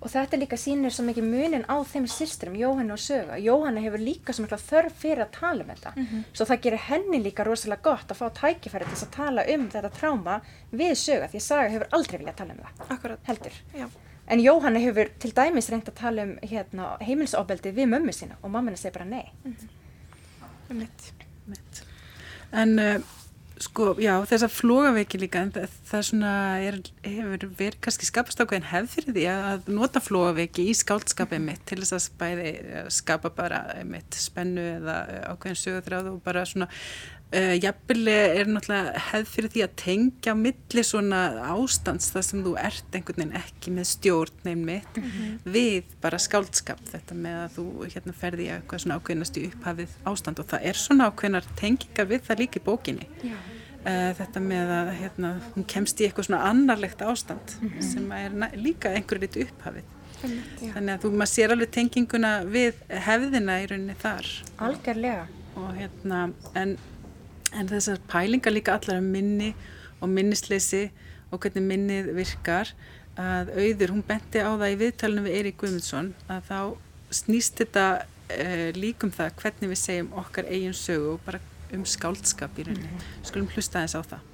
Og 0.06 0.10
þetta 0.12 0.38
líka 0.38 0.54
sýnir 0.60 0.92
svo 0.94 1.02
mikið 1.08 1.24
munin 1.26 1.64
á 1.66 1.76
þeim 1.82 2.04
sýsturum, 2.06 2.54
Jóhanna 2.54 2.94
og 2.94 3.00
Söga. 3.02 3.38
Jóhanna 3.42 3.82
hefur 3.82 3.98
líka 4.06 4.30
svo 4.36 4.44
mikla 4.44 4.58
þörf 4.62 5.00
fyrir 5.02 5.24
að 5.24 5.32
tala 5.34 5.64
um 5.64 5.72
þetta. 5.72 5.92
Svo 6.30 6.46
það 6.46 6.60
gerir 6.66 6.82
henni 6.86 7.18
líka 7.24 7.46
rosalega 7.48 7.82
gott 7.88 8.12
að 8.14 8.20
fá 8.20 8.26
tækifæri 8.38 8.86
til 8.86 8.94
þess 8.94 9.06
að 9.08 9.16
tala 9.16 9.46
um 9.56 9.64
þetta 9.72 9.90
tráma 9.96 10.36
við 10.70 10.94
Söga 11.00 11.26
því 11.32 11.40
að 11.40 11.46
Saga 11.48 11.72
hefur 11.74 11.88
aldrei 11.98 12.18
viljað 12.22 12.38
tala 12.38 12.54
um 12.54 12.62
það. 12.62 12.86
akkurat, 12.96 13.18
Heldur. 13.26 13.58
já, 13.74 13.88
En 14.28 14.40
Jóhanna 14.42 14.78
hefur 14.82 15.10
til 15.18 15.32
dæmis 15.34 15.70
reynd 15.70 15.88
að 15.90 15.98
tala 16.00 16.22
um 16.26 16.38
hérna, 16.42 16.86
heimilsofbeldi 17.02 17.74
við 17.74 17.90
mömmu 17.92 18.14
sína 18.14 18.38
og 18.42 18.50
mammina 18.50 18.76
segir 18.76 18.96
bara 18.98 19.04
nei. 19.10 19.32
einmitt. 20.70 21.12
Mitt. 21.46 21.82
En 22.52 22.78
uh, 22.78 22.96
sko, 23.62 23.94
já, 24.02 24.16
þessar 24.26 24.50
flógaveiki 24.50 25.18
líka, 25.22 25.42
en 25.46 25.52
það, 25.54 25.76
það 25.86 26.06
svona, 26.10 26.32
er, 26.66 26.78
hefur 27.06 27.48
verið 27.58 27.80
kannski 27.86 28.08
skapast 28.08 28.40
ákveðin 28.42 28.70
hefð 28.72 28.94
fyrir 28.94 29.16
því 29.16 29.26
að 29.32 29.68
nota 29.76 30.02
flógaveiki 30.02 30.68
í 30.70 30.76
skáldskapið 30.76 31.44
mitt 31.44 31.66
til 31.68 31.80
þess 31.82 31.96
að 31.98 32.16
bæði 32.22 32.48
eh, 32.54 32.88
skapa 32.92 33.32
bara 33.36 33.60
mitt 33.88 34.18
spennu 34.18 34.64
eða 34.80 34.96
eh, 35.12 35.28
ákveðin 35.32 35.62
sögurþráð 35.62 36.10
og 36.14 36.24
bara 36.26 36.46
svona 36.48 36.70
Uh, 37.34 37.56
jafnvel 37.58 38.06
er 38.06 38.46
náttúrulega 38.46 39.00
hefð 39.08 39.30
fyrir 39.32 39.50
því 39.50 39.62
að 39.64 39.72
tengja 39.82 40.30
á 40.30 40.38
milli 40.38 40.84
svona 40.86 41.22
ástands 41.50 42.12
þar 42.14 42.22
sem 42.22 42.44
þú 42.44 42.52
ert 42.62 42.94
einhvern 42.94 43.18
veginn 43.18 43.40
ekki 43.40 43.72
með 43.74 43.88
stjórn 43.90 44.46
einmitt 44.52 45.00
við 45.42 45.90
bara 46.04 46.22
skáldskap 46.22 46.84
þetta 46.92 47.18
með 47.18 47.40
að 47.40 47.56
þú 47.56 47.66
hérna 47.96 48.14
ferði 48.22 48.46
í 48.46 48.52
eitthvað 48.54 48.84
svona 48.84 49.00
ákveðnast 49.00 49.42
í 49.42 49.44
upphafið 49.50 49.98
ástand. 50.06 50.38
Og 50.38 50.50
það 50.54 50.70
er 50.70 50.80
svona 50.84 51.10
ákveðnar 51.10 51.50
tengingar 51.58 52.10
við 52.14 52.24
það 52.30 52.44
líka 52.44 52.62
í 52.62 52.66
bókinni. 52.70 53.10
Uh, 53.26 53.55
þetta 53.86 54.40
með 54.42 54.72
að 54.74 54.88
hérna, 55.00 55.28
hún 55.54 55.66
kemst 55.70 56.00
í 56.00 56.06
eitthvað 56.06 56.28
svona 56.28 56.46
annarlegt 56.48 57.04
ástand 57.06 57.52
sem 57.84 58.08
er 58.16 58.34
líka 58.58 58.90
einhverju 58.90 59.22
litu 59.22 59.44
upphafið. 59.46 59.92
Þannig 60.22 60.92
að 60.94 61.04
þú 61.04 61.10
maður 61.12 61.30
sér 61.30 61.54
alveg 61.54 61.72
tenginguna 61.76 62.32
við 62.48 62.78
hefðina 63.06 63.58
í 63.62 63.68
rauninni 63.70 63.96
þar. 64.00 64.30
Algjörlega. 64.66 65.26
og 65.56 65.70
hérna 65.78 66.18
en, 66.58 66.74
en 67.56 67.68
þessar 67.70 68.00
pælingar 68.10 68.52
líka 68.52 68.74
allar 68.76 68.98
um 69.00 69.06
minni 69.12 69.54
og 70.02 70.10
minnisleysi 70.12 70.90
og 71.30 71.40
hvernig 71.40 71.64
minnið 71.64 72.10
virkar 72.16 72.72
að 73.16 73.54
auður, 73.56 73.94
hún 73.94 74.04
benti 74.04 74.42
á 74.44 74.52
það 74.52 74.72
í 74.74 74.78
viðtalinu 74.82 75.24
við 75.24 75.38
Eirík 75.38 75.58
Guðmundsson 75.62 76.10
að 76.28 76.50
þá 76.50 76.60
snýst 77.16 77.62
þetta 77.62 77.86
uh, 78.04 78.68
líkum 78.76 79.12
það 79.14 79.38
hvernig 79.40 79.72
við 79.72 79.80
segjum 79.80 80.10
okkar 80.20 80.50
eigin 80.50 80.76
sögu 80.76 81.14
og 81.14 81.22
bara 81.24 81.40
um 81.74 81.84
skáldskap 81.88 82.58
í 82.60 82.66
rauninni. 82.68 83.04
Skulum 83.26 83.50
hlusta 83.54 83.80
aðeins 83.82 83.96
á 83.98 84.02
það. 84.14 84.32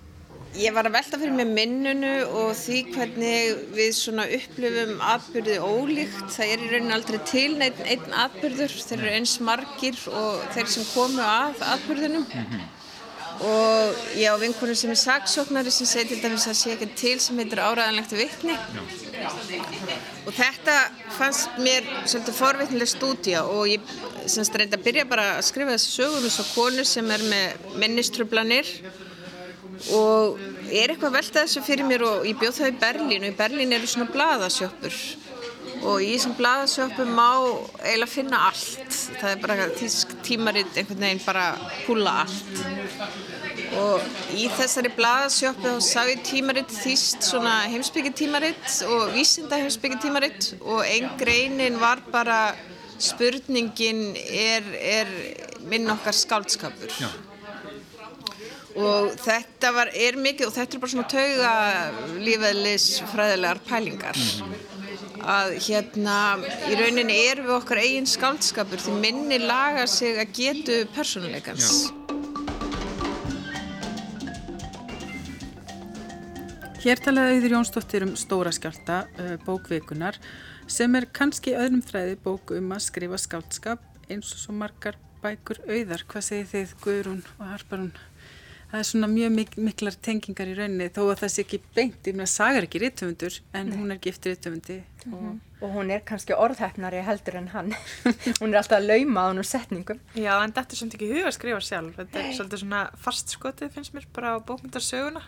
Ég 0.53 0.75
var 0.77 0.85
að 0.85 0.99
velta 0.99 1.17
fyrir 1.17 1.33
mig 1.33 1.49
minnunu 1.49 2.11
og 2.29 2.51
því 2.59 2.81
hvernig 2.93 3.63
við 3.73 3.95
svona 3.97 4.27
upplifum 4.37 4.99
atbyrði 5.15 5.55
ólíkt. 5.65 6.27
Það 6.35 6.53
er 6.53 6.65
í 6.67 6.69
rauninni 6.75 6.97
aldrei 6.99 7.19
til 7.31 7.55
einn, 7.57 7.81
einn 7.95 8.19
atbyrður. 8.27 8.77
Þeir 8.85 8.99
eru 8.99 9.15
eins 9.17 9.39
margir 9.41 9.97
og 10.13 10.45
þeir 10.53 10.71
sem 10.75 10.89
komu 10.93 11.25
að 11.25 11.65
atbyrðunum. 11.73 12.29
Og 13.41 13.95
ég 14.19 14.29
á 14.29 14.37
vinkunum 14.37 14.77
sem 14.77 14.91
er 14.93 14.99
saksóknari 15.01 15.71
sem 15.73 15.89
segir 15.89 16.11
til 16.13 16.21
dæmis 16.23 16.47
að 16.51 16.59
sé 16.59 16.75
ekki 16.75 16.89
til 16.99 17.21
sem 17.23 17.39
heitir 17.41 17.63
áræðanlegt 17.63 18.13
vitni. 18.17 18.57
Og 20.27 20.33
þetta 20.37 20.77
fannst 21.17 21.57
mér 21.63 21.87
svolítið 22.05 22.39
forvitnileg 22.39 22.91
stúdía 22.93 23.43
og 23.49 23.71
ég 23.71 23.95
semst 24.27 24.55
reyndi 24.57 24.79
að 24.79 24.85
byrja 24.87 25.07
bara 25.09 25.29
að 25.39 25.47
skrifa 25.49 25.77
þessi 25.77 25.97
sögum 25.97 26.29
eins 26.29 26.39
og 26.43 26.53
konu 26.53 26.85
sem 26.87 27.11
er 27.17 27.27
með 27.33 27.67
minnistrublanir 27.83 28.71
og 29.97 30.39
er 30.71 30.93
eitthvað 30.93 31.09
að 31.11 31.17
velta 31.19 31.43
þessu 31.43 31.65
fyrir 31.67 31.89
mér 31.89 32.07
og 32.07 32.29
ég 32.29 32.39
bjóð 32.39 32.61
það 32.61 32.73
í 32.73 32.81
Berlín 32.85 33.27
og 33.27 33.33
í 33.33 33.39
Berlín 33.41 33.75
eru 33.75 33.89
svona 33.91 34.13
blaðasjöppur 34.15 35.01
og 35.83 36.03
í 36.03 36.13
þessum 36.15 36.35
blaðasjöppum 36.39 37.11
má 37.17 37.29
eiginlega 37.83 38.11
finna 38.11 38.43
allt. 38.49 38.99
Það 39.19 39.31
er 39.31 39.41
bara 39.43 39.69
tísk 39.79 40.13
tímaritt 40.27 40.77
einhvern 40.79 41.07
veginn 41.07 41.23
bara 41.25 41.47
púla 41.87 42.23
allt. 42.23 42.63
Og 43.83 44.05
í 44.37 44.47
þessari 44.53 44.93
blaðasjöppu 44.95 45.75
þá 45.75 45.87
sá 45.87 46.03
ég 46.11 46.23
tímaritt 46.29 46.71
þýst 46.77 47.27
svona 47.27 47.63
heimsbyggitímaritt 47.73 48.83
og 48.89 49.15
vísinda 49.17 49.59
heimsbyggitímaritt 49.63 50.53
og 50.61 50.85
einn 50.87 51.11
greinin 51.21 51.81
var 51.81 52.05
bara 52.13 52.55
spurningin 53.03 54.13
er, 54.23 54.67
er 54.79 55.13
minn 55.67 55.91
okkar 55.91 56.15
skáldskapur? 56.15 56.93
Já. 57.01 57.11
og 58.73 59.11
þetta 59.21 59.73
var, 59.75 59.91
er 59.93 60.17
mikið 60.17 60.49
og 60.49 60.55
þetta 60.55 60.77
er 60.77 60.83
bara 60.85 60.93
svona 60.93 61.09
tauga 61.11 61.51
lífæðlis 62.23 62.87
fræðilegar 63.11 63.61
pælingar 63.67 64.21
að 65.23 65.57
hérna 65.67 66.19
í 66.69 66.77
rauninni 66.79 67.17
erum 67.31 67.49
við 67.49 67.57
okkar 67.57 67.81
eigin 67.83 68.09
skáldskapur 68.11 68.83
því 68.83 68.95
minni 69.03 69.39
laga 69.43 69.87
sig 69.91 70.19
að 70.19 70.33
getu 70.37 70.79
persónuleikans. 70.95 71.91
Hér 76.83 76.99
talaði 76.99 77.37
Auður 77.37 77.53
Jónsdóttir 77.55 78.03
um 78.03 78.17
Stóra 78.19 78.51
skjálta, 78.51 79.05
uh, 79.23 79.37
bókvikunar, 79.47 80.17
sem 80.67 80.95
er 80.99 81.07
kannski 81.15 81.55
öðrum 81.55 81.85
þræði 81.87 82.17
bók 82.25 82.51
um 82.57 82.75
að 82.75 82.83
skrifa 82.89 83.21
skáldskap 83.23 83.85
eins 84.11 84.33
og 84.35 84.41
svo 84.43 84.57
margar 84.59 84.99
bækur 85.23 85.61
auðar. 85.69 86.03
Hvað 86.11 86.27
segir 86.27 86.49
þið 86.51 86.73
Guðrún 86.83 87.23
og 87.39 87.47
Harparún? 87.53 87.93
Það 88.73 88.81
er 88.81 88.87
svona 88.89 89.09
mjög 89.13 89.33
mik 89.37 89.51
miklar 89.61 89.97
tengingar 90.01 90.49
í 90.49 90.53
rauninni 90.57 90.87
þó 90.97 91.03
að 91.11 91.19
það 91.21 91.31
sé 91.35 91.43
ekki 91.43 91.59
beint, 91.77 92.07
ég 92.09 92.15
meina 92.17 92.31
sagar 92.33 92.65
ekki 92.65 92.81
rittöfundur 92.81 93.35
en 93.53 93.67
Nei. 93.69 93.75
hún 93.77 93.93
er 93.93 93.99
giftið 94.01 94.33
rittöfundi. 94.33 94.77
Mm 95.03 95.13
-hmm. 95.13 95.35
og... 95.35 95.67
og 95.67 95.75
hún 95.75 95.91
er 95.93 96.01
kannski 96.09 96.33
orðhæfnari 96.33 97.03
heldur 97.05 97.37
en 97.37 97.49
hann. 97.53 97.75
hún 98.41 98.49
er 98.49 98.63
alltaf 98.63 98.79
að 98.79 98.89
lauma 98.89 99.21
á 99.21 99.25
hann 99.29 99.43
úr 99.43 99.49
setningum. 99.51 100.01
Já 100.17 100.33
en 100.41 100.55
þetta 100.57 100.73
er 100.73 100.81
samt 100.81 100.97
ekki 100.97 101.11
huga 101.13 101.29
að 101.29 101.37
skrifa 101.37 101.61
sjálf. 101.61 101.97
Þetta 101.97 102.19
er 102.23 102.33
svolítið 102.33 102.63
svona 102.65 102.81
fastskotið 102.97 103.71
finnst 103.77 103.95
mér 103.95 104.09
bara 104.15 104.33
á 104.33 104.39
bókmyndarsöguna. 104.41 105.23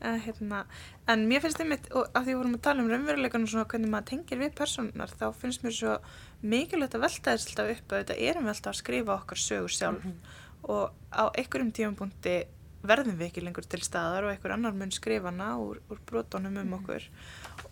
En, 0.00 0.20
hérna, 0.24 0.64
en 1.06 1.28
mér 1.28 1.44
finnst 1.44 1.60
einmitt, 1.60 1.92
og 1.92 2.08
af 2.14 2.24
því 2.24 2.32
við 2.32 2.40
vorum 2.40 2.56
að 2.56 2.64
tala 2.64 2.82
um 2.82 2.90
raunveruleikunum 2.90 3.46
svona 3.46 3.68
hvernig 3.68 3.92
maður 3.92 4.08
tengir 4.08 4.40
við 4.40 4.56
personar 4.56 5.12
þá 5.12 5.34
finnst 5.36 5.62
mér 5.62 5.76
svo 5.76 6.00
mikilvægt 6.40 6.96
að 6.96 7.04
velta 7.04 7.36
þess 7.36 7.46
alltaf 7.46 7.76
upp 7.76 7.92
að 7.92 7.98
þetta 7.98 8.20
erum 8.24 8.44
við 8.48 8.54
alltaf 8.56 8.72
að 8.72 8.80
skrifa 8.80 9.20
okkar 9.20 9.38
sögur 9.38 9.68
sjálf 9.68 10.04
mm 10.04 10.12
-hmm. 10.12 10.44
og 10.62 10.84
á 11.12 11.24
einhverjum 11.36 11.72
tífampunkti 11.72 12.36
verðum 12.90 13.18
við 13.20 13.28
ekki 13.30 13.44
lengur 13.44 13.68
til 13.68 13.82
staðar 13.84 14.26
og 14.26 14.32
einhver 14.32 14.54
annar 14.56 14.76
mun 14.76 14.92
skrifana 14.94 15.52
úr, 15.62 15.80
úr 15.90 16.02
brotónum 16.08 16.56
um 16.56 16.66
mm. 16.66 16.76
okkur 16.80 17.08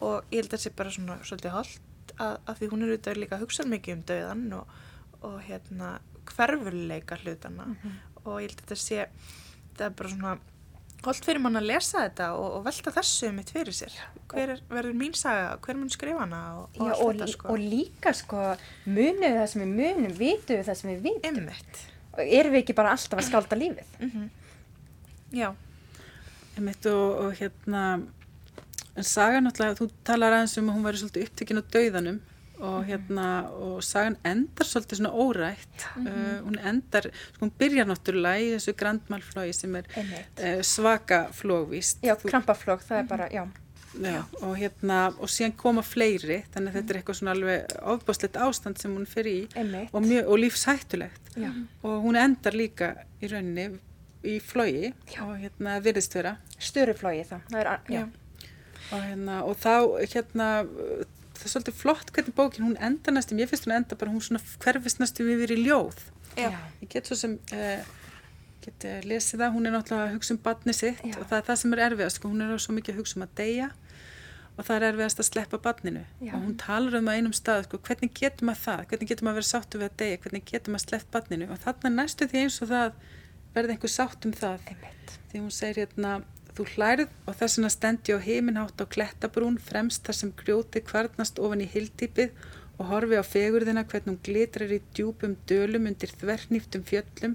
og 0.01 0.33
ég 0.33 0.41
held 0.41 0.51
að 0.51 0.57
það 0.57 0.65
sé 0.65 0.75
bara 0.77 0.95
svona 0.97 1.19
svolítið 1.23 1.57
holdt 1.59 2.15
að, 2.19 2.35
að 2.47 2.59
því 2.59 2.71
hún 2.73 2.83
er 2.83 2.93
auðvitað 2.93 3.21
líka 3.23 3.37
að 3.37 3.45
hugsa 3.45 3.69
mikið 3.69 3.97
um 3.97 4.03
döðan 4.11 4.49
og, 4.59 4.75
og 5.25 5.39
hérna 5.49 5.93
hverfuleika 6.31 7.19
hlutana 7.23 7.65
mm 7.65 7.77
-hmm. 7.83 7.97
og 8.25 8.41
ég 8.41 8.49
held 8.49 8.59
að 8.59 8.65
þetta 8.65 8.81
sé 8.83 9.07
það 9.77 9.87
er 9.87 9.97
bara 9.99 10.11
svona 10.11 10.39
holdt 11.05 11.27
fyrir 11.27 11.43
mann 11.43 11.57
að 11.57 11.69
lesa 11.69 12.05
þetta 12.07 12.29
og, 12.39 12.47
og 12.59 12.65
velta 12.65 12.93
þessu 12.95 13.31
mitt 13.33 13.51
fyrir 13.55 13.77
sér 13.77 13.97
hver 14.31 14.55
er, 14.55 14.63
verður 14.71 14.97
mín 15.01 15.17
saga, 15.19 15.59
hver 15.65 15.77
mun 15.77 15.91
skrifana 15.93 16.41
og, 16.61 16.79
Já, 16.79 16.95
og, 16.95 17.13
þetta, 17.13 17.27
sko. 17.35 17.49
og 17.53 17.59
líka 17.59 18.15
sko 18.17 18.45
munið 18.87 19.37
það 19.41 19.47
sem 19.53 19.65
við 19.65 19.75
munum, 19.81 20.17
vitum 20.19 20.65
það 20.69 20.81
sem 20.81 20.91
við 20.91 21.03
vitum 21.09 21.51
og 22.15 22.23
erum 22.25 22.55
við 22.55 22.63
ekki 22.63 22.79
bara 22.79 22.95
alltaf 22.95 23.21
að 23.21 23.29
skálda 23.29 23.59
lífið 23.59 23.99
mm 24.01 24.11
-hmm. 24.11 24.29
Já. 25.35 25.51
Einmitt 26.55 26.87
og, 26.87 27.25
og 27.25 27.33
hérna, 27.41 27.83
en 28.95 29.09
sagan 29.09 29.49
náttúrulega, 29.49 29.81
þú 29.81 29.89
talar 30.07 30.37
aðeins 30.37 30.55
um 30.61 30.71
að 30.71 30.79
hún 30.79 30.87
væri 30.87 31.03
svolítið 31.03 31.27
upptekinn 31.27 31.61
á 31.61 31.65
dauðanum 31.77 32.21
og 32.55 32.77
mhm. 32.77 32.87
hérna, 32.89 33.27
og 33.59 33.81
sagan 33.83 34.17
endar 34.25 34.69
svolítið 34.71 35.01
svona 35.01 35.11
órætt, 35.25 35.89
uh, 35.99 36.39
hún 36.47 36.61
endar, 36.63 37.11
sko 37.35 37.49
hún 37.49 37.53
byrjar 37.59 37.91
náttúrulega 37.91 38.45
í 38.45 38.55
þessu 38.55 38.77
grandmálflói 38.79 39.51
sem 39.57 39.75
er 39.81 39.91
uh, 39.99 40.63
svaka 40.63 41.25
flóvist. 41.35 41.99
Já, 42.07 42.15
krampaflóg, 42.23 42.87
það 42.87 43.01
er 43.01 43.05
mhm. 43.05 43.13
bara, 43.17 43.29
já. 43.35 43.45
Já, 43.95 44.25
og 44.43 44.57
hérna, 44.59 44.99
og 45.23 45.31
síðan 45.31 45.55
koma 45.59 45.83
fleiri, 45.87 46.41
þannig 46.51 46.73
að 46.73 46.79
þetta 46.79 46.93
er 46.93 46.99
eitthvað 46.99 47.19
svona 47.21 47.35
alveg 47.37 47.75
ofbáslegt 47.93 48.39
ástand 48.43 48.81
sem 48.81 48.95
hún 48.95 49.07
fyrir 49.07 49.45
í 49.45 49.67
og, 49.93 50.01
mjög, 50.03 50.23
og 50.27 50.41
lífshættulegt 50.43 51.37
Já. 51.39 51.51
og 51.87 52.03
hún 52.03 52.19
endar 52.19 52.59
líka 52.59 52.89
í 53.23 53.31
rauninni 53.31 53.69
í 54.25 54.39
flógi 54.43 54.93
og 55.23 55.35
hérna 55.43 55.79
virðist 55.85 56.15
vera 56.17 56.37
störuflógi 56.59 57.25
það, 57.29 57.45
það 57.51 57.61
er, 57.61 58.07
og, 58.91 59.03
hérna, 59.05 59.43
og 59.45 59.59
þá 59.61 59.75
hérna 60.15 60.49
það 61.35 61.45
er 61.47 61.53
svolítið 61.53 61.77
flott 61.81 62.13
hvernig 62.15 62.37
bókin 62.37 62.67
hún 62.69 62.79
enda 62.83 63.13
næstum, 63.15 63.41
ég 63.43 63.51
finnst 63.51 63.67
hún 63.69 63.77
enda 63.79 63.99
bara 63.99 64.13
hún 64.13 64.23
svona 64.25 64.43
hverfist 64.63 65.03
næstum 65.03 65.29
við 65.29 65.45
verið 65.45 65.63
í 65.63 65.69
ljóð. 65.69 66.03
Já. 66.35 66.51
ég 66.83 66.91
get 66.91 67.07
svo 67.07 67.17
sem 67.19 67.37
uh, 67.55 67.87
get 68.65 68.87
uh, 68.89 69.01
lesið 69.07 69.43
það, 69.43 69.55
hún 69.55 69.69
er 69.69 69.75
náttúrulega 69.77 70.09
að 70.09 70.15
hugsa 70.17 70.35
um 70.35 70.43
badni 70.43 70.75
sitt 70.75 71.03
Já. 71.05 71.15
og 71.21 71.27
það 71.31 71.39
er 71.39 71.49
það 71.49 71.59
sem 71.63 71.75
er 71.75 71.83
erfiðast 71.89 72.21
sko. 72.21 72.31
hún 72.33 72.45
er 72.45 72.63
svo 72.63 72.75
mikið 72.75 72.95
að 72.95 73.03
hugsa 73.03 73.19
um 73.19 73.27
að 73.27 73.35
deyja 73.41 73.69
og 74.55 74.67
það 74.67 74.77
er 74.77 74.87
erfiðast 74.89 75.21
að 75.23 75.29
sleppa 75.29 75.61
badninu 75.63 76.05
Já. 76.21 76.33
og 76.35 76.41
hún 76.41 76.57
talar 76.59 76.99
um 76.99 77.11
það 77.11 77.21
einum 77.21 77.37
stað 77.37 77.67
sko, 77.69 77.81
hvernig 77.87 78.15
getur 78.19 78.49
maður 78.49 78.63
það, 78.65 78.83
hvernig 78.91 79.11
getur 79.13 79.29
maður 79.29 79.41
verið 79.41 79.51
sáttu 79.51 79.81
við 79.81 79.89
að 79.89 79.97
deyja? 80.03 80.21
Hvernig 80.25 80.45
getur 80.51 80.75
maður 80.75 80.87
sleppt 80.89 81.11
badninu 81.15 81.51
og 81.51 81.63
þannig 81.65 81.97
næstu 81.99 82.29
því 82.31 82.45
eins 82.45 82.59
og 82.63 82.71
það 82.71 82.99
verði 83.55 83.77
einhver 83.77 83.93
sátt 83.93 84.27
um 84.27 84.35
það. 84.35 84.65
Einmitt. 84.73 85.15
því 85.31 85.43
hún 85.43 85.55
segir 85.55 85.85
hérna 85.85 86.13
þú 86.55 86.67
hlærið 86.75 87.15
og 87.27 87.39
þess 87.39 87.59
vegna 87.59 87.71
stendi 87.75 88.15
á 88.15 88.19
heiminhátt 88.23 88.83
á 88.83 88.87
klettabrún 88.87 89.57
fremst 89.59 90.05
þar 90.07 90.19
sem 90.19 90.35
grjóti 90.39 90.83
kvarnast 90.87 91.41
ofan 91.43 91.65
í 91.65 91.71
hildýpið 91.71 92.35
og 92.79 92.91
horfi 92.91 93.19
á 93.19 93.25
fegurðina 93.27 93.87
hvernig 93.87 94.13
hún 94.13 94.21
glitrar 94.27 94.75
í 94.75 94.81
djúpum 94.95 95.35
dölum 95.51 95.89
undir 95.91 96.13
þvernýftum 96.21 96.87
fjöllum 96.87 97.35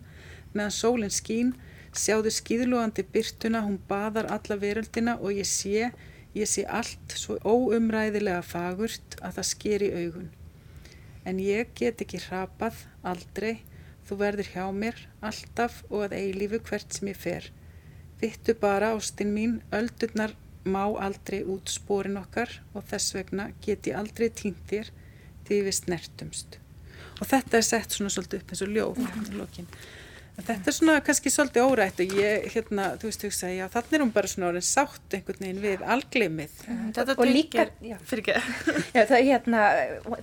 meðan 0.54 0.76
sólinn 0.76 1.14
skín. 1.14 1.56
Sjáðu 1.90 2.32
skýðlúandi 2.32 3.04
byrtuna 3.12 3.64
hún 3.66 3.80
baðar 3.90 4.30
alla 4.30 4.60
veröldina 4.62 5.18
og 5.18 5.34
ég 5.34 5.48
sé 5.50 5.90
ég 6.36 6.48
sé 6.48 6.66
allt 6.70 7.16
svo 7.18 7.40
óumræðilega 7.42 8.44
fagurt 8.46 9.18
að 9.24 9.40
það 9.40 9.48
sker 9.50 9.86
í 9.86 9.90
augun. 10.04 10.30
En 11.26 11.42
ég 11.42 11.74
get 11.78 12.02
ekki 12.04 12.22
hrapað 12.28 12.86
aldrei 13.04 13.60
Þú 14.10 14.16
verður 14.18 14.48
hjá 14.50 14.64
mér, 14.74 14.96
alltaf 15.22 15.84
og 15.92 16.08
að 16.08 16.16
eilífu 16.18 16.58
hvert 16.66 16.96
sem 16.96 17.12
ég 17.12 17.18
fer. 17.22 17.50
Vittu 18.18 18.56
bara, 18.58 18.96
ástinn 18.98 19.36
mín, 19.36 19.60
öldurnar 19.70 20.34
má 20.66 20.82
aldrei 20.98 21.44
út 21.46 21.70
spórin 21.70 22.18
okkar 22.18 22.56
og 22.74 22.88
þess 22.90 23.14
vegna 23.14 23.52
get 23.62 23.86
ég 23.86 24.00
aldrei 24.00 24.32
týnt 24.34 24.64
þér 24.72 24.90
því 25.46 25.60
við 25.68 25.78
snertumst. 25.78 26.58
Og 27.22 27.30
þetta 27.30 27.60
er 27.60 27.68
sett 27.70 27.94
svona 27.94 28.10
svolítið 28.10 28.42
upp 28.42 28.56
eins 28.56 28.66
og 28.66 28.74
ljóð 28.74 29.04
í 29.06 29.38
lokinn. 29.38 29.70
Þetta 30.48 30.72
er 30.72 30.76
svona 30.76 30.96
kannski 31.06 31.32
svolítið 31.34 31.66
órætt 31.68 32.02
og 32.04 32.14
ég, 32.20 32.46
hérna, 32.54 32.86
þú 33.00 33.10
veist, 33.10 33.22
þú 33.24 33.30
veist 33.30 33.46
að 33.48 33.54
já, 33.56 33.64
þannig 33.74 33.96
er 33.98 34.04
hún 34.04 34.12
bara 34.16 34.32
svona 34.32 34.48
orðin 34.50 34.66
sátt 34.68 35.16
einhvern 35.18 35.46
veginn 35.46 35.62
við 35.64 35.86
algleimið. 35.96 36.58
Þetta 36.98 37.16
og 37.16 37.30
líka, 37.30 37.66
já, 37.86 37.96
fyrir 38.10 38.24
ekki. 38.24 38.56
Já, 38.96 39.02
það 39.02 39.16
er 39.18 39.26
hérna, 39.30 39.64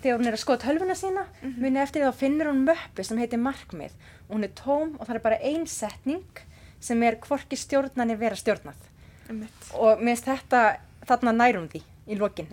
þegar 0.02 0.18
hún 0.18 0.30
er 0.30 0.36
að 0.36 0.42
skoða 0.42 0.62
tölvuna 0.64 0.96
sína, 0.98 1.26
mm 1.26 1.48
-hmm. 1.48 1.58
muni 1.64 1.82
eftir 1.82 2.02
því 2.02 2.10
þá 2.10 2.20
finnir 2.22 2.50
hún 2.50 2.64
möppi 2.66 3.04
sem 3.04 3.18
heitir 3.18 3.42
markmið. 3.42 3.96
Hún 4.30 4.44
er 4.44 4.52
tóm 4.54 4.96
og 4.98 5.06
það 5.06 5.14
er 5.14 5.26
bara 5.28 5.42
ein 5.42 5.66
setning 5.66 6.44
sem 6.80 7.02
er 7.02 7.16
hvorki 7.16 7.56
stjórnani 7.56 8.16
vera 8.16 8.36
stjórnað. 8.36 8.80
Um 9.30 9.46
og 9.72 10.00
minnst 10.00 10.24
þetta, 10.24 10.78
þarna 11.06 11.32
nærum 11.32 11.68
því 11.68 11.82
í 12.06 12.16
lokin 12.18 12.50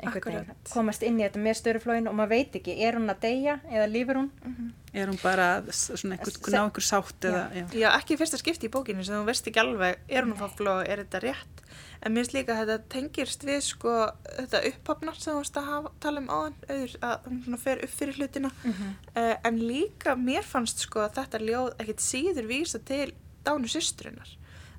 komast 0.71 1.03
inn 1.05 1.19
í 1.19 1.25
þetta 1.25 1.41
með 1.41 1.57
störuflóin 1.59 2.09
og 2.09 2.15
maður 2.17 2.31
veit 2.33 2.55
ekki, 2.57 2.73
er 2.81 2.97
hún 2.97 3.11
að 3.11 3.21
deyja 3.27 3.59
eða 3.69 3.89
lífur 3.91 4.19
hún? 4.21 4.31
Mm 4.43 4.55
-hmm. 4.55 4.71
Er 4.93 5.09
hún 5.09 5.19
bara 5.21 5.63
svona 5.71 6.15
einhver, 6.15 6.53
ná 6.53 6.63
einhver 6.63 6.85
sátt 6.85 7.25
eða? 7.25 7.49
Já. 7.53 7.65
já, 7.73 7.89
ekki 7.97 8.17
fyrsta 8.17 8.37
skipti 8.37 8.67
í 8.67 8.73
bókinu 8.73 9.03
sem 9.03 9.15
þú 9.15 9.25
veist 9.25 9.47
ekki 9.47 9.59
alveg, 9.59 9.97
er 10.07 10.23
hún 10.23 10.33
að 10.33 10.41
fá 10.41 10.49
flói, 10.57 10.85
er 10.87 10.97
þetta 11.01 11.19
rétt? 11.19 11.63
En 12.01 12.13
mér 12.13 12.23
finnst 12.23 12.33
líka 12.33 12.53
að 12.53 12.67
þetta 12.67 12.89
tengirst 12.89 13.43
við 13.43 13.61
sko 13.61 14.11
þetta 14.37 14.61
upphafnar 14.69 15.15
sem 15.15 15.33
þú 15.33 15.37
veist 15.39 15.57
að 15.57 15.65
hafa, 15.65 15.91
tala 15.99 16.19
um 16.19 16.29
áðan, 16.29 16.55
auður 16.69 16.95
að 17.01 17.19
hún 17.45 17.57
fer 17.57 17.83
upp 17.83 17.89
fyrir 17.89 18.15
hlutina, 18.15 18.51
mm 18.63 18.71
-hmm. 18.71 18.91
uh, 19.17 19.35
en 19.43 19.57
líka 19.59 20.15
mér 20.15 20.43
fannst 20.43 20.79
sko 20.79 20.99
að 20.99 21.13
þetta 21.17 21.37
ljóð 21.39 21.73
ekkert 21.79 22.01
síður 22.01 22.47
vísa 22.47 22.79
til 22.79 23.13
dánu 23.45 23.67
systrunar, 23.67 24.29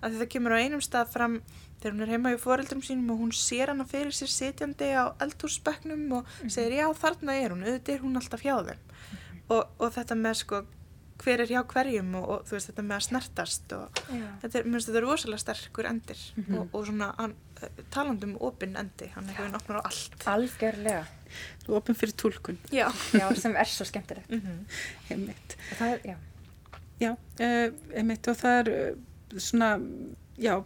að 0.02 0.12
þetta 0.12 0.32
kemur 0.32 0.52
á 0.54 0.62
einum 0.62 0.80
stað 0.80 1.08
fram 1.10 1.42
þegar 1.84 1.96
hún 1.98 2.04
er 2.06 2.12
heima 2.14 2.32
í 2.32 2.38
foreldrum 2.40 2.82
sínum 2.84 3.10
og 3.12 3.18
hún 3.20 3.34
sér 3.36 3.74
hana 3.74 3.84
fyrir 3.84 4.14
sér 4.16 4.30
sitjandi 4.32 4.88
á 4.96 5.12
eldhúsbekknum 5.20 6.06
og 6.16 6.22
mm 6.24 6.30
-hmm. 6.40 6.50
segir 6.50 6.80
já 6.80 6.86
þarna 6.96 7.32
er 7.36 7.50
hún, 7.52 7.64
auðvitað 7.64 7.94
er 7.94 8.00
hún 8.00 8.16
alltaf 8.16 8.40
hjá 8.40 8.56
þeim 8.64 8.80
mm 8.80 9.18
-hmm. 9.18 9.42
og, 9.48 9.62
og 9.78 9.92
þetta 9.92 10.14
með 10.14 10.34
sko 10.34 10.64
hver 11.18 11.40
er 11.40 11.46
hjá 11.46 11.62
hverjum 11.62 12.14
og, 12.14 12.28
og 12.28 12.46
þú 12.46 12.56
veist 12.56 12.70
þetta 12.70 12.82
með 12.82 12.96
að 12.96 13.06
snertast 13.06 13.72
og 13.72 13.88
já. 14.10 14.28
þetta 14.42 14.58
er, 14.58 14.64
þetta 14.64 14.98
er 14.98 15.04
rosalega 15.04 15.38
sterkur 15.38 15.86
endir 15.86 16.20
mm 16.36 16.44
-hmm. 16.44 16.58
og, 16.58 16.68
og 16.72 16.86
svona 16.86 17.14
hann, 17.18 17.34
talandum 17.90 18.36
opinn 18.40 18.76
endi, 18.76 19.08
hann 19.14 19.28
er 19.28 19.34
hefðin 19.38 19.54
opnar 19.54 19.80
á 19.80 19.82
allt 19.84 20.26
Algjörlega 20.26 21.04
Opinn 21.68 21.94
fyrir 21.94 22.14
tólkun 22.14 22.58
Já, 22.72 22.88
já 23.20 23.34
sem 23.34 23.56
er 23.56 23.64
svo 23.64 23.84
skemmtilegt 23.84 24.30
mhm. 24.30 24.66
Heimitt 25.08 25.56
Það 25.78 25.88
er, 25.92 26.00
já 26.04 26.16
Já, 27.00 27.10
uh, 27.12 27.74
heimitt 27.94 28.28
og 28.28 28.36
það 28.36 28.58
er 28.60 28.68
uh, 28.74 29.38
svona, 29.38 29.80
já 30.38 30.62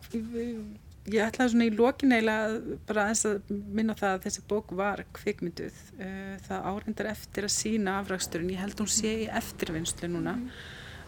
ég 1.14 1.24
ætlaði 1.24 1.52
svona 1.54 1.68
í 1.68 1.74
lokin 1.76 2.14
eiginlega 2.14 2.78
bara 2.88 3.06
eins 3.10 3.24
að 3.28 3.52
minna 3.52 3.96
það 3.98 4.16
að 4.16 4.24
þessi 4.26 4.44
bók 4.50 4.74
var 4.78 5.04
kvikmynduð 5.16 5.78
uh, 5.98 6.34
það 6.46 6.66
áreindar 6.72 7.12
eftir 7.12 7.46
að 7.48 7.54
sína 7.54 7.98
afræksturinn 8.02 8.52
ég 8.54 8.62
held 8.62 8.82
hún 8.82 8.90
sé 8.92 9.14
í 9.24 9.30
eftirvinnslu 9.40 10.10
núna. 10.12 10.36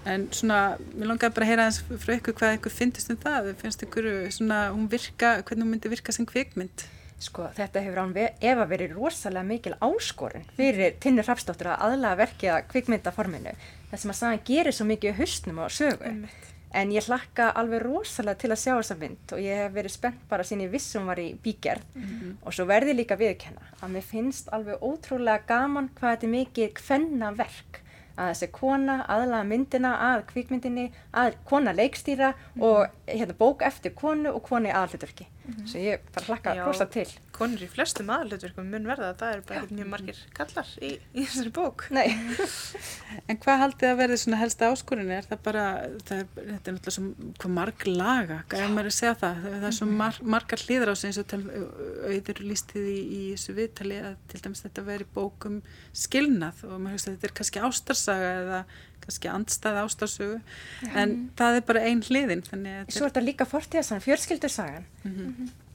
En 0.09 0.31
svona, 0.33 0.79
mér 0.95 1.11
langaði 1.11 1.37
bara 1.37 1.45
að 1.45 1.51
heyra 1.51 1.67
eins 1.69 1.83
frá 1.85 2.15
ykkur 2.15 2.37
hvað 2.39 2.57
ykkur 2.57 2.73
finnst 2.73 3.11
um 3.13 3.19
það. 3.21 3.51
Finnst 3.61 3.85
ykkur 3.85 4.09
svona, 4.33 4.63
hún 4.73 4.89
virka 4.89 5.35
hvernig 5.43 5.67
hún 5.67 5.75
myndi 5.75 5.93
virka 5.93 6.15
sem 6.17 6.29
kvikmynd? 6.29 6.87
Sko 7.21 7.51
þetta 7.53 7.83
hefur 7.85 8.01
án 8.01 8.15
ef 8.17 8.63
að 8.63 8.71
verið 8.71 8.95
rosalega 8.97 9.45
mikil 9.45 9.75
áskorun 9.85 10.47
fyrir 10.57 10.95
Tinnur 11.05 11.27
Hrafsdóttur 11.29 11.69
að 11.75 11.83
aðlaga 11.91 12.23
verkið 12.23 12.53
að 12.55 12.71
kvikmyndaforminu. 12.71 13.53
Þess 13.91 14.07
að 14.07 14.09
maður 14.09 14.21
sagði 14.21 14.31
að 14.31 14.33
hann 14.33 14.47
gerir 14.49 14.77
svo 14.77 14.87
mikið 14.89 15.21
hustnum 15.21 15.61
á 15.61 15.67
sögu 15.69 16.15
En 16.71 16.93
ég 16.95 17.03
hlakka 17.09 17.51
alveg 17.59 17.83
rosalega 17.83 18.39
til 18.39 18.53
að 18.53 18.61
sjá 18.63 18.73
þessa 18.77 18.97
mynd 19.01 19.33
og 19.35 19.43
ég 19.43 19.63
hef 19.65 19.73
verið 19.75 19.95
spennt 19.97 20.29
bara 20.31 20.45
sín 20.47 20.63
ég 20.63 20.71
vissum 20.71 21.09
var 21.11 21.19
í 21.19 21.33
bígerð. 21.43 21.83
Og 22.47 22.55
svo 22.55 22.67
verði 22.71 22.95
líka 22.95 23.19
viðkenna 23.19 23.73
að 23.81 23.97
mér 23.97 24.07
finnst 24.07 24.49
alveg 24.55 24.79
ótrúlega 24.79 25.43
gaman 25.49 25.91
hvað 25.99 26.15
þetta 26.15 26.27
er 26.27 26.35
mikið 26.37 26.75
kvenna 26.79 27.33
verk 27.35 27.83
að 28.21 28.31
þessi 28.35 28.51
kona 28.53 28.97
aðlaga 29.09 29.49
myndina 29.49 29.91
að 30.13 30.25
kvikmyndinni, 30.31 30.91
að 31.13 31.37
kona 31.49 31.73
leikstýra 31.73 32.35
og 32.61 32.87
hérna 33.07 33.37
bók 33.39 33.63
eftir 33.63 33.95
konu 33.97 34.35
og 34.35 34.43
koni 34.43 34.71
aðalutverki. 35.51 35.71
Svo 35.71 35.81
ég 35.83 36.05
bara 36.15 36.27
hlakka 36.29 36.55
rosa 36.65 36.87
til. 36.91 37.07
konur 37.35 37.63
í 37.65 37.69
flestum 37.71 38.11
aðalutverkum 38.13 38.67
mun 38.69 38.87
verða 38.89 39.15
það 39.17 39.35
eru 39.35 39.45
bara 39.49 39.61
ekki 39.63 39.77
mjög 39.79 39.89
margir 39.89 40.19
kallar 40.37 40.73
í, 40.85 40.91
í 41.15 41.25
þessari 41.25 41.53
bók 41.57 41.87
Nei, 41.95 42.11
En 43.31 43.39
hvað 43.41 43.63
haldið 43.65 43.91
að 43.91 44.01
verði 44.03 44.19
svona 44.21 44.41
helsta 44.43 44.69
áskorunni? 44.71 45.17
Er 45.17 45.29
það 45.31 45.41
bara, 45.47 45.65
það 46.09 46.19
er, 46.19 46.27
þetta 46.37 46.73
er 46.73 46.77
náttúrulega 46.77 46.95
svo 46.97 47.31
hvað 47.41 47.55
marg 47.57 47.87
laga, 47.89 48.39
ef 48.51 48.75
maður 48.75 48.83
er 48.83 48.91
að 48.91 48.99
segja 48.99 49.15
það, 49.23 49.41
það 49.47 49.69
er 49.71 49.79
svo 49.79 49.89
mar, 50.03 50.21
margar 50.37 50.65
hlýðar 50.67 50.93
á 50.93 50.95
sig 51.01 51.11
eins 51.11 51.23
og 51.23 51.31
tel, 51.33 51.41
auður 52.11 52.43
lístið 52.45 52.91
í, 52.93 52.99
í 53.01 53.23
þessu 53.33 53.57
viðtali 53.57 54.03
að 54.05 54.21
til 54.31 54.43
dæmis 54.45 54.65
þetta 54.67 54.87
veri 54.91 55.09
bókum 55.17 55.59
skilnað 55.97 56.65
og 56.69 56.77
maður 56.77 56.99
hefst 56.99 57.11
að 57.11 57.17
þetta 57.17 57.31
er 57.31 57.37
kannski 57.41 57.65
ástarsaga 57.71 58.31
eða 58.45 58.63
kannski 59.05 59.31
andstæða 59.33 59.87
ástarsögu, 59.87 60.39
en 60.95 61.17
það 61.39 61.59
er 61.59 61.67
bara 61.73 61.83
ein 61.89 62.05
hliðin, 62.07 62.45
þannig 62.47 62.79
að 62.83 62.95
svo 62.95 63.07
er 63.07 63.13
þetta 63.13 63.27
líka 63.27 63.49
fortíðasann, 63.49 64.05
fjörskildursagan 64.05 64.87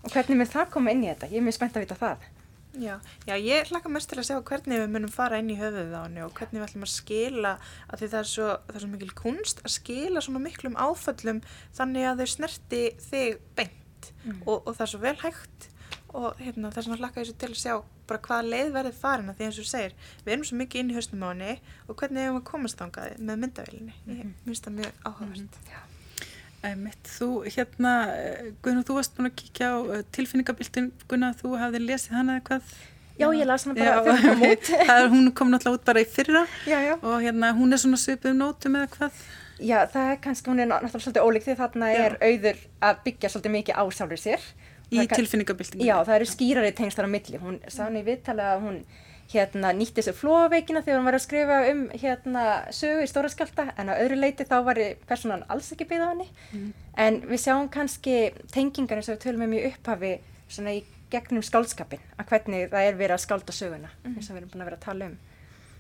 og 0.05 0.13
hvernig 0.13 0.37
mun 0.39 0.49
það 0.49 0.71
koma 0.73 0.93
inn 0.93 1.05
í 1.05 1.11
þetta? 1.11 1.31
Ég 1.33 1.41
er 1.41 1.45
mjög 1.45 1.57
spennt 1.57 1.77
að 1.77 1.85
vita 1.85 1.99
það. 1.99 2.25
Já, 2.75 2.99
já, 3.23 3.35
ég 3.39 3.69
hlakka 3.71 3.89
mest 3.89 4.09
til 4.11 4.19
að 4.19 4.25
sjá 4.27 4.39
hvernig 4.43 4.81
við 4.81 4.89
munum 4.91 5.11
fara 5.11 5.39
inn 5.39 5.51
í 5.53 5.55
höfuðið 5.55 5.93
á 5.95 6.01
henni 6.01 6.23
og 6.25 6.33
hvernig 6.35 6.59
við 6.59 6.65
ætlum 6.65 6.83
að 6.83 6.91
skila, 6.91 7.53
að 7.87 8.01
því 8.01 8.09
það 8.11 8.19
er 8.19 8.29
svo, 8.31 8.47
það 8.67 8.75
er 8.75 8.83
svo 8.83 8.89
mikil 8.91 9.13
kunst 9.15 9.61
að 9.63 9.73
skila 9.77 10.23
svona 10.25 10.41
miklum 10.43 10.75
áföllum 10.75 11.39
þannig 11.77 12.09
að 12.09 12.19
þau 12.19 12.33
snerti 12.33 12.81
þig 13.05 13.39
beint. 13.55 14.11
Og, 14.43 14.59
og 14.59 14.73
það 14.73 14.83
er 14.85 14.91
svo 14.91 15.01
vel 15.05 15.15
hægt 15.23 15.69
og 16.15 16.39
hérna, 16.39 16.71
þess 16.73 16.87
vegna 16.87 16.99
hlakka 17.01 17.21
ég 17.23 17.27
svo 17.29 17.35
til 17.41 17.51
að 17.51 17.59
sjá 17.61 17.73
bara 18.09 18.21
hvaða 18.27 18.47
leið 18.53 18.71
verði 18.75 18.93
farin 18.99 19.31
að 19.31 19.39
því 19.39 19.47
eins 19.47 19.59
og 19.59 19.65
þú 19.65 19.71
segir, 19.71 19.95
við 20.25 20.33
erum 20.35 20.45
svo 20.47 20.59
mikið 20.61 20.81
inn 20.81 20.93
í 20.93 20.97
höstum 20.97 21.25
á 21.25 21.27
henni 21.31 21.53
og 21.89 21.99
hvernig 21.99 22.25
hefum 22.25 22.39
við 22.39 22.47
komast 22.51 22.79
þangað 22.81 23.19
með 23.19 23.41
myndavélinni, 23.43 23.95
ég 24.07 24.33
minnst 24.45 24.67
það 24.67 24.79
mjög 24.79 25.05
áhugavert. 25.09 25.59
Einmitt, 26.65 27.09
þú 27.19 27.29
hérna, 27.45 27.93
eh, 28.15 28.51
Gunnar, 28.65 28.85
þú 28.87 28.97
varst 28.97 29.13
búin 29.17 29.29
að 29.29 29.35
kíkja 29.37 29.67
á 29.69 29.77
uh, 29.85 30.01
tilfinningabiltin, 30.15 30.91
Gunnar, 31.11 31.35
þú 31.37 31.55
hafði 31.61 31.81
lesið 31.83 32.15
hana 32.17 32.39
eða 32.39 32.45
hvað? 32.49 32.75
Já, 33.19 33.27
ég 33.37 33.45
las 33.47 33.63
hana 33.67 33.75
bara 33.77 33.91
Já, 33.91 33.99
fyrir 34.01 34.15
að 34.15 34.25
koma 34.25 34.49
út. 34.55 34.69
það 34.89 35.01
er, 35.03 35.09
hún 35.13 35.27
kom 35.37 35.51
náttúrulega 35.53 35.77
út 35.77 35.85
bara 35.87 36.01
í 36.01 36.07
fyrra 36.09 36.41
Já, 36.65 36.77
já. 36.83 36.95
og 36.97 37.21
hérna, 37.23 37.51
hún 37.55 37.75
er 37.75 37.81
svona 37.83 37.99
svipuð 38.01 38.33
nótum 38.39 38.79
eða 38.79 38.89
hvað? 38.95 39.21
Já, 39.63 39.77
það 39.87 40.09
er 40.11 40.17
kannski, 40.25 40.51
hún 40.51 40.59
er 40.59 40.67
náttúrulega 40.71 41.05
svolítið 41.05 41.27
ólíkt 41.29 41.47
því 41.47 41.55
þarna 41.61 41.91
Já. 41.93 41.99
er 42.07 42.17
auður 42.25 42.63
að 42.89 42.97
byggja 43.05 43.31
svolítið 43.31 43.53
mikið 43.59 43.77
á 43.79 43.83
sjálfur 43.99 44.23
sér. 44.25 44.49
Í 45.03 45.07
tilfinningabiltingu? 45.11 45.85
Já, 45.87 45.97
það 46.05 46.15
eru 46.19 46.29
skýrari 46.31 46.71
tengslar 46.77 47.07
á 47.07 47.11
milli. 47.11 47.41
Hún 47.41 47.59
sá 47.67 47.83
henni 47.85 48.01
í 48.03 48.07
viðtali 48.07 48.45
að 48.45 48.63
hún 48.65 48.79
hérna 49.33 49.71
nýtti 49.73 50.03
þessu 50.03 50.13
flóveikina 50.19 50.83
þegar 50.85 50.99
hún 50.99 51.07
var 51.09 51.17
að 51.17 51.23
skrifa 51.23 51.55
um 51.71 51.79
hérna 51.97 52.43
sögu 52.75 53.05
í 53.05 53.09
stóra 53.09 53.31
skjálta 53.33 53.67
en 53.81 53.89
á 53.89 53.97
öðru 53.97 54.19
leiti 54.19 54.45
þá 54.45 54.57
var 54.67 54.81
personan 55.09 55.45
alls 55.49 55.71
ekki 55.73 55.87
byggða 55.89 56.11
henni. 56.11 56.27
En 57.01 57.21
við 57.25 57.41
sjáum 57.47 57.69
kannski 57.73 58.17
tengingar 58.53 59.01
eins 59.01 59.09
og 59.09 59.17
við 59.17 59.23
tölum 59.25 59.47
um 59.47 59.55
í 59.57 59.63
upphafi 59.71 60.13
svona 60.45 60.75
í 60.77 60.83
gegnum 61.09 61.41
skáldskapin 61.45 62.03
að 62.19 62.29
hvernig 62.29 62.69
það 62.69 62.89
er 62.91 62.99
verið 62.99 63.15
að 63.17 63.23
skálda 63.25 63.55
söguna 63.55 63.89
eins 64.05 64.29
og 64.29 64.35
við 64.35 64.43
erum 64.43 64.53
búin 64.53 64.61
að 64.61 64.69
vera 64.69 64.79
að 64.79 64.85
tala 64.85 65.09
um. 65.09 65.17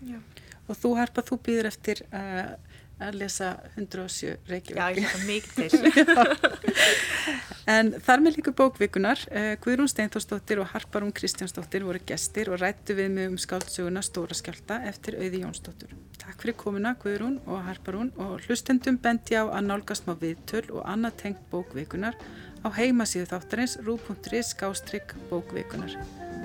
Já, 0.05 0.17
Og 0.65 0.77
þú, 0.81 0.95
Harpa, 0.97 1.21
þú 1.21 1.37
býður 1.45 1.67
eftir 1.69 2.01
uh, 2.09 2.55
að 3.01 3.19
lesa 3.21 3.51
107 3.75 4.27
já 4.27 4.35
Reykjavík. 4.49 4.97
ég 4.97 5.03
hlakka 5.03 5.19
mikið 5.27 5.53
til. 5.55 5.69
En 7.65 7.95
þar 8.05 8.21
með 8.21 8.35
líkur 8.37 8.53
bókvikunar, 8.53 9.21
uh, 9.33 9.55
Guðrún 9.63 9.89
Steinþórsdóttir 9.89 10.59
og 10.61 10.69
Harparún 10.69 11.13
Kristjánsdóttir 11.17 11.81
voru 11.81 11.97
gestir 12.05 12.51
og 12.53 12.59
rættu 12.61 12.93
við 12.93 13.09
mig 13.15 13.31
um 13.31 13.39
skáldsöguna 13.41 14.03
Stóra 14.05 14.37
skjálta 14.37 14.83
eftir 14.85 15.17
Auði 15.17 15.41
Jónsdóttir. 15.41 15.95
Takk 16.21 16.45
fyrir 16.45 16.59
komuna 16.61 16.93
Guðrún 17.01 17.39
og 17.49 17.65
Harparún 17.65 18.13
og 18.21 18.45
hlustendum 18.45 18.99
bendi 19.01 19.33
á 19.33 19.49
að 19.49 19.65
nálgast 19.71 20.05
má 20.05 20.13
viðtöl 20.13 20.67
og 20.69 20.85
annað 20.85 21.17
tengt 21.23 21.41
bókvikunar 21.49 22.13
á 22.61 22.69
heimasíðu 22.69 23.31
þáttarins 23.33 23.79
rú.is 23.81 24.53
skástrygg 24.53 25.17
bókvikunar. 25.31 25.97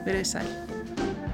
Verið 0.08 0.24
sæl. 0.32 1.29